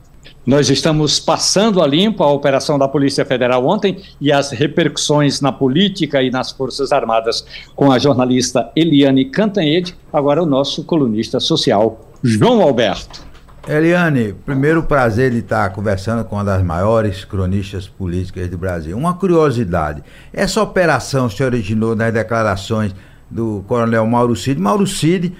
Nós 0.46 0.70
estamos 0.70 1.18
passando 1.18 1.82
a 1.82 1.86
limpo 1.88 2.22
a 2.22 2.30
operação 2.30 2.78
da 2.78 2.86
Polícia 2.86 3.24
Federal 3.24 3.66
ontem 3.66 4.00
e 4.20 4.30
as 4.30 4.52
repercussões 4.52 5.40
na 5.40 5.50
política 5.50 6.22
e 6.22 6.30
nas 6.30 6.52
Forças 6.52 6.92
Armadas 6.92 7.44
com 7.74 7.90
a 7.90 7.98
jornalista 7.98 8.70
Eliane 8.76 9.24
Cantanhede, 9.24 9.96
agora 10.12 10.40
o 10.40 10.46
nosso 10.46 10.84
colunista 10.84 11.40
social, 11.40 12.12
João 12.22 12.62
Alberto. 12.62 13.26
Eliane, 13.66 14.34
primeiro 14.34 14.84
prazer 14.84 15.32
de 15.32 15.38
estar 15.38 15.68
conversando 15.70 16.24
com 16.24 16.36
uma 16.36 16.44
das 16.44 16.62
maiores 16.62 17.24
cronistas 17.24 17.88
políticas 17.88 18.48
do 18.48 18.56
Brasil. 18.56 18.96
Uma 18.96 19.14
curiosidade: 19.14 20.04
essa 20.32 20.62
operação 20.62 21.28
se 21.28 21.42
originou 21.42 21.96
nas 21.96 22.12
declarações 22.12 22.94
do 23.28 23.64
coronel 23.66 24.06
Mauro 24.06 24.36
Cid. 24.36 24.60
Mauro 24.60 24.86
Cid, 24.86 25.32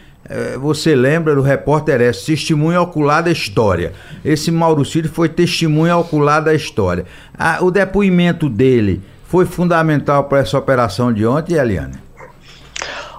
você 0.58 0.94
lembra 0.94 1.34
do 1.34 1.42
repórter 1.42 2.00
S, 2.00 2.26
testemunha 2.26 2.80
ocular 2.80 3.22
da 3.22 3.30
história. 3.30 3.92
Esse 4.24 4.50
Mauro 4.50 4.84
Cid 4.84 5.08
foi 5.08 5.28
testemunha 5.28 5.96
ocular 5.96 6.40
da 6.40 6.54
história. 6.54 7.04
Ah, 7.38 7.58
o 7.60 7.70
depoimento 7.70 8.48
dele 8.48 9.02
foi 9.24 9.44
fundamental 9.44 10.24
para 10.24 10.38
essa 10.38 10.58
operação 10.58 11.12
de 11.12 11.26
ontem, 11.26 11.54
Eliane? 11.54 12.05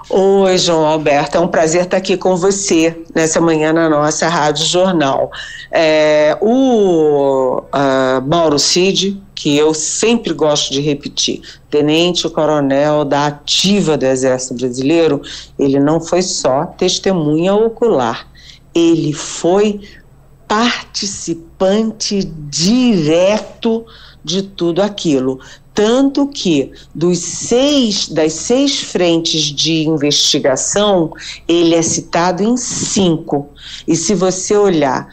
Oi, 0.09 0.57
João 0.57 0.85
Alberto, 0.85 1.35
é 1.35 1.39
um 1.41 1.49
prazer 1.49 1.83
estar 1.83 1.97
aqui 1.97 2.15
com 2.15 2.37
você 2.37 3.03
nessa 3.13 3.41
manhã 3.41 3.73
na 3.73 3.89
nossa 3.89 4.29
Rádio 4.29 4.65
Jornal. 4.65 5.29
É, 5.69 6.37
o 6.39 7.57
uh, 7.59 8.25
Mauro 8.25 8.57
Cid, 8.57 9.21
que 9.35 9.57
eu 9.57 9.73
sempre 9.73 10.33
gosto 10.33 10.71
de 10.71 10.79
repetir, 10.79 11.41
tenente 11.69 12.29
coronel 12.29 13.03
da 13.03 13.27
ativa 13.27 13.97
do 13.97 14.05
Exército 14.05 14.53
Brasileiro, 14.53 15.21
ele 15.59 15.77
não 15.77 15.99
foi 15.99 16.21
só 16.21 16.65
testemunha 16.65 17.53
ocular, 17.53 18.29
ele 18.73 19.11
foi 19.11 19.81
participante 20.47 22.23
direto 22.49 23.85
de 24.23 24.41
tudo 24.41 24.81
aquilo. 24.81 25.41
Tanto 25.77 26.25
que 26.25 26.71
dos 26.95 27.19
seis, 27.19 28.09
das 28.09 28.33
seis 28.33 28.79
frentes 28.79 29.43
de 29.43 29.83
investigação, 29.83 31.13
ele 31.47 31.75
é 31.75 31.83
citado 31.83 32.41
em 32.41 32.57
cinco. 32.57 33.49
E 33.87 33.95
se 33.95 34.15
você 34.15 34.57
olhar 34.57 35.07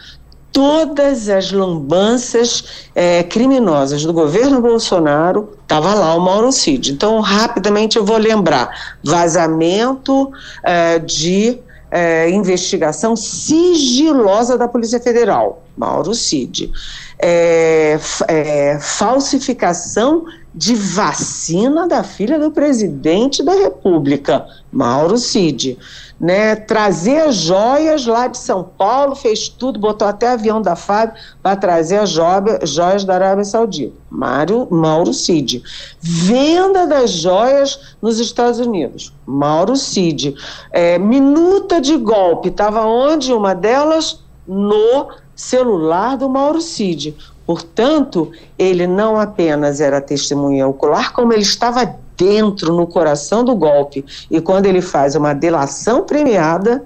todas 0.51 1.29
as 1.29 1.53
lambanças 1.53 2.89
é, 2.95 3.23
criminosas 3.25 4.07
do 4.07 4.13
governo 4.15 4.63
Bolsonaro, 4.63 5.51
estava 5.61 5.93
lá 5.93 6.15
o 6.15 6.21
Mauro 6.21 6.51
Cid. 6.51 6.93
Então, 6.93 7.21
rapidamente 7.21 7.99
eu 7.99 8.05
vou 8.07 8.17
lembrar: 8.17 8.97
vazamento 9.05 10.33
é, 10.63 10.99
de 10.99 11.59
é, 11.91 12.31
investigação 12.31 13.15
sigilosa 13.15 14.57
da 14.57 14.67
Polícia 14.67 14.99
Federal, 14.99 15.63
Mauro 15.77 16.15
Cid. 16.15 16.73
É, 17.19 17.99
é, 18.29 18.79
falsificação 18.81 20.25
de 20.55 20.75
vacina 20.75 21.89
da 21.89 22.05
filha 22.05 22.39
do 22.39 22.51
presidente 22.51 23.43
da 23.43 23.53
República, 23.53 24.47
Mauro 24.71 25.19
Cid. 25.19 25.77
Né, 26.21 26.55
trazer 26.55 27.19
as 27.19 27.35
joias 27.35 28.07
lá 28.07 28.29
de 28.29 28.39
São 28.39 28.63
Paulo, 28.63 29.17
fez 29.17 29.49
tudo, 29.49 29.81
botou 29.81 30.07
até 30.07 30.29
avião 30.29 30.63
da 30.63 30.77
FAB 30.77 31.13
para 31.43 31.57
trazer 31.57 31.99
as 31.99 32.11
joias 32.11 33.05
da 33.05 33.15
Arábia 33.15 33.45
Saudita. 33.45 33.93
Mário, 34.09 34.69
Mauro 34.71 35.13
Cid. 35.13 35.61
Venda 36.01 36.87
das 36.87 37.11
joias 37.11 37.97
nos 38.01 38.21
Estados 38.21 38.61
Unidos. 38.61 39.13
Mauro 39.27 39.75
Cid. 39.75 40.37
É, 40.71 40.99
minuta 40.99 41.81
de 41.81 41.97
golpe. 41.97 42.49
Estava 42.49 42.87
onde 42.87 43.33
uma 43.33 43.53
delas? 43.53 44.21
No 44.47 45.09
celular 45.35 46.17
do 46.17 46.29
Mauro 46.29 46.61
Cid. 46.61 47.17
Portanto, 47.47 48.33
ele 48.59 48.87
não 48.87 49.19
apenas 49.19 49.81
era 49.81 50.01
testemunha 50.01 50.67
ocular, 50.67 51.13
como 51.13 51.33
ele 51.33 51.43
estava 51.43 51.85
dentro, 52.17 52.75
no 52.75 52.87
coração 52.87 53.45
do 53.45 53.55
golpe. 53.55 54.05
E 54.31 54.41
quando 54.41 54.67
ele 54.67 54.81
faz 54.81 55.15
uma 55.15 55.35
delação 55.35 56.05
premiada, 56.05 56.85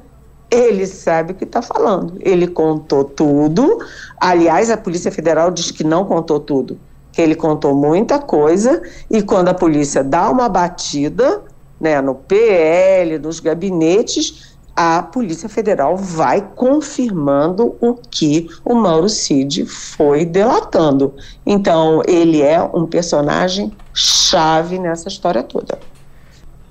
ele 0.50 0.86
sabe 0.86 1.32
o 1.32 1.34
que 1.34 1.44
está 1.44 1.61
falando. 1.62 2.14
Ele 2.20 2.46
contou 2.46 3.04
tudo. 3.04 3.78
Aliás, 4.20 4.70
a 4.70 4.76
Polícia 4.76 5.12
Federal 5.12 5.50
diz 5.50 5.70
que 5.70 5.84
não 5.84 6.04
contou 6.04 6.40
tudo, 6.40 6.78
que 7.12 7.20
ele 7.20 7.34
contou 7.34 7.74
muita 7.74 8.18
coisa. 8.18 8.82
E 9.11 9.22
quando 9.22 9.48
a 9.48 9.54
polícia 9.54 10.02
dá 10.02 10.30
uma 10.30 10.48
batida 10.48 11.42
né, 11.80 12.00
no 12.00 12.14
PL, 12.14 13.18
nos 13.18 13.40
gabinetes, 13.40 14.47
a 14.81 15.03
Polícia 15.03 15.49
Federal 15.49 15.97
vai 15.97 16.41
confirmando 16.55 17.74
o 17.81 17.95
que 17.95 18.47
o 18.64 18.76
Mauro 18.76 19.09
Cid 19.09 19.66
foi 19.66 20.24
delatando. 20.24 21.12
Então, 21.45 22.01
ele 22.07 22.41
é 22.41 22.62
um 22.62 22.87
personagem 22.87 23.72
chave 23.93 24.79
nessa 24.79 25.09
história 25.09 25.43
toda. 25.43 25.81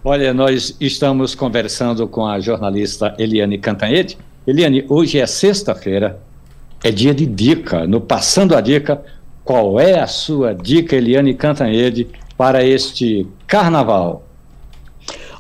Olha, 0.05 0.33
nós 0.33 0.73
estamos 0.79 1.35
conversando 1.35 2.07
com 2.07 2.25
a 2.25 2.39
jornalista 2.39 3.13
Eliane 3.19 3.57
Cantanhede. 3.57 4.17
Eliane, 4.47 4.85
hoje 4.87 5.19
é 5.19 5.27
sexta-feira, 5.27 6.17
é 6.81 6.89
dia 6.91 7.13
de 7.13 7.25
dica. 7.25 7.85
No 7.85 7.99
Passando 7.99 8.55
a 8.55 8.61
Dica, 8.61 9.03
qual 9.43 9.81
é 9.81 9.99
a 9.99 10.07
sua 10.07 10.53
dica, 10.53 10.95
Eliane 10.95 11.33
Cantanhede, 11.33 12.07
para 12.37 12.63
este 12.63 13.27
carnaval? 13.45 14.26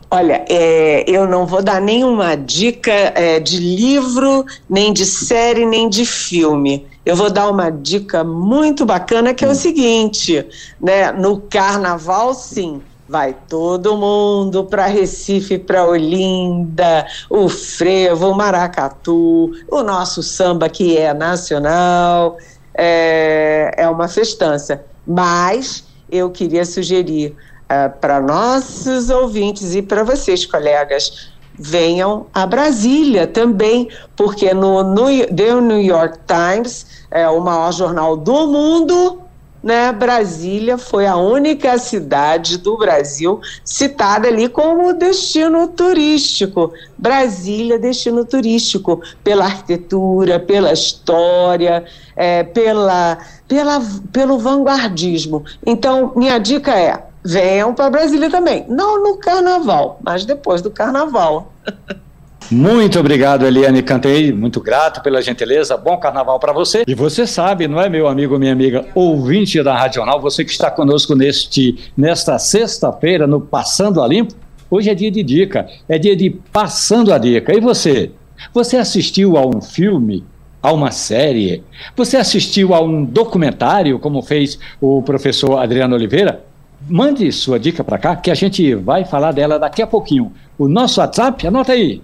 Olha, 0.09 0.45
é, 0.47 1.03
eu 1.05 1.27
não 1.27 1.45
vou 1.45 1.61
dar 1.61 1.81
nenhuma 1.81 2.35
dica 2.37 2.91
é, 2.91 3.41
de 3.41 3.57
livro, 3.57 4.45
nem 4.69 4.93
de 4.93 5.05
série, 5.05 5.65
nem 5.65 5.89
de 5.89 6.05
filme. 6.05 6.87
Eu 7.05 7.13
vou 7.15 7.29
dar 7.29 7.49
uma 7.49 7.69
dica 7.69 8.23
muito 8.23 8.85
bacana 8.85 9.33
que 9.33 9.43
é 9.43 9.47
o 9.47 9.51
hum. 9.51 9.55
seguinte, 9.55 10.47
né? 10.79 11.11
No 11.11 11.41
carnaval, 11.41 12.33
sim, 12.33 12.81
vai 13.07 13.35
todo 13.49 13.97
mundo 13.97 14.63
para 14.63 14.85
Recife, 14.85 15.57
para 15.57 15.85
Olinda, 15.85 17.05
o 17.29 17.49
frevo, 17.49 18.29
o 18.29 18.35
maracatu, 18.35 19.51
o 19.69 19.83
nosso 19.83 20.23
samba 20.23 20.69
que 20.69 20.97
é 20.97 21.13
nacional, 21.13 22.37
é, 22.73 23.73
é 23.75 23.89
uma 23.89 24.07
festança. 24.07 24.85
Mas 25.05 25.83
eu 26.09 26.29
queria 26.29 26.63
sugerir 26.63 27.35
uh, 27.67 27.97
para 27.99 28.19
nossos 28.19 29.09
ouvintes 29.09 29.75
e 29.75 29.81
para 29.81 30.03
vocês, 30.03 30.45
colegas, 30.45 31.29
venham 31.53 32.27
a 32.33 32.45
Brasília 32.45 33.25
também, 33.25 33.89
porque 34.15 34.53
no, 34.53 34.83
no 34.83 35.07
The 35.27 35.59
New 35.61 35.81
York 35.81 36.19
Times, 36.27 36.85
é 37.09 37.27
o 37.27 37.39
maior 37.39 37.71
jornal 37.71 38.15
do 38.15 38.47
mundo, 38.47 39.21
né, 39.63 39.91
Brasília 39.91 40.77
foi 40.77 41.07
a 41.07 41.17
única 41.17 41.77
cidade 41.77 42.57
do 42.57 42.77
Brasil 42.77 43.41
citada 43.65 44.27
ali 44.27 44.47
como 44.47 44.93
destino 44.93 45.67
turístico. 45.67 46.71
Brasília, 46.97 47.79
destino 47.79 48.23
turístico, 48.23 49.01
pela 49.23 49.45
arquitetura, 49.45 50.39
pela 50.39 50.71
história, 50.71 51.83
é, 52.15 52.43
pela, 52.43 53.17
pela, 53.47 53.81
pelo 54.11 54.37
vanguardismo. 54.37 55.43
Então, 55.65 56.13
minha 56.15 56.37
dica 56.37 56.73
é: 56.73 57.03
venham 57.27 57.73
para 57.73 57.89
Brasília 57.89 58.29
também. 58.29 58.65
Não 58.69 59.03
no 59.03 59.17
carnaval, 59.17 59.99
mas 60.01 60.25
depois 60.25 60.61
do 60.61 60.71
carnaval. 60.71 61.51
Muito 62.49 62.97
obrigado, 62.97 63.45
Eliane 63.45 63.83
Cantei. 63.83 64.31
Muito 64.31 64.61
grato 64.61 65.01
pela 65.01 65.21
gentileza. 65.21 65.75
Bom 65.75 65.97
carnaval 65.97 66.39
para 66.39 66.53
você. 66.53 66.83
E 66.87 66.95
você 66.95 67.27
sabe, 67.27 67.67
não 67.67 67.81
é, 67.81 67.89
meu 67.89 68.07
amigo, 68.07 68.39
minha 68.39 68.53
amiga, 68.53 68.85
ouvinte 68.95 69.61
da 69.61 69.77
Radional, 69.77 70.21
você 70.21 70.45
que 70.45 70.51
está 70.51 70.71
conosco 70.71 71.13
neste, 71.13 71.91
nesta 71.97 72.39
sexta-feira, 72.39 73.27
no 73.27 73.41
Passando 73.41 74.01
a 74.01 74.07
Limpo. 74.07 74.33
Hoje 74.69 74.89
é 74.89 74.95
dia 74.95 75.11
de 75.11 75.23
dica, 75.23 75.67
é 75.89 75.97
dia 75.97 76.15
de 76.15 76.29
Passando 76.29 77.13
a 77.13 77.17
Dica. 77.17 77.53
E 77.53 77.59
você? 77.59 78.11
Você 78.53 78.77
assistiu 78.77 79.35
a 79.37 79.45
um 79.45 79.61
filme? 79.61 80.23
A 80.61 80.71
uma 80.71 80.91
série? 80.91 81.63
Você 81.95 82.17
assistiu 82.17 82.73
a 82.73 82.81
um 82.81 83.05
documentário, 83.05 83.99
como 83.99 84.21
fez 84.21 84.57
o 84.81 85.01
professor 85.01 85.57
Adriano 85.57 85.95
Oliveira? 85.95 86.46
Mande 86.89 87.31
sua 87.31 87.59
dica 87.59 87.83
para 87.83 87.97
cá, 87.97 88.15
que 88.15 88.31
a 88.31 88.35
gente 88.35 88.73
vai 88.75 89.05
falar 89.05 89.31
dela 89.31 89.59
daqui 89.59 89.81
a 89.81 89.87
pouquinho. 89.87 90.31
O 90.57 90.67
nosso 90.67 90.99
WhatsApp, 90.99 91.47
anota 91.47 91.73
aí. 91.73 92.01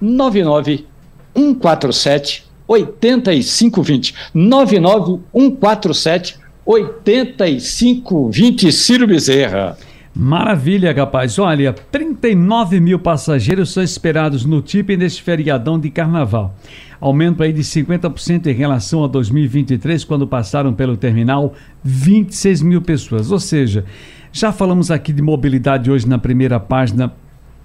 99 0.00 0.86
147 1.34 2.44
8520. 2.66 4.14
99 4.34 5.20
147 5.34 6.38
8520. 6.64 8.72
Ciro 8.72 9.06
Bezerra. 9.06 9.76
Maravilha, 10.14 10.92
rapaz. 10.92 11.38
Olha, 11.38 11.72
39 11.72 12.80
mil 12.80 12.98
passageiros 12.98 13.72
são 13.72 13.82
esperados 13.82 14.44
no 14.44 14.60
TIP 14.60 14.96
neste 14.96 15.22
feriadão 15.22 15.78
de 15.78 15.90
carnaval. 15.90 16.54
Aumento 17.00 17.42
aí 17.42 17.52
de 17.52 17.62
50% 17.62 18.46
em 18.46 18.52
relação 18.52 19.02
a 19.02 19.06
2023, 19.06 20.04
quando 20.04 20.26
passaram 20.26 20.74
pelo 20.74 20.96
terminal 20.96 21.54
26 21.82 22.60
mil 22.62 22.82
pessoas. 22.82 23.30
Ou 23.30 23.40
seja, 23.40 23.84
já 24.30 24.52
falamos 24.52 24.90
aqui 24.90 25.12
de 25.12 25.22
mobilidade 25.22 25.90
hoje 25.90 26.06
na 26.06 26.18
primeira 26.18 26.60
página 26.60 27.12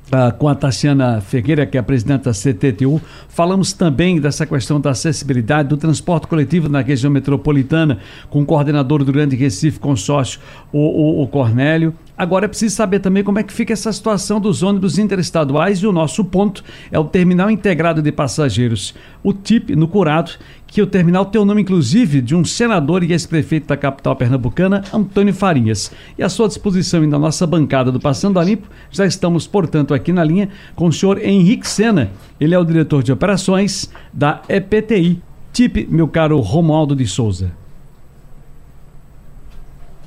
Uh, 0.05 0.31
com 0.37 0.47
a 0.47 0.53
Tassiana 0.53 1.19
Ferreira, 1.19 1.65
que 1.65 1.77
é 1.77 1.79
a 1.79 1.83
presidente 1.83 2.25
da 2.25 2.31
CTTU. 2.31 3.01
Falamos 3.27 3.73
também 3.73 4.21
dessa 4.21 4.45
questão 4.45 4.79
da 4.79 4.91
acessibilidade 4.91 5.69
do 5.69 5.77
transporte 5.77 6.27
coletivo 6.27 6.69
na 6.69 6.81
região 6.81 7.11
metropolitana, 7.11 7.97
com 8.29 8.43
o 8.43 8.45
coordenador 8.45 9.03
do 9.03 9.11
Grande 9.11 9.35
Recife 9.35 9.79
Consórcio, 9.79 10.39
o, 10.71 10.79
o, 10.79 11.23
o 11.23 11.27
Cornélio. 11.27 11.91
Agora 12.17 12.45
é 12.45 12.47
preciso 12.47 12.75
saber 12.75 12.99
também 12.99 13.23
como 13.23 13.39
é 13.39 13.43
que 13.43 13.51
fica 13.51 13.73
essa 13.73 13.91
situação 13.91 14.39
dos 14.39 14.63
ônibus 14.63 14.97
interestaduais 14.97 15.79
e 15.79 15.87
o 15.87 15.91
nosso 15.91 16.23
ponto 16.23 16.63
é 16.89 16.97
o 16.97 17.03
Terminal 17.03 17.51
Integrado 17.51 18.01
de 18.01 18.11
Passageiros, 18.11 18.93
o 19.21 19.33
TIP, 19.33 19.75
no 19.75 19.87
Curado, 19.87 20.31
que 20.76 20.82
o 20.82 20.86
terminal 20.86 21.23
tem 21.23 21.39
o 21.39 21.45
nome, 21.45 21.61
inclusive, 21.61 22.21
de 22.21 22.36
um 22.36 22.43
senador 22.43 23.01
e 23.01 23.13
ex-prefeito 23.13 23.65
da 23.65 23.78
capital 23.78 24.13
pernambucana, 24.13 24.84
Antônio 24.93 25.34
Farinhas. 25.34 25.89
E 26.17 26.21
à 26.21 26.28
sua 26.28 26.49
disposição 26.49 27.01
e 27.01 27.07
na 27.07 27.17
nossa 27.17 27.47
bancada 27.47 27.93
do 27.93 27.99
Passando 28.01 28.41
a 28.41 28.43
Limpo, 28.43 28.67
já 28.91 29.05
estamos, 29.05 29.47
portanto, 29.47 29.93
aqui 29.93 30.11
na 30.11 30.21
linha 30.21 30.49
com 30.76 30.88
o 30.88 30.91
senhor 30.91 31.17
Henrique 31.23 31.65
Sena. 31.65 32.11
Ele 32.41 32.53
é 32.53 32.59
o 32.59 32.65
diretor 32.65 33.03
de 33.03 33.13
operações 33.13 33.89
da 34.11 34.41
EPTI. 34.49 35.21
TIP, 35.53 35.88
meu 35.89 36.09
caro 36.09 36.38
Romualdo 36.41 36.93
de 36.93 37.07
Souza. 37.07 37.53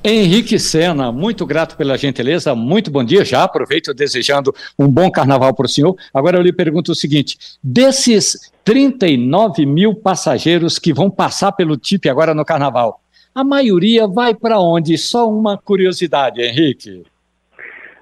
Henrique 0.05 0.59
Sena, 0.61 1.11
muito 1.11 1.45
grato 1.45 1.77
pela 1.77 1.99
gentileza, 1.99 2.55
muito 2.55 2.91
bom 2.91 3.03
dia. 3.03 3.25
Já 3.25 3.43
aproveito 3.43 3.93
desejando 3.93 4.55
um 4.79 4.87
bom 4.87 5.11
carnaval 5.11 5.53
para 5.55 5.67
o 5.67 5.69
senhor. 5.69 5.97
Agora 6.15 6.39
eu 6.39 6.43
lhe 6.43 6.53
pergunto 6.53 6.93
o 6.93 6.95
seguinte: 6.95 7.37
desses 7.63 8.53
39 8.65 9.67
mil 9.67 9.95
passageiros 9.95 10.79
que 10.79 10.93
vão 10.93 11.11
passar 11.11 11.53
pelo 11.53 11.77
TIP 11.77 12.09
agora 12.09 12.33
no 12.33 12.45
carnaval, 12.45 13.01
a 13.35 13.43
maioria 13.43 14.07
vai 14.07 14.35
para 14.35 14.61
onde? 14.61 14.97
Só 14.97 15.29
uma 15.29 15.59
curiosidade, 15.59 16.41
Henrique. 16.41 17.03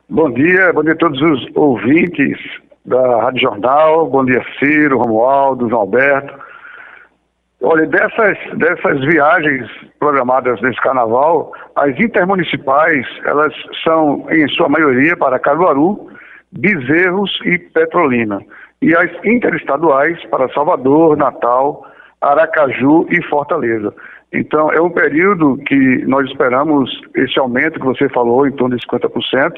Bom 0.09 0.31
dia, 0.31 0.73
bom 0.73 0.83
dia 0.83 0.93
a 0.93 0.97
todos 0.97 1.21
os 1.21 1.49
ouvintes 1.55 2.39
da 2.85 3.23
Rádio 3.23 3.41
Jornal. 3.41 4.09
Bom 4.09 4.25
dia, 4.25 4.45
Ciro, 4.59 4.99
Romualdo, 4.99 5.69
João 5.69 5.81
Alberto. 5.81 6.46
Olha, 7.63 7.87
dessas, 7.87 8.39
dessas 8.59 9.01
viagens 9.07 9.69
programadas 9.99 10.61
nesse 10.61 10.81
carnaval, 10.83 11.53
as 11.75 11.99
intermunicipais, 11.99 13.07
elas 13.25 13.53
são, 13.83 14.27
em 14.31 14.47
sua 14.49 14.69
maioria, 14.69 15.17
para 15.17 15.39
Caruaru, 15.39 16.09
Bezerros 16.53 17.31
e 17.45 17.59
Petrolina. 17.59 18.41
E 18.83 18.95
as 18.95 19.11
interestaduais 19.25 20.23
para 20.27 20.53
Salvador, 20.53 21.17
Natal, 21.17 21.83
Aracaju 22.21 23.07
e 23.11 23.23
Fortaleza. 23.25 23.93
Então, 24.33 24.71
é 24.71 24.81
um 24.81 24.91
período 24.91 25.57
que 25.67 26.05
nós 26.07 26.29
esperamos 26.29 26.91
esse 27.15 27.39
aumento 27.39 27.81
que 27.81 27.87
você 27.87 28.09
falou, 28.11 28.47
em 28.47 28.53
torno 28.53 28.77
de 28.77 28.87
50%, 28.87 29.53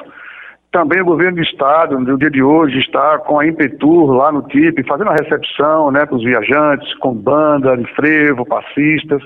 também 0.70 1.00
o 1.00 1.04
governo 1.04 1.36
do 1.36 1.42
estado, 1.42 1.98
no 1.98 2.18
dia 2.18 2.30
de 2.30 2.42
hoje, 2.42 2.78
está 2.78 3.18
com 3.18 3.40
a 3.40 3.46
Impetur 3.46 4.10
lá 4.12 4.30
no 4.30 4.42
TIP, 4.42 4.86
fazendo 4.86 5.10
a 5.10 5.14
recepção 5.14 5.90
né, 5.90 6.04
para 6.04 6.16
os 6.16 6.22
viajantes, 6.22 6.94
com 6.98 7.14
banda 7.14 7.76
de 7.76 7.86
frevo, 7.94 8.44
passistas, 8.44 9.22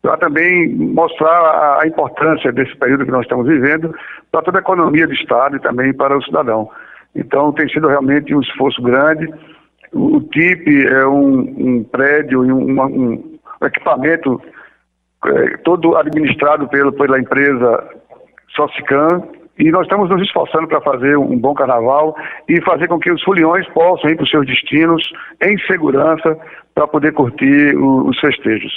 para 0.00 0.16
também 0.16 0.74
mostrar 0.74 1.78
a, 1.80 1.86
importância 1.86 2.50
desse 2.52 2.76
período 2.76 3.04
que 3.04 3.12
nós 3.12 3.22
estamos 3.22 3.46
vivendo 3.46 3.94
para 4.32 4.42
toda 4.42 4.58
a 4.58 4.60
economia 4.60 5.06
do 5.06 5.12
estado 5.12 5.56
e 5.56 5.60
também 5.60 5.94
para 5.94 6.18
o 6.18 6.22
cidadão. 6.24 6.68
Então, 7.14 7.52
tem 7.52 7.68
sido 7.68 7.86
realmente 7.86 8.34
um 8.34 8.40
esforço 8.40 8.82
grande. 8.82 9.32
O, 9.92 10.20
TIP 10.20 10.86
é 10.86 11.06
um, 11.06 11.38
um 11.38 11.84
prédio 11.84 12.44
e 12.44 12.52
um, 12.52 12.82
um, 12.82 13.38
equipamento 13.64 14.40
é, 15.26 15.56
todo 15.58 15.96
administrado 15.96 16.66
pelo, 16.68 16.92
pela 16.92 17.20
empresa 17.20 17.88
Socican, 18.56 19.22
e 19.62 19.70
nós 19.70 19.82
estamos 19.82 20.10
nos 20.10 20.20
esforçando 20.20 20.66
para 20.66 20.80
fazer 20.80 21.16
um 21.16 21.38
bom 21.38 21.54
carnaval 21.54 22.16
e 22.48 22.60
fazer 22.62 22.88
com 22.88 22.98
que 22.98 23.12
os 23.12 23.22
foliões 23.22 23.64
possam 23.68 24.10
ir 24.10 24.16
para 24.16 24.24
os 24.24 24.30
seus 24.30 24.44
destinos 24.44 25.02
em 25.40 25.56
segurança 25.66 26.36
para 26.74 26.88
poder 26.88 27.12
curtir 27.12 27.76
o, 27.76 28.08
os 28.08 28.18
festejos. 28.18 28.72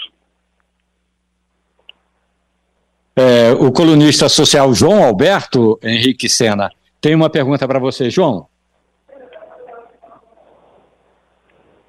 É, 3.15 3.53
o 3.53 3.71
colunista 3.71 4.29
social 4.29 4.71
João 4.75 5.03
Alberto 5.03 5.79
Henrique 5.81 6.29
Sena 6.29 6.69
tem 7.01 7.15
uma 7.15 7.31
pergunta 7.31 7.67
para 7.67 7.79
você, 7.79 8.11
João. 8.11 8.45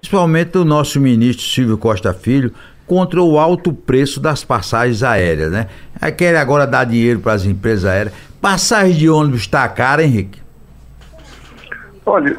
Principalmente 0.00 0.56
o 0.56 0.64
nosso 0.64 0.98
ministro 1.00 1.44
Silvio 1.44 1.76
Costa 1.76 2.14
Filho 2.14 2.54
contra 2.86 3.20
o 3.20 3.38
alto 3.38 3.72
preço 3.72 4.20
das 4.20 4.44
passagens 4.44 5.02
aéreas, 5.02 5.50
né? 5.50 5.66
Quer 6.16 6.36
agora 6.36 6.66
dar 6.66 6.84
dinheiro 6.84 7.20
para 7.20 7.32
as 7.32 7.44
empresas 7.44 7.84
aéreas. 7.84 8.14
Passagem 8.46 8.92
de 8.92 9.10
ônibus 9.10 9.40
está 9.40 9.68
cara, 9.68 10.04
Henrique? 10.04 10.40
Olha, 12.06 12.32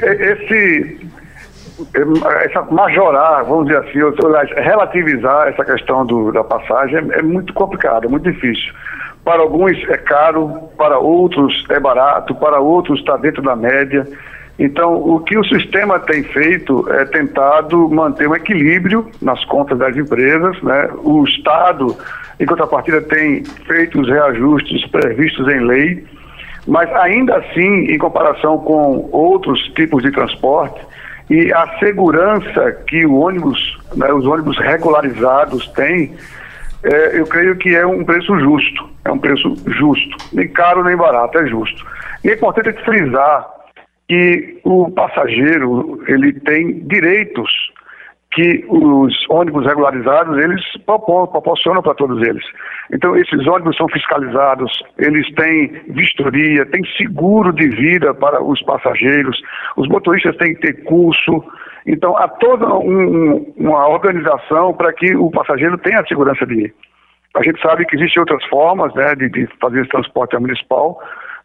é, 0.00 0.32
esse 0.32 1.06
é, 1.94 2.46
essa 2.46 2.62
majorar, 2.62 3.44
vamos 3.44 3.66
dizer 3.66 3.76
assim, 3.80 3.98
relativizar 4.62 5.48
essa 5.48 5.62
questão 5.62 6.06
do, 6.06 6.32
da 6.32 6.42
passagem 6.42 6.96
é, 6.96 7.18
é 7.18 7.22
muito 7.22 7.52
complicado, 7.52 8.06
é 8.06 8.08
muito 8.08 8.32
difícil. 8.32 8.72
Para 9.22 9.42
alguns 9.42 9.76
é 9.90 9.98
caro, 9.98 10.70
para 10.78 10.98
outros 10.98 11.66
é 11.68 11.78
barato, 11.78 12.34
para 12.34 12.58
outros 12.58 12.98
está 12.98 13.18
dentro 13.18 13.42
da 13.42 13.54
média. 13.54 14.08
Então, 14.58 14.94
o 14.94 15.20
que 15.20 15.36
o 15.36 15.44
sistema 15.44 15.98
tem 15.98 16.22
feito 16.22 16.90
é 16.90 17.04
tentado 17.04 17.86
manter 17.90 18.26
um 18.26 18.34
equilíbrio 18.34 19.10
nas 19.20 19.44
contas 19.44 19.76
das 19.76 19.94
empresas, 19.94 20.58
né? 20.62 20.88
O 21.04 21.22
Estado, 21.24 21.94
em 22.40 22.46
contrapartida, 22.46 23.02
tem 23.02 23.44
feito 23.44 24.00
os 24.00 24.08
reajustes 24.08 24.86
previstos 24.86 25.46
em 25.46 25.60
lei, 25.60 26.04
mas 26.66 26.90
ainda 26.96 27.36
assim, 27.36 27.84
em 27.84 27.98
comparação 27.98 28.58
com 28.58 29.08
outros 29.12 29.60
tipos 29.74 30.02
de 30.02 30.10
transporte, 30.10 30.80
e 31.28 31.52
a 31.52 31.78
segurança 31.78 32.72
que 32.88 33.04
o 33.04 33.20
ônibus, 33.20 33.78
né, 33.94 34.10
os 34.12 34.26
ônibus 34.26 34.58
regularizados 34.58 35.68
têm, 35.68 36.12
é, 36.82 37.20
eu 37.20 37.26
creio 37.26 37.56
que 37.56 37.76
é 37.76 37.86
um 37.86 38.02
preço 38.04 38.36
justo, 38.40 38.88
é 39.04 39.12
um 39.12 39.18
preço 39.18 39.54
justo, 39.66 40.16
nem 40.32 40.48
caro 40.48 40.82
nem 40.82 40.96
barato, 40.96 41.38
é 41.38 41.46
justo. 41.46 41.86
E 42.24 42.30
é 42.30 42.34
importante 42.34 42.72
frisar 42.84 43.48
que 44.08 44.58
o 44.64 44.90
passageiro 44.90 46.02
ele 46.08 46.32
tem 46.32 46.80
direitos 46.86 47.50
que 48.32 48.64
os 48.68 49.12
ônibus 49.28 49.66
regularizados 49.66 50.38
eles 50.38 50.62
proporcionam 50.86 51.82
para 51.82 51.94
todos 51.94 52.20
eles. 52.26 52.44
Então 52.92 53.16
esses 53.16 53.46
ônibus 53.46 53.76
são 53.76 53.88
fiscalizados, 53.88 54.70
eles 54.98 55.26
têm 55.34 55.68
vistoria, 55.88 56.64
têm 56.66 56.82
seguro 56.96 57.52
de 57.52 57.68
vida 57.68 58.14
para 58.14 58.42
os 58.42 58.62
passageiros, 58.62 59.40
os 59.76 59.88
motoristas 59.88 60.36
têm 60.36 60.54
que 60.54 60.60
ter 60.60 60.84
curso. 60.84 61.44
Então 61.86 62.16
há 62.16 62.28
toda 62.28 62.72
um, 62.74 63.52
uma 63.56 63.88
organização 63.88 64.74
para 64.74 64.92
que 64.92 65.14
o 65.16 65.30
passageiro 65.30 65.76
tenha 65.78 66.00
a 66.00 66.06
segurança 66.06 66.46
de 66.46 66.66
ir. 66.66 66.74
A 67.36 67.42
gente 67.42 67.60
sabe 67.60 67.84
que 67.84 67.96
existem 67.96 68.20
outras 68.20 68.44
formas 68.46 68.94
né, 68.94 69.14
de, 69.14 69.28
de 69.28 69.48
fazer 69.60 69.80
esse 69.80 69.90
transporte 69.90 70.36
municipal, 70.36 71.00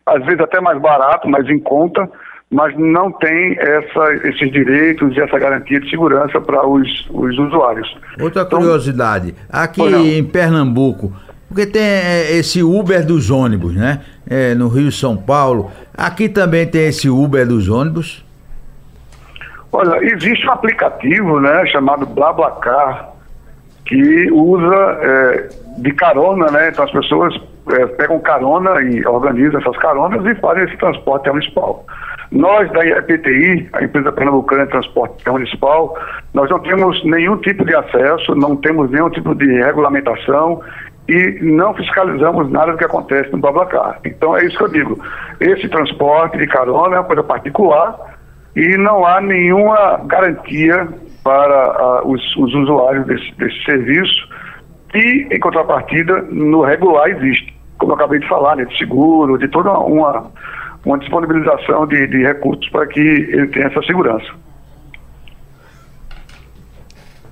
às 0.05 0.23
vezes 0.25 0.39
até 0.39 0.61
mais 0.61 0.79
barato, 0.79 1.27
mais 1.27 1.47
em 1.49 1.59
conta, 1.59 2.09
mas 2.55 2.73
não 2.77 3.11
tem 3.11 3.57
essa, 3.59 4.13
esses 4.23 4.49
direitos 4.49 5.13
e 5.13 5.19
essa 5.19 5.37
garantia 5.37 5.77
de 5.77 5.89
segurança 5.89 6.39
para 6.39 6.65
os, 6.65 7.05
os 7.09 7.37
usuários. 7.37 7.97
Outra 8.17 8.43
então, 8.43 8.59
curiosidade, 8.59 9.35
aqui 9.49 9.81
em 9.81 10.23
Pernambuco, 10.23 11.11
porque 11.49 11.65
tem 11.65 11.81
é, 11.81 12.31
esse 12.37 12.63
Uber 12.63 13.05
dos 13.05 13.29
ônibus, 13.29 13.75
né? 13.75 13.99
É, 14.25 14.55
no 14.55 14.69
Rio 14.69 14.89
São 14.89 15.17
Paulo, 15.17 15.69
aqui 15.93 16.29
também 16.29 16.65
tem 16.65 16.87
esse 16.87 17.09
Uber 17.09 17.45
dos 17.45 17.67
ônibus? 17.67 18.23
Olha, 19.73 20.01
existe 20.01 20.47
um 20.47 20.51
aplicativo, 20.51 21.41
né, 21.41 21.65
chamado 21.65 22.05
BlaBlaCar, 22.05 23.09
que 23.85 24.31
usa 24.31 24.97
é, 25.01 25.49
de 25.77 25.91
carona, 25.91 26.49
né? 26.49 26.69
Então 26.69 26.85
as 26.85 26.91
pessoas 26.91 27.37
é, 27.71 27.85
pegam 27.87 28.19
carona 28.19 28.81
e 28.81 29.05
organizam 29.05 29.59
essas 29.59 29.77
caronas 29.77 30.25
e 30.25 30.39
fazem 30.39 30.63
esse 30.63 30.77
transporte 30.77 31.29
municipal. 31.29 31.85
Nós 32.31 32.71
da 32.71 32.85
EPTI, 32.85 33.69
a 33.73 33.83
empresa 33.83 34.11
pernambucana 34.11 34.65
de 34.65 34.71
transporte 34.71 35.29
municipal, 35.29 35.95
nós 36.33 36.49
não 36.49 36.59
temos 36.59 37.03
nenhum 37.05 37.37
tipo 37.37 37.63
de 37.65 37.75
acesso, 37.75 38.35
não 38.35 38.55
temos 38.55 38.89
nenhum 38.91 39.09
tipo 39.09 39.33
de 39.35 39.45
regulamentação 39.61 40.61
e 41.07 41.39
não 41.41 41.73
fiscalizamos 41.73 42.49
nada 42.51 42.71
do 42.71 42.77
que 42.77 42.85
acontece 42.85 43.31
no 43.31 43.37
Bablacar. 43.37 43.99
Então 44.05 44.35
é 44.35 44.45
isso 44.45 44.57
que 44.57 44.63
eu 44.63 44.69
digo. 44.69 44.99
Esse 45.39 45.67
transporte 45.69 46.37
de 46.37 46.47
carona 46.47 46.95
é 46.95 46.99
uma 46.99 47.05
coisa 47.05 47.23
particular 47.23 47.95
e 48.55 48.77
não 48.77 49.05
há 49.05 49.21
nenhuma 49.21 50.01
garantia 50.05 50.87
para 51.23 52.01
uh, 52.03 52.11
os, 52.11 52.21
os, 52.37 52.53
usuários 52.53 53.05
desse, 53.05 53.33
desse, 53.35 53.63
serviço 53.65 54.29
e, 54.93 55.27
em 55.31 55.39
contrapartida, 55.39 56.21
no 56.29 56.61
regular 56.61 57.09
existe, 57.09 57.54
como 57.85 57.93
eu 57.93 57.95
acabei 57.97 58.19
de 58.19 58.27
falar, 58.27 58.55
né, 58.55 58.65
de 58.65 58.75
seguro, 58.77 59.37
de 59.37 59.47
toda 59.47 59.71
uma, 59.77 60.31
uma 60.83 60.97
disponibilização 60.97 61.85
de, 61.85 62.07
de 62.07 62.23
recursos 62.23 62.67
para 62.69 62.87
que 62.87 62.99
ele 62.99 63.47
tenha 63.47 63.67
essa 63.67 63.81
segurança. 63.83 64.25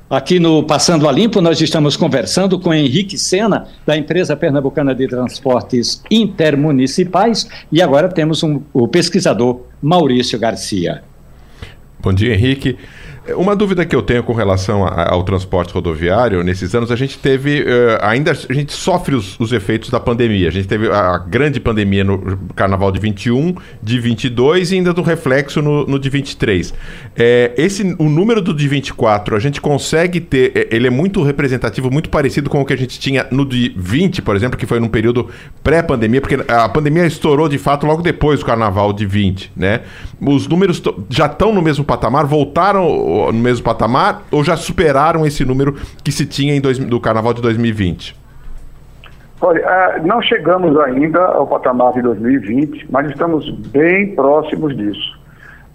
Aqui 0.08 0.40
no 0.40 0.62
Passando 0.62 1.10
a 1.10 1.12
Limpo, 1.12 1.42
nós 1.42 1.60
estamos 1.60 1.98
conversando 1.98 2.60
com 2.60 2.72
Henrique 2.72 3.18
Sena, 3.18 3.66
da 3.84 3.98
empresa 3.98 4.36
pernambucana 4.38 4.94
de 4.94 5.08
transportes 5.08 6.04
intermunicipais, 6.12 7.50
e 7.72 7.82
agora 7.82 8.08
temos 8.08 8.44
um, 8.44 8.62
o 8.72 8.88
pesquisador 8.88 9.62
Maurício 9.82 10.38
Garcia. 10.38 11.04
Bom 12.00 12.14
dia, 12.14 12.36
Henrique. 12.36 12.78
Uma 13.30 13.56
dúvida 13.56 13.86
que 13.86 13.96
eu 13.96 14.02
tenho 14.02 14.22
com 14.22 14.34
relação 14.34 14.86
a, 14.86 15.14
ao 15.14 15.24
transporte 15.24 15.74
rodoviário, 15.74 16.44
nesses 16.44 16.76
anos 16.76 16.92
a 16.92 16.96
gente 16.98 17.18
teve, 17.18 17.62
uh, 17.62 17.66
ainda 18.02 18.32
a 18.32 18.54
gente 18.54 18.74
sofre 18.74 19.16
os, 19.16 19.40
os, 19.40 19.54
efeitos 19.54 19.90
da 19.90 19.98
pandemia. 19.98 20.50
A 20.50 20.52
gente 20.52 20.68
teve 20.68 20.90
a, 20.90 21.16
a, 21.16 21.18
grande 21.20 21.58
pandemia 21.58 22.04
no 22.04 22.38
carnaval 22.54 22.92
de 22.92 23.00
21, 23.00 23.56
de 23.82 23.98
22 23.98 24.74
e 24.74 24.76
ainda 24.76 24.92
do 24.92 25.02
reflexo 25.02 25.62
no, 25.62 25.86
no 25.86 25.98
de 25.98 26.10
23. 26.10 26.74
É, 27.16 27.54
esse, 27.56 27.96
o 27.98 28.10
número 28.10 28.42
do 28.42 28.54
de 28.54 28.68
24, 28.68 29.38
a 29.38 29.40
gente 29.40 29.62
consegue 29.62 30.20
ter, 30.20 30.52
é, 30.54 30.76
ele 30.76 30.88
é 30.88 30.90
muito 30.90 31.24
representativo, 31.24 31.90
muito 31.90 32.10
parecido 32.10 32.50
com 32.50 32.60
o 32.60 32.66
que 32.66 32.74
a 32.74 32.78
gente 32.78 33.00
tinha 33.00 33.26
no 33.32 33.46
de 33.46 33.74
20, 33.78 34.22
por 34.22 34.36
exemplo, 34.36 34.58
que 34.58 34.66
foi 34.66 34.82
num 34.82 34.90
período 34.90 35.30
pré-pandemia, 35.64 36.20
porque 36.20 36.40
a 36.46 36.68
pandemia 36.68 37.06
estourou 37.06 37.48
de 37.48 37.58
fato 37.58 37.86
logo 37.86 38.02
depois 38.02 38.42
do 38.42 38.46
carnaval 38.46 38.92
de 38.92 39.06
20, 39.06 39.54
né? 39.56 39.80
Os 40.20 40.46
números 40.46 40.82
já 41.10 41.28
estão 41.28 41.54
no 41.54 41.62
mesmo 41.62 41.86
patamar, 41.86 42.26
voltaram 42.26 43.13
no 43.32 43.40
mesmo 43.40 43.64
patamar 43.64 44.24
ou 44.32 44.44
já 44.44 44.56
superaram 44.56 45.26
esse 45.26 45.46
número 45.46 45.74
que 46.04 46.12
se 46.12 46.26
tinha 46.26 46.56
em 46.56 46.62
dois, 46.62 46.78
do 46.78 47.00
carnaval 47.00 47.34
de 47.34 47.42
2020? 47.42 48.24
Olha, 49.42 49.62
ah, 49.68 50.00
não 50.04 50.22
chegamos 50.22 50.80
ainda 50.80 51.20
ao 51.20 51.46
patamar 51.46 51.92
de 51.94 52.02
2020, 52.02 52.88
mas 52.90 53.10
estamos 53.10 53.50
bem 53.50 54.16
próximos 54.16 54.76
disso. 54.78 55.20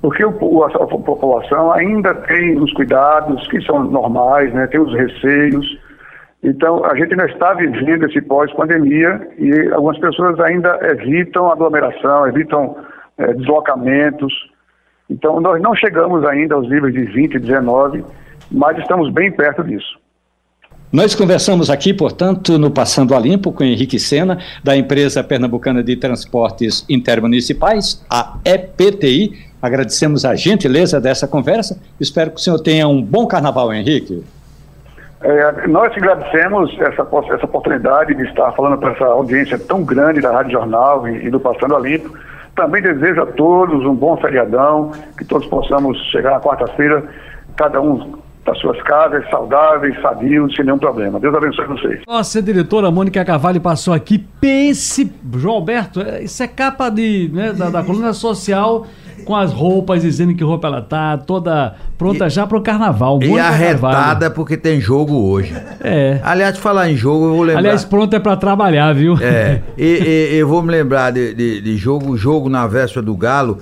Porque 0.00 0.22
a, 0.22 0.30
população 0.30 1.72
ainda 1.72 2.14
tem 2.14 2.56
os 2.58 2.72
cuidados 2.72 3.46
que 3.48 3.60
são 3.62 3.82
normais, 3.84 4.52
né, 4.54 4.66
tem 4.68 4.80
os 4.80 4.94
receios. 4.94 5.66
Então, 6.42 6.84
a 6.84 6.94
gente 6.94 7.10
ainda 7.12 7.26
está 7.26 7.52
vivendo 7.52 8.06
esse 8.06 8.22
pós-pandemia 8.22 9.28
e 9.36 9.70
algumas 9.72 9.98
pessoas 9.98 10.38
ainda 10.40 10.78
evitam 10.82 11.50
aglomeração, 11.50 12.26
evitam 12.26 12.76
é, 13.18 13.34
deslocamentos. 13.34 14.32
Então, 15.10 15.40
nós 15.40 15.60
não 15.60 15.74
chegamos 15.74 16.24
ainda 16.24 16.54
aos 16.54 16.68
níveis 16.68 16.92
de 16.92 17.04
20 17.04 17.34
e 17.34 17.38
19, 17.38 18.04
mas 18.50 18.78
estamos 18.78 19.10
bem 19.12 19.32
perto 19.32 19.64
disso. 19.64 19.98
Nós 20.90 21.14
conversamos 21.14 21.68
aqui, 21.68 21.92
portanto, 21.92 22.58
no 22.58 22.70
Passando 22.70 23.14
a 23.14 23.18
Limpo 23.18 23.52
com 23.52 23.62
Henrique 23.62 23.98
Sena, 23.98 24.38
da 24.64 24.74
empresa 24.74 25.22
pernambucana 25.22 25.82
de 25.82 25.96
transportes 25.96 26.84
intermunicipais, 26.88 28.04
a 28.08 28.38
EPTI. 28.42 29.48
Agradecemos 29.60 30.24
a 30.24 30.34
gentileza 30.34 30.98
dessa 30.98 31.28
conversa. 31.28 31.78
Espero 32.00 32.30
que 32.30 32.36
o 32.36 32.40
senhor 32.40 32.58
tenha 32.60 32.88
um 32.88 33.02
bom 33.02 33.26
carnaval, 33.26 33.70
Henrique. 33.72 34.24
É, 35.20 35.66
nós 35.66 35.92
agradecemos 35.94 36.72
essa, 36.80 37.02
essa 37.34 37.44
oportunidade 37.44 38.14
de 38.14 38.22
estar 38.22 38.52
falando 38.52 38.78
para 38.78 38.92
essa 38.92 39.04
audiência 39.04 39.58
tão 39.58 39.82
grande 39.82 40.20
da 40.20 40.30
Rádio 40.30 40.52
Jornal 40.52 41.06
e, 41.08 41.26
e 41.26 41.30
do 41.30 41.40
Passando 41.40 41.76
a 41.76 41.80
Limpo. 41.80 42.16
Também 42.58 42.82
desejo 42.82 43.22
a 43.22 43.26
todos 43.26 43.86
um 43.86 43.94
bom 43.94 44.16
feriadão, 44.16 44.90
que 45.16 45.24
todos 45.24 45.46
possamos 45.46 45.96
chegar 46.10 46.32
na 46.32 46.40
quarta-feira, 46.40 47.04
cada 47.56 47.80
um 47.80 48.18
das 48.44 48.58
suas 48.58 48.82
casas, 48.82 49.24
saudáveis, 49.30 49.94
sadios, 50.02 50.52
sem 50.56 50.64
nenhum 50.64 50.76
problema. 50.78 51.20
Deus 51.20 51.32
abençoe 51.36 51.66
vocês. 51.66 52.00
Nossa, 52.04 52.42
diretora 52.42 52.90
Mônica 52.90 53.24
Cavalli 53.24 53.60
passou 53.60 53.94
aqui. 53.94 54.18
Pense, 54.40 55.08
João 55.36 55.54
Alberto, 55.54 56.00
é, 56.00 56.24
isso 56.24 56.42
é 56.42 56.48
capa 56.48 56.90
de, 56.90 57.30
né, 57.32 57.52
da, 57.52 57.70
da 57.70 57.84
coluna 57.84 58.12
social 58.12 58.88
com 59.28 59.36
as 59.36 59.52
roupas, 59.52 60.00
dizendo 60.00 60.34
que 60.34 60.42
roupa 60.42 60.68
ela 60.68 60.80
tá, 60.80 61.18
toda 61.18 61.74
pronta 61.98 62.28
e, 62.28 62.30
já 62.30 62.46
pro 62.46 62.62
carnaval. 62.62 63.22
E 63.22 63.38
arretada 63.38 64.30
porque 64.30 64.56
tem 64.56 64.80
jogo 64.80 65.14
hoje. 65.14 65.54
É. 65.82 66.18
Aliás, 66.24 66.56
falar 66.56 66.90
em 66.90 66.96
jogo, 66.96 67.26
eu 67.26 67.34
vou 67.34 67.42
lembrar. 67.42 67.58
Aliás, 67.58 67.84
pronta 67.84 68.16
é 68.16 68.18
pra 68.18 68.38
trabalhar, 68.38 68.94
viu? 68.94 69.18
É. 69.20 69.60
e, 69.76 70.30
e, 70.32 70.38
eu 70.38 70.48
vou 70.48 70.62
me 70.62 70.70
lembrar 70.70 71.12
de, 71.12 71.34
de, 71.34 71.60
de 71.60 71.76
jogo, 71.76 72.16
jogo 72.16 72.48
na 72.48 72.66
véspera 72.66 73.02
do 73.04 73.14
Galo. 73.14 73.58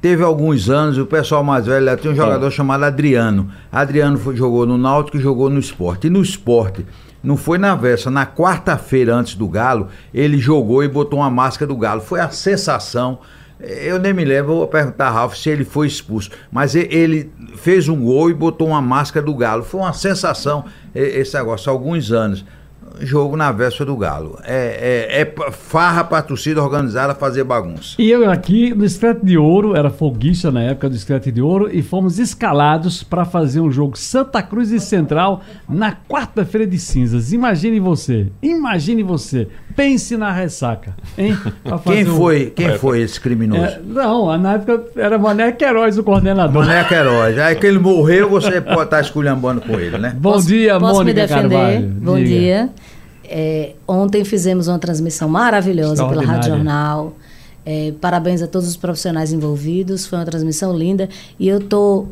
Teve 0.00 0.24
alguns 0.24 0.68
anos, 0.68 0.98
o 0.98 1.06
pessoal 1.06 1.44
mais 1.44 1.66
velho 1.66 1.96
tinha 1.98 2.12
um 2.12 2.16
jogador 2.16 2.48
é. 2.48 2.50
chamado 2.50 2.82
Adriano. 2.82 3.48
Adriano 3.70 4.18
foi, 4.18 4.34
jogou 4.34 4.66
no 4.66 4.76
Náutico 4.76 5.18
e 5.18 5.20
jogou 5.20 5.48
no 5.48 5.60
esporte. 5.60 6.08
E 6.08 6.10
no 6.10 6.20
esporte, 6.20 6.84
não 7.22 7.36
foi 7.36 7.58
na 7.58 7.76
véspera, 7.76 8.10
na 8.10 8.26
quarta-feira 8.26 9.14
antes 9.14 9.36
do 9.36 9.46
Galo, 9.46 9.86
ele 10.12 10.36
jogou 10.36 10.82
e 10.82 10.88
botou 10.88 11.20
uma 11.20 11.30
máscara 11.30 11.68
do 11.68 11.76
Galo. 11.76 12.00
Foi 12.00 12.18
a 12.18 12.28
sensação 12.28 13.20
eu 13.60 13.98
nem 13.98 14.12
me 14.12 14.24
lembro, 14.24 14.56
vou 14.56 14.66
perguntar 14.66 15.08
a 15.08 15.10
Ralf 15.10 15.34
se 15.34 15.48
ele 15.48 15.64
foi 15.64 15.86
expulso. 15.86 16.30
Mas 16.50 16.74
ele 16.74 17.32
fez 17.56 17.88
um 17.88 18.04
gol 18.04 18.30
e 18.30 18.34
botou 18.34 18.68
uma 18.68 18.82
máscara 18.82 19.24
do 19.24 19.34
Galo. 19.34 19.62
Foi 19.62 19.80
uma 19.80 19.92
sensação 19.92 20.64
esse 20.94 21.36
negócio, 21.36 21.70
há 21.70 21.72
alguns 21.72 22.12
anos 22.12 22.44
jogo 23.00 23.36
na 23.36 23.52
véspera 23.52 23.86
do 23.86 23.96
Galo. 23.96 24.38
É, 24.44 25.08
é, 25.10 25.22
é 25.22 25.50
farra 25.50 26.04
pra 26.04 26.22
torcida 26.22 26.62
organizada 26.62 27.14
fazer 27.14 27.44
bagunça. 27.44 27.94
E 27.98 28.10
eu 28.10 28.30
aqui 28.30 28.74
no 28.74 28.84
Escrete 28.84 29.24
de 29.24 29.38
Ouro, 29.38 29.76
era 29.76 29.90
folguista 29.90 30.50
na 30.50 30.62
época 30.62 30.88
do 30.88 30.96
Escrete 30.96 31.30
de 31.30 31.40
Ouro, 31.40 31.68
e 31.72 31.82
fomos 31.82 32.18
escalados 32.18 33.02
para 33.02 33.24
fazer 33.24 33.60
um 33.60 33.70
jogo 33.70 33.96
Santa 33.96 34.42
Cruz 34.42 34.70
e 34.70 34.80
Central 34.80 35.42
na 35.68 35.92
quarta-feira 35.92 36.66
de 36.66 36.78
cinzas. 36.78 37.32
Imagine 37.32 37.80
você, 37.80 38.28
imagine 38.42 39.02
você, 39.02 39.48
pense 39.74 40.16
na 40.16 40.32
ressaca, 40.32 40.94
hein? 41.16 41.36
Quem 41.84 42.04
foi, 42.04 42.46
um... 42.46 42.50
quem 42.50 42.78
foi 42.78 43.00
esse 43.00 43.20
criminoso? 43.20 43.62
É, 43.62 43.80
não, 43.84 44.36
na 44.38 44.54
época 44.54 44.84
era 44.96 45.18
Mané 45.18 45.52
Queiroz 45.52 45.98
o 45.98 46.02
coordenador. 46.02 46.64
Mané 46.64 46.84
Queiroz. 46.84 47.38
Aí 47.38 47.54
que 47.56 47.66
ele 47.66 47.78
morreu, 47.78 48.28
você 48.28 48.60
pode 48.60 48.82
estar 48.82 49.00
esculhambando 49.00 49.60
com 49.60 49.78
ele, 49.78 49.98
né? 49.98 50.14
Bom 50.16 50.32
posso, 50.32 50.48
dia, 50.48 50.78
posso 50.78 50.94
Mônica 50.94 51.20
me 51.20 51.26
defender? 51.26 51.56
Carvalho. 51.56 51.86
Bom 51.88 52.16
Diga. 52.16 52.28
dia. 52.28 52.70
É, 53.28 53.72
ontem 53.86 54.24
fizemos 54.24 54.68
uma 54.68 54.78
transmissão 54.78 55.28
maravilhosa 55.28 56.06
pela 56.08 56.22
Rádio 56.22 56.50
Jornal. 56.50 57.14
É, 57.64 57.92
parabéns 58.00 58.42
a 58.42 58.46
todos 58.46 58.68
os 58.68 58.76
profissionais 58.76 59.32
envolvidos. 59.32 60.06
Foi 60.06 60.18
uma 60.18 60.24
transmissão 60.24 60.76
linda. 60.76 61.08
E 61.38 61.48
eu 61.48 61.58
estou 61.58 62.08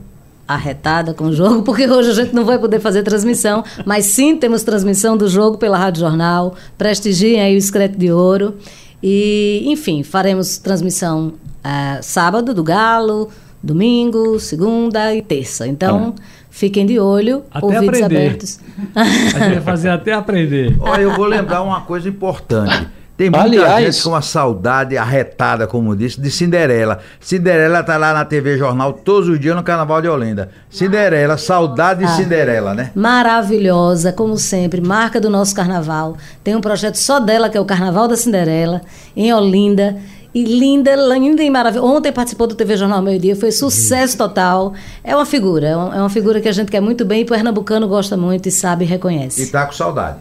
arretada 0.47 1.15
com 1.15 1.25
o 1.25 1.33
jogo, 1.33 1.63
porque 1.65 1.87
hoje 1.89 2.11
a 2.11 2.15
gente 2.15 2.35
não 2.35 2.45
vai 2.45 2.59
poder 2.59 2.81
fazer 2.81 3.03
transmissão, 3.03 3.65
mas 3.87 4.05
sim 4.05 4.37
temos 4.37 4.63
transmissão 4.63 5.17
do 5.17 5.29
jogo 5.29 5.57
pela 5.57 5.79
Rádio 5.79 6.01
Jornal. 6.01 6.55
Prestigiem 6.77 7.41
aí 7.41 7.55
o 7.55 7.59
Escrete 7.59 7.97
de 7.97 8.11
Ouro. 8.11 8.57
E, 9.03 9.65
enfim, 9.67 10.03
faremos 10.03 10.59
transmissão 10.59 11.35
uh, 11.65 12.03
sábado 12.03 12.55
do 12.55 12.63
Galo, 12.63 13.29
domingo, 13.63 14.39
segunda 14.41 15.15
e 15.15 15.23
terça. 15.23 15.67
Então. 15.67 16.15
Ah 16.17 16.44
Fiquem 16.55 16.87
de 16.87 17.01
olho, 17.01 17.43
até 17.51 17.67
ouvidos 17.67 17.89
aprender. 17.89 18.05
abertos. 18.05 18.61
A 18.95 19.03
gente 19.03 19.35
vai 19.35 19.61
fazer 19.61 19.89
até 19.89 20.13
aprender. 20.13 20.77
Olha, 20.79 21.03
eu 21.03 21.13
vou 21.13 21.27
lembrar 21.27 21.63
uma 21.63 21.81
coisa 21.81 22.09
importante. 22.09 22.89
Tem 23.17 23.29
muita 23.29 23.45
Aliás, 23.45 23.85
gente 23.97 24.05
com 24.05 24.11
uma 24.11 24.23
saudade 24.23 24.97
arretada, 24.97 25.67
como 25.67 25.97
disse, 25.97 26.21
de 26.21 26.31
Cinderela. 26.31 27.01
Cinderela 27.19 27.83
tá 27.83 27.97
lá 27.97 28.13
na 28.13 28.25
TV 28.25 28.57
Jornal 28.57 28.93
todos 28.93 29.29
os 29.29 29.41
dias 29.41 29.57
no 29.57 29.65
Carnaval 29.65 30.01
de 30.01 30.09
Olinda. 30.09 30.49
Cinderela, 30.71 31.37
saudade 31.37 32.01
de 32.01 32.07
ah, 32.07 32.09
Cinderela, 32.11 32.73
né? 32.73 32.93
Maravilhosa, 32.95 34.13
como 34.13 34.37
sempre, 34.37 34.81
marca 34.81 35.21
do 35.21 35.29
nosso 35.29 35.57
carnaval. 35.57 36.17
Tem 36.45 36.55
um 36.55 36.61
projeto 36.61 36.95
só 36.97 37.19
dela, 37.19 37.49
que 37.49 37.59
é 37.59 37.61
o 37.61 37.65
Carnaval 37.65 38.07
da 38.07 38.17
Cinderela, 38.17 38.81
em 39.17 39.33
Olinda. 39.33 39.97
E 40.35 40.43
linda, 40.43 40.97
linda 40.97 41.45
e 41.45 41.49
maravilhosa. 41.49 41.87
Ontem 41.87 42.13
participou 42.13 42.49
do 42.49 42.57
TV 42.57 42.77
Jornal 42.77 43.01
Meio 43.01 43.21
Dia, 43.21 43.37
foi 43.37 43.53
sucesso 43.53 44.19
total. 44.19 44.75
É 45.05 45.15
uma 45.15 45.25
figura, 45.25 45.69
é 45.69 45.77
uma 45.77 46.11
figura 46.11 46.41
que 46.41 46.49
a 46.49 46.53
gente 46.53 46.73
quer 46.73 46.81
muito 46.81 47.05
bem 47.05 47.21
e 47.21 47.23
o 47.23 47.27
pernambucano 47.27 47.87
gosta 47.87 48.17
muito 48.17 48.49
e 48.49 48.51
sabe 48.53 48.85
e 48.85 48.89
reconhece. 48.89 49.45
E 49.45 49.47
tá 49.47 49.65
com 49.65 49.73
saudade. 49.73 50.19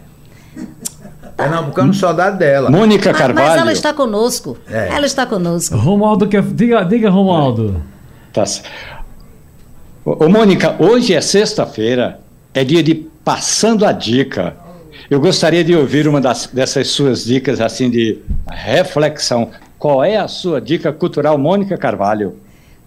Pernambucano 1.35 1.87
com 1.87 1.93
saudade 1.93 2.37
dela. 2.37 2.69
Mônica 2.69 3.11
Carvalho. 3.11 3.35
Mas, 3.35 3.49
mas 3.49 3.61
ela 3.61 3.71
está 3.71 3.91
conosco. 3.91 4.55
É. 4.69 4.89
Ela 4.89 5.07
está 5.07 5.25
conosco. 5.25 5.75
Romualdo, 5.75 6.27
quer... 6.27 6.43
diga, 6.43 6.83
diga 6.83 7.09
Romualdo. 7.09 7.81
Tá. 8.31 8.43
Ô, 10.05 10.29
Mônica, 10.29 10.75
hoje 10.77 11.15
é 11.15 11.21
sexta-feira, 11.21 12.19
é 12.53 12.63
dia 12.63 12.83
de 12.83 12.93
Passando 13.23 13.83
a 13.83 13.91
Dica. 13.91 14.55
Eu 15.09 15.19
gostaria 15.19 15.63
de 15.63 15.75
ouvir 15.75 16.07
uma 16.07 16.21
das, 16.21 16.47
dessas 16.47 16.89
suas 16.89 17.25
dicas 17.25 17.59
assim 17.59 17.89
de 17.89 18.19
reflexão. 18.51 19.49
Qual 19.83 20.01
é 20.01 20.15
a 20.15 20.29
sua 20.29 20.61
dica 20.61 20.93
cultural, 20.93 21.37
Mônica 21.37 21.77
Carvalho? 21.77 22.37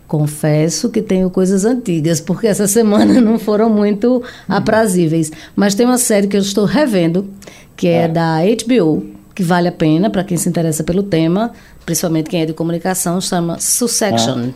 Confesso 0.08 0.88
que 0.88 1.02
tenho 1.02 1.28
coisas 1.28 1.66
antigas, 1.66 2.22
porque 2.22 2.46
essa 2.46 2.64
semana 2.66 3.20
não 3.20 3.38
foram 3.38 3.68
muito 3.68 4.22
aprazíveis. 4.48 5.30
Mas 5.54 5.74
tem 5.74 5.84
uma 5.84 5.98
série 5.98 6.26
que 6.26 6.34
eu 6.34 6.40
estou 6.40 6.64
revendo, 6.64 7.28
que 7.76 7.86
é, 7.86 8.04
é. 8.04 8.08
da 8.08 8.38
HBO, 8.40 9.04
que 9.34 9.42
vale 9.42 9.68
a 9.68 9.72
pena 9.72 10.08
para 10.08 10.24
quem 10.24 10.38
se 10.38 10.48
interessa 10.48 10.82
pelo 10.82 11.02
tema, 11.02 11.52
principalmente 11.84 12.30
quem 12.30 12.40
é 12.40 12.46
de 12.46 12.54
comunicação, 12.54 13.20
chama 13.20 13.58
Succession. 13.60 14.52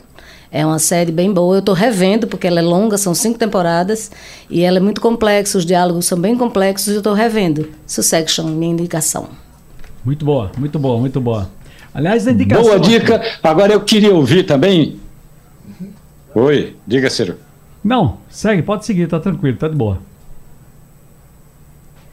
É 0.51 0.65
uma 0.65 0.79
série 0.79 1.13
bem 1.13 1.31
boa. 1.31 1.57
Eu 1.57 1.61
estou 1.61 1.75
revendo, 1.75 2.27
porque 2.27 2.47
ela 2.47 2.61
é 2.61 2.63
longa, 2.63 2.97
são 2.97 3.15
cinco 3.15 3.39
temporadas, 3.39 4.11
e 4.49 4.63
ela 4.63 4.79
é 4.79 4.81
muito 4.81 5.03
complexa, 5.03 5.59
os 5.59 5.67
diálogos 5.67 6.07
são 6.07 6.19
bem 6.19 6.35
complexos, 6.39 6.89
e 6.89 6.93
eu 6.93 7.01
estou 7.01 7.13
revendo. 7.13 7.69
Succession, 7.87 8.47
minha 8.47 8.73
indicação. 8.73 9.29
Muito 10.03 10.25
boa, 10.25 10.51
muito 10.57 10.79
boa, 10.79 10.99
muito 10.99 11.21
boa. 11.21 11.60
Aliás, 11.93 12.27
a 12.27 12.33
indicação. 12.33 12.65
Boa 12.65 12.79
dica. 12.79 13.23
Agora 13.43 13.73
eu 13.73 13.81
queria 13.81 14.15
ouvir 14.15 14.45
também. 14.45 15.01
Oi, 16.35 16.77
diga, 16.87 17.11
Ciro. 17.11 17.37
Não, 17.83 18.19
segue, 18.29 18.63
pode 18.63 18.85
seguir, 18.85 19.09
tá 19.09 19.19
tranquilo, 19.19 19.57
tá 19.57 19.67
de 19.67 19.75
boa. 19.75 19.99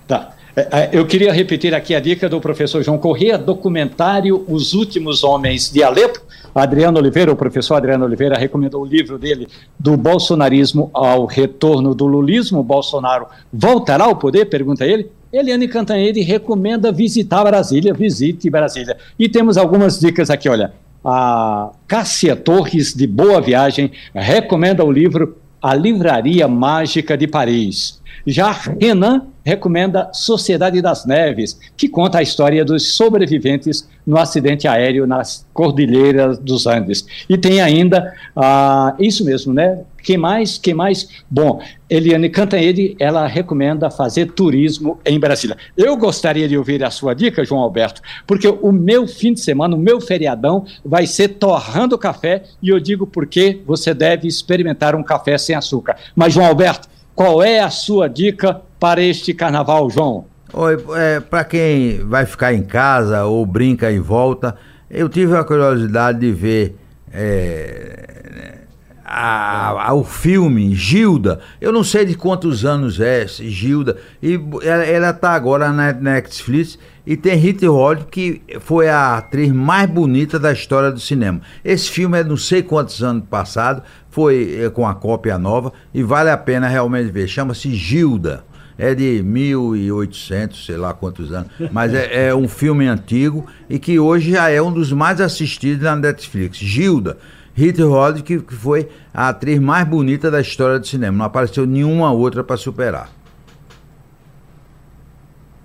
Tá. 0.07 0.31
É, 0.55 0.61
é, 0.71 0.89
eu 0.91 1.05
queria 1.05 1.31
repetir 1.31 1.75
aqui 1.75 1.93
a 1.93 1.99
dica 1.99 2.27
do 2.27 2.41
professor 2.41 2.81
João 2.81 2.97
Corrêa, 2.97 3.37
documentário 3.37 4.43
Os 4.47 4.73
Últimos 4.73 5.23
Homens 5.23 5.69
de 5.69 5.83
Alepo. 5.83 6.19
Adriano 6.55 6.97
Oliveira, 6.97 7.31
o 7.31 7.35
professor 7.35 7.75
Adriano 7.75 8.05
Oliveira, 8.05 8.35
recomendou 8.35 8.81
o 8.81 8.85
livro 8.85 9.19
dele 9.19 9.47
do 9.77 9.95
bolsonarismo 9.95 10.89
ao 10.91 11.25
retorno 11.25 11.93
do 11.93 12.07
lulismo. 12.07 12.63
Bolsonaro 12.63 13.27
voltará 13.53 14.05
ao 14.05 14.15
poder? 14.15 14.45
Pergunta 14.45 14.83
ele. 14.83 15.11
Eliane 15.31 15.67
Cantanhede 15.67 16.21
recomenda 16.21 16.91
visitar 16.91 17.43
Brasília, 17.43 17.93
visite 17.93 18.49
Brasília. 18.49 18.97
E 19.17 19.27
temos 19.27 19.57
algumas 19.57 19.99
dicas 19.99 20.29
aqui, 20.29 20.47
olha. 20.47 20.73
A 21.03 21.71
Cássia 21.87 22.35
Torres, 22.35 22.93
de 22.93 23.07
Boa 23.07 23.39
Viagem, 23.39 23.91
recomenda 24.13 24.83
o 24.83 24.91
livro 24.91 25.37
A 25.61 25.73
Livraria 25.73 26.47
Mágica 26.47 27.17
de 27.17 27.27
Paris. 27.27 28.01
Já 28.25 28.51
Renan 28.51 29.27
recomenda 29.47 30.09
Sociedade 30.11 30.81
das 30.81 31.05
Neves, 31.05 31.57
que 31.77 31.87
conta 31.87 32.17
a 32.17 32.21
história 32.21 32.65
dos 32.65 32.95
sobreviventes 32.95 33.87
no 34.05 34.17
acidente 34.17 34.67
aéreo 34.67 35.07
nas 35.07 35.47
Cordilheiras 35.53 36.37
dos 36.37 36.67
Andes. 36.67 37.05
E 37.29 37.37
tem 37.37 37.61
ainda, 37.61 38.13
ah, 38.35 38.93
isso 38.99 39.23
mesmo, 39.23 39.53
né? 39.53 39.83
Que 40.03 40.17
mais? 40.17 40.57
Que 40.57 40.73
mais? 40.73 41.07
Bom, 41.29 41.61
Eliane 41.89 42.29
Cantanhede, 42.29 42.97
ela 42.99 43.25
recomenda 43.25 43.89
fazer 43.89 44.31
turismo 44.33 44.99
em 45.05 45.17
Brasília. 45.17 45.55
Eu 45.77 45.95
gostaria 45.95 46.47
de 46.47 46.57
ouvir 46.57 46.83
a 46.83 46.91
sua 46.91 47.13
dica, 47.13 47.45
João 47.45 47.61
Alberto, 47.61 48.01
porque 48.25 48.49
o 48.49 48.71
meu 48.73 49.07
fim 49.07 49.33
de 49.33 49.39
semana, 49.39 49.77
o 49.77 49.79
meu 49.79 50.01
feriadão, 50.01 50.65
vai 50.83 51.07
ser 51.07 51.29
torrando 51.29 51.97
café 51.97 52.43
e 52.61 52.67
eu 52.67 52.81
digo 52.81 53.07
porque 53.07 53.61
você 53.65 53.93
deve 53.93 54.27
experimentar 54.27 54.93
um 54.93 55.03
café 55.03 55.37
sem 55.37 55.55
açúcar. 55.55 55.95
Mas, 56.13 56.33
João 56.33 56.47
Alberto, 56.47 56.89
qual 57.17 57.41
é 57.41 57.59
a 57.59 57.71
sua 57.71 58.07
dica 58.07 58.61
para 58.79 59.01
este 59.01 59.33
carnaval, 59.33 59.89
João? 59.89 60.25
Oi, 60.53 60.77
é, 60.95 61.19
para 61.19 61.43
quem 61.43 61.97
vai 62.05 62.27
ficar 62.27 62.53
em 62.53 62.61
casa 62.61 63.25
ou 63.25 63.43
brinca 63.43 63.91
e 63.91 63.97
volta, 63.97 64.55
eu 64.87 65.09
tive 65.09 65.35
a 65.35 65.43
curiosidade 65.43 66.19
de 66.19 66.31
ver 66.31 66.75
é, 67.11 68.59
a, 69.03 69.89
a, 69.89 69.93
o 69.95 70.03
filme 70.03 70.75
Gilda. 70.75 71.39
Eu 71.59 71.71
não 71.71 71.83
sei 71.83 72.05
de 72.05 72.13
quantos 72.13 72.63
anos 72.63 72.99
é 72.99 73.25
Gilda. 73.25 73.97
E 74.21 74.39
ela, 74.61 74.83
ela 74.83 75.11
tá 75.13 75.31
agora 75.31 75.71
na 75.71 75.91
Netflix 75.93 76.77
e 77.03 77.17
tem 77.17 77.35
Rita 77.35 77.67
Holly, 77.67 78.03
que 78.11 78.43
foi 78.59 78.89
a 78.89 79.17
atriz 79.17 79.51
mais 79.51 79.89
bonita 79.89 80.37
da 80.37 80.51
história 80.51 80.91
do 80.91 80.99
cinema. 80.99 81.41
Esse 81.65 81.89
filme 81.89 82.19
é 82.19 82.23
não 82.23 82.37
sei 82.37 82.61
quantos 82.61 83.01
anos 83.01 83.23
passado, 83.27 83.81
foi 84.17 84.63
é, 84.63 84.69
com 84.71 84.87
a 84.87 84.95
cópia 84.95 85.37
nova 85.37 85.71
e 85.93 86.01
vale 86.01 86.31
a 86.31 86.37
pena 86.37 86.67
realmente 86.67 87.11
ver. 87.11 87.27
Chama-se 87.27 87.75
Gilda. 87.75 88.43
É 88.75 88.95
de 88.95 89.21
1800, 89.21 90.65
sei 90.65 90.75
lá 90.75 90.91
quantos 90.91 91.31
anos. 91.31 91.51
Mas 91.71 91.93
é, 91.93 92.29
é, 92.29 92.35
um 92.35 92.47
filme 92.47 92.87
antigo 92.87 93.45
e 93.69 93.77
que 93.77 93.99
hoje 93.99 94.31
já 94.31 94.49
é 94.49 94.59
um 94.59 94.71
dos 94.71 94.91
mais 94.91 95.21
assistidos 95.21 95.83
na 95.83 95.95
Netflix. 95.95 96.57
Gilda. 96.57 97.19
Rita 97.53 97.85
Rod, 97.85 98.21
que, 98.21 98.39
que 98.39 98.55
foi 98.55 98.89
a 99.13 99.29
atriz 99.29 99.59
mais 99.59 99.87
bonita 99.87 100.31
da 100.31 100.41
história 100.41 100.79
do 100.79 100.87
cinema. 100.87 101.15
Não 101.15 101.25
apareceu 101.25 101.67
nenhuma 101.67 102.11
outra 102.11 102.43
para 102.43 102.57
superar. 102.57 103.11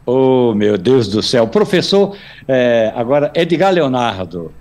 Oh, 0.04 0.52
meu 0.54 0.76
Deus 0.76 1.08
do 1.08 1.22
céu. 1.22 1.48
Professor, 1.48 2.14
é, 2.46 2.92
agora, 2.94 3.32
Edgar 3.34 3.72
Leonardo. 3.72 4.52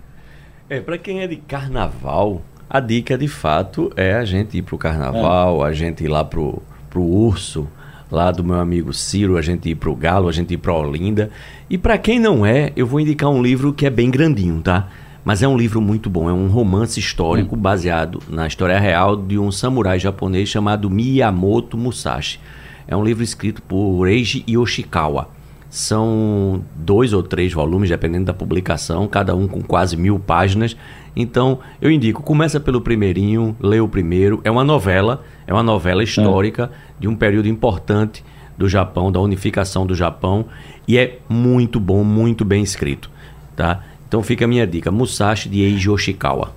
É, 0.70 0.80
para 0.80 0.98
quem 0.98 1.20
é 1.20 1.28
de 1.28 1.36
carnaval, 1.36 2.42
a 2.74 2.80
dica, 2.80 3.18
de 3.18 3.28
fato, 3.28 3.92
é 3.98 4.14
a 4.14 4.24
gente 4.24 4.58
ir 4.58 4.62
pro 4.62 4.78
carnaval, 4.78 5.66
é. 5.66 5.70
a 5.70 5.74
gente 5.74 6.06
ir 6.06 6.08
lá 6.08 6.24
pro, 6.24 6.64
pro 6.90 7.04
urso, 7.04 7.68
lá 8.10 8.32
do 8.32 8.46
meu 8.46 8.56
amigo 8.56 8.94
Ciro, 8.94 9.36
a 9.36 9.42
gente 9.42 9.70
ir 9.70 9.76
pro 9.76 9.94
Galo, 9.94 10.30
a 10.30 10.32
gente 10.32 10.54
ir 10.54 10.58
pra 10.58 10.74
Olinda. 10.74 11.30
E 11.70 11.78
para 11.78 11.98
quem 11.98 12.18
não 12.18 12.46
é, 12.46 12.72
eu 12.74 12.88
vou 12.88 13.02
indicar 13.02 13.30
um 13.30 13.44
livro 13.44 13.74
que 13.74 13.86
é 13.86 13.90
bem 13.90 14.10
grandinho, 14.10 14.62
tá? 14.62 14.88
Mas 15.26 15.44
é 15.44 15.48
um 15.50 15.58
livro 15.58 15.82
muito 15.82 16.10
bom, 16.10 16.30
é 16.30 16.34
um 16.34 16.48
romance 16.48 16.98
histórico 16.98 17.58
hum. 17.58 17.60
baseado 17.60 18.24
na 18.30 18.48
história 18.48 18.80
real 18.80 19.18
de 19.18 19.38
um 19.38 19.52
samurai 19.52 20.00
japonês 20.00 20.48
chamado 20.48 20.90
Miyamoto 20.90 21.78
Musashi. 21.78 22.40
É 22.88 22.96
um 22.96 23.04
livro 23.04 23.22
escrito 23.22 23.62
por 23.62 24.08
Eiji 24.08 24.46
Yoshikawa. 24.50 25.30
São 25.70 26.64
dois 26.74 27.12
ou 27.12 27.22
três 27.22 27.52
volumes, 27.52 27.90
dependendo 27.90 28.26
da 28.26 28.34
publicação, 28.34 29.08
cada 29.10 29.36
um 29.36 29.46
com 29.48 29.62
quase 29.62 29.98
mil 29.98 30.18
páginas. 30.20 30.76
Então, 31.16 31.60
eu 31.82 31.92
indico, 31.92 32.24
começa 32.24 32.60
pelo 32.60 32.82
primeirinho, 32.82 33.56
lê 33.60 33.80
o 33.80 33.88
primeiro. 33.88 34.40
É 34.44 34.52
uma 34.52 34.64
novela, 34.64 35.24
é 35.46 35.54
uma 35.54 35.64
novela 35.64 36.04
histórica 36.04 36.72
de 37.00 37.08
um 37.08 37.16
período 37.16 37.48
importante 37.48 38.24
do 38.58 38.70
Japão, 38.70 39.12
da 39.12 39.20
unificação 39.20 39.86
do 39.86 39.96
Japão, 39.96 40.46
e 40.88 40.98
é 40.98 41.20
muito 41.28 41.80
bom, 41.80 42.04
muito 42.04 42.46
bem 42.46 42.62
escrito, 42.62 43.10
tá? 43.56 43.84
Então 44.08 44.22
fica 44.22 44.46
a 44.46 44.48
minha 44.48 44.68
dica, 44.68 44.92
Musashi 44.92 45.50
de 45.50 45.62
Eiji 45.62 45.90
Yoshikawa. 45.90 46.54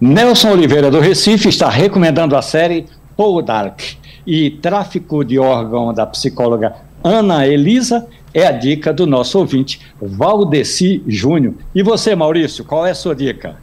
Nelson 0.00 0.50
Oliveira 0.50 0.90
do 0.90 1.00
Recife 1.00 1.48
está 1.48 1.68
recomendando 1.68 2.36
a 2.36 2.42
série 2.42 2.86
Paul 3.16 3.42
Dark 3.42 3.80
e 4.26 4.50
tráfico 4.50 5.24
de 5.24 5.38
órgão 5.38 5.92
da 5.92 6.06
psicóloga 6.06 6.74
Ana 7.02 7.46
Elisa 7.46 8.06
é 8.34 8.46
a 8.46 8.52
dica 8.52 8.92
do 8.92 9.06
nosso 9.06 9.38
ouvinte, 9.38 9.80
Valdeci 10.02 11.02
Júnior. 11.06 11.54
E 11.74 11.82
você, 11.82 12.14
Maurício, 12.16 12.64
qual 12.64 12.84
é 12.84 12.90
a 12.90 12.94
sua 12.94 13.14
dica? 13.14 13.56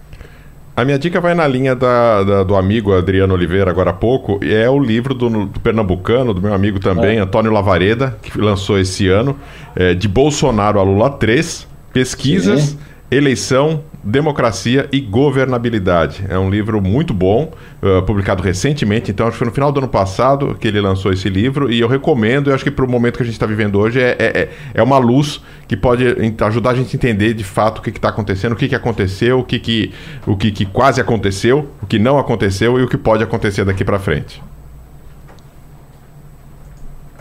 A 0.74 0.86
minha 0.86 0.98
dica 0.98 1.20
vai 1.20 1.36
na 1.36 1.46
linha 1.46 1.76
da, 1.76 2.24
da, 2.24 2.44
do 2.44 2.56
amigo 2.56 2.94
Adriano 2.94 3.34
Oliveira, 3.34 3.70
agora 3.70 3.90
há 3.90 3.94
pouco, 3.94 4.40
e 4.42 4.54
é 4.54 4.70
o 4.70 4.80
livro 4.80 5.14
do, 5.14 5.46
do 5.46 5.60
pernambucano, 5.60 6.34
do 6.34 6.42
meu 6.42 6.54
amigo 6.54 6.80
também, 6.80 7.18
é. 7.18 7.20
Antônio 7.20 7.52
Lavareda, 7.52 8.18
que 8.22 8.40
lançou 8.40 8.80
esse 8.80 9.10
ano, 9.10 9.38
é, 9.76 9.94
de 9.94 10.08
Bolsonaro 10.08 10.80
a 10.80 10.84
Lula 10.84 11.10
3, 11.10 11.68
Pesquisas, 11.92 12.62
Sim. 12.62 12.80
Eleição, 13.12 13.84
Democracia 14.04 14.90
e 14.92 15.00
Governabilidade. 15.00 16.26
É 16.28 16.38
um 16.38 16.50
livro 16.50 16.82
muito 16.82 17.14
bom, 17.14 17.52
uh, 17.82 18.02
publicado 18.04 18.42
recentemente, 18.42 19.12
então 19.12 19.28
acho 19.28 19.34
que 19.34 19.40
foi 19.40 19.48
no 19.48 19.54
final 19.54 19.72
do 19.72 19.80
ano 19.80 19.88
passado 19.88 20.56
que 20.60 20.68
ele 20.68 20.82
lançou 20.82 21.12
esse 21.14 21.30
livro, 21.30 21.72
e 21.72 21.80
eu 21.80 21.88
recomendo, 21.88 22.50
eu 22.50 22.56
acho 22.56 22.64
que 22.64 22.72
para 22.72 22.86
o 22.86 22.90
momento 22.90 23.18
que 23.18 23.24
a 23.24 23.26
gente 23.26 23.36
está 23.36 23.46
vivendo 23.46 23.78
hoje 23.80 24.00
é, 24.00 24.16
é, 24.18 24.26
é, 24.26 24.50
é 24.74 24.84
uma 24.84 24.98
luz 24.98 25.42
que 25.68 25.78
pode 25.78 26.04
ajudar 26.42 26.72
a 26.72 26.76
gente 26.76 26.96
a 26.96 26.98
entender 26.98 27.34
de 27.34 27.44
fato 27.44 27.80
o 27.80 27.82
que 27.82 27.90
está 27.90 28.10
acontecendo, 28.10 28.54
o 28.54 28.56
que, 28.56 28.68
que 28.68 28.76
aconteceu, 28.76 29.40
o, 29.40 29.44
que, 29.44 29.60
que, 29.60 29.92
o 30.26 30.36
que, 30.36 30.52
que 30.52 30.66
quase 30.66 31.00
aconteceu, 31.00 31.70
o 31.82 31.86
que 31.86 32.00
não 32.00 32.18
aconteceu 32.18 32.80
e 32.80 32.84
o 32.84 32.88
que 32.88 32.98
pode 32.98 33.24
acontecer 33.24 33.64
daqui 33.64 33.86
para 33.86 34.00
frente. 34.00 34.42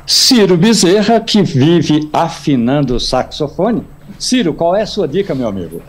Ciro 0.07 0.57
Bezerra, 0.57 1.21
que 1.21 1.41
vive 1.41 2.09
afinando 2.13 2.97
o 2.97 3.01
saxofone. 3.01 3.85
Ciro, 4.19 4.53
qual 4.53 4.75
é 4.75 4.83
a 4.83 4.87
sua 4.87 5.07
dica, 5.07 5.37
meu 5.37 5.47
amigo? 5.47 5.81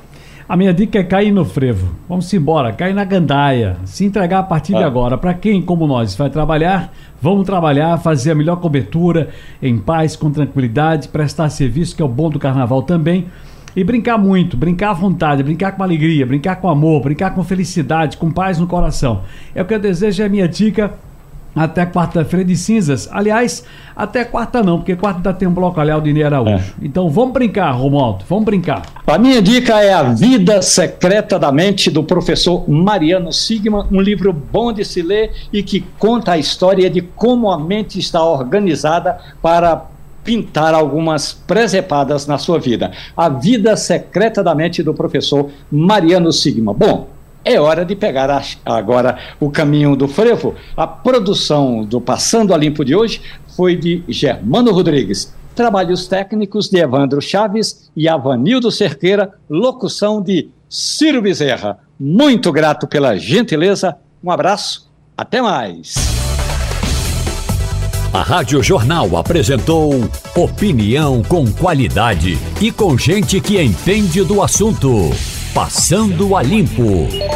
A 0.52 0.58
minha 0.58 0.74
dica 0.74 1.00
é 1.00 1.04
cair 1.06 1.32
no 1.32 1.46
frevo. 1.46 1.96
Vamos 2.10 2.34
embora, 2.34 2.74
cair 2.74 2.94
na 2.94 3.06
gandaia. 3.06 3.78
Se 3.86 4.04
entregar 4.04 4.40
a 4.40 4.44
partir 4.44 4.76
ah. 4.76 4.80
de 4.80 4.84
agora. 4.84 5.18
Para 5.18 5.34
quem, 5.34 5.62
como 5.62 5.88
nós, 5.88 6.14
vai 6.14 6.30
trabalhar, 6.30 6.92
vamos 7.22 7.46
trabalhar, 7.46 7.98
fazer 8.00 8.32
a 8.32 8.36
melhor 8.36 8.58
cobertura, 8.58 9.30
em 9.64 9.78
paz, 9.78 10.18
com 10.18 10.30
tranquilidade, 10.30 11.08
prestar 11.08 11.50
serviço, 11.50 11.96
que 11.96 12.02
é 12.02 12.06
o 12.06 12.10
bom 12.10 12.30
do 12.30 12.38
carnaval 12.38 12.84
também. 12.84 13.28
E 13.74 13.82
brincar 13.82 14.18
muito, 14.18 14.58
brincar 14.58 14.90
à 14.90 14.94
vontade, 14.94 15.42
brincar 15.42 15.72
com 15.72 15.84
alegria, 15.84 16.26
brincar 16.26 16.58
com 16.58 16.68
amor, 16.68 17.02
brincar 17.02 17.34
com 17.34 17.46
felicidade, 17.46 18.18
com 18.18 18.30
paz 18.30 18.60
no 18.60 18.68
coração. 18.68 19.22
É 19.56 19.62
o 19.62 19.66
que 19.66 19.74
eu 19.74 19.80
desejo, 19.80 20.22
é 20.22 20.26
a 20.26 20.30
minha 20.30 20.50
dica 20.50 20.92
até 21.56 21.86
quarta-feira 21.86 22.46
de 22.46 22.56
cinzas. 22.56 23.10
Aliás, 23.12 23.64
até 23.96 24.24
quarta 24.24 24.64
não, 24.64 24.78
porque 24.78 24.96
quarta 24.96 25.18
ainda 25.18 25.34
tem 25.34 25.48
um 25.48 25.54
bloco 25.54 25.80
ali, 25.80 25.92
Aldinei 25.92 26.24
Araújo. 26.24 26.54
É. 26.54 26.64
Então 26.82 27.10
vamos 27.10 27.34
brincar, 27.34 27.72
Romualdo, 27.72 28.24
vamos 28.28 28.46
brincar. 28.46 28.84
A 29.06 29.18
minha 29.18 29.42
dica 29.42 29.82
é 29.82 29.94
A 29.94 30.04
Vida 30.04 30.62
Secreta 30.62 31.38
da 31.38 31.52
Mente, 31.52 31.92
do 31.92 32.04
professor 32.04 32.70
Mariano 32.70 33.32
Sigma, 33.32 33.88
um 33.92 34.00
livro 34.00 34.32
bom 34.32 34.72
de 34.72 34.86
se 34.86 35.02
ler 35.02 35.32
e 35.52 35.62
que 35.62 35.82
conta 36.00 36.34
a 36.34 36.38
história 36.38 36.90
de 36.90 37.02
como 37.02 37.52
a 37.52 37.60
mente 37.60 38.00
está 38.00 38.24
organizada 38.24 39.18
para 39.42 39.86
pintar 40.24 40.74
algumas 40.74 41.34
presepadas 41.34 42.28
na 42.28 42.38
sua 42.38 42.60
vida. 42.60 42.92
A 43.18 43.28
Vida 43.28 43.76
Secreta 43.76 44.44
da 44.44 44.54
Mente, 44.54 44.84
do 44.84 44.94
professor 44.94 45.50
Mariano 45.72 46.32
Sigma. 46.32 46.74
Bom, 46.74 47.08
é 47.44 47.60
hora 47.60 47.84
de 47.84 47.96
pegar 47.96 48.30
a, 48.30 48.42
agora 48.66 49.18
o 49.40 49.50
caminho 49.50 49.96
do 49.96 50.08
frevo. 50.08 50.56
A 50.76 50.86
produção 50.86 51.84
do 51.84 52.00
Passando 52.00 52.54
a 52.54 52.58
Limpo 52.58 52.86
de 52.86 52.96
hoje 52.96 53.22
foi 53.56 53.76
de 53.76 54.04
Germano 54.08 54.72
Rodrigues. 54.72 55.34
Trabalhos 55.56 56.08
técnicos 56.08 56.70
de 56.70 56.80
Evandro 56.80 57.22
Chaves 57.22 57.92
e 57.96 58.08
Avanildo 58.08 58.72
Cerqueira, 58.72 59.34
locução 59.50 60.22
de 60.22 60.50
Ciro 60.70 61.22
Bezerra. 61.22 61.80
Muito 62.00 62.52
grato 62.52 62.88
pela 62.88 63.18
gentileza, 63.18 63.98
um 64.24 64.32
abraço, 64.32 64.90
até 65.18 65.42
mais. 65.42 65.96
A 68.14 68.24
Rádio 68.24 68.62
Jornal 68.62 69.16
apresentou 69.16 69.94
opinião 70.36 71.24
com 71.24 71.50
qualidade 71.52 72.38
e 72.62 72.72
com 72.72 72.98
gente 72.98 73.40
que 73.40 73.62
entende 73.62 74.24
do 74.24 74.42
assunto. 74.42 75.12
Passando 75.54 76.38
a 76.38 76.42
Limpo. 76.42 77.32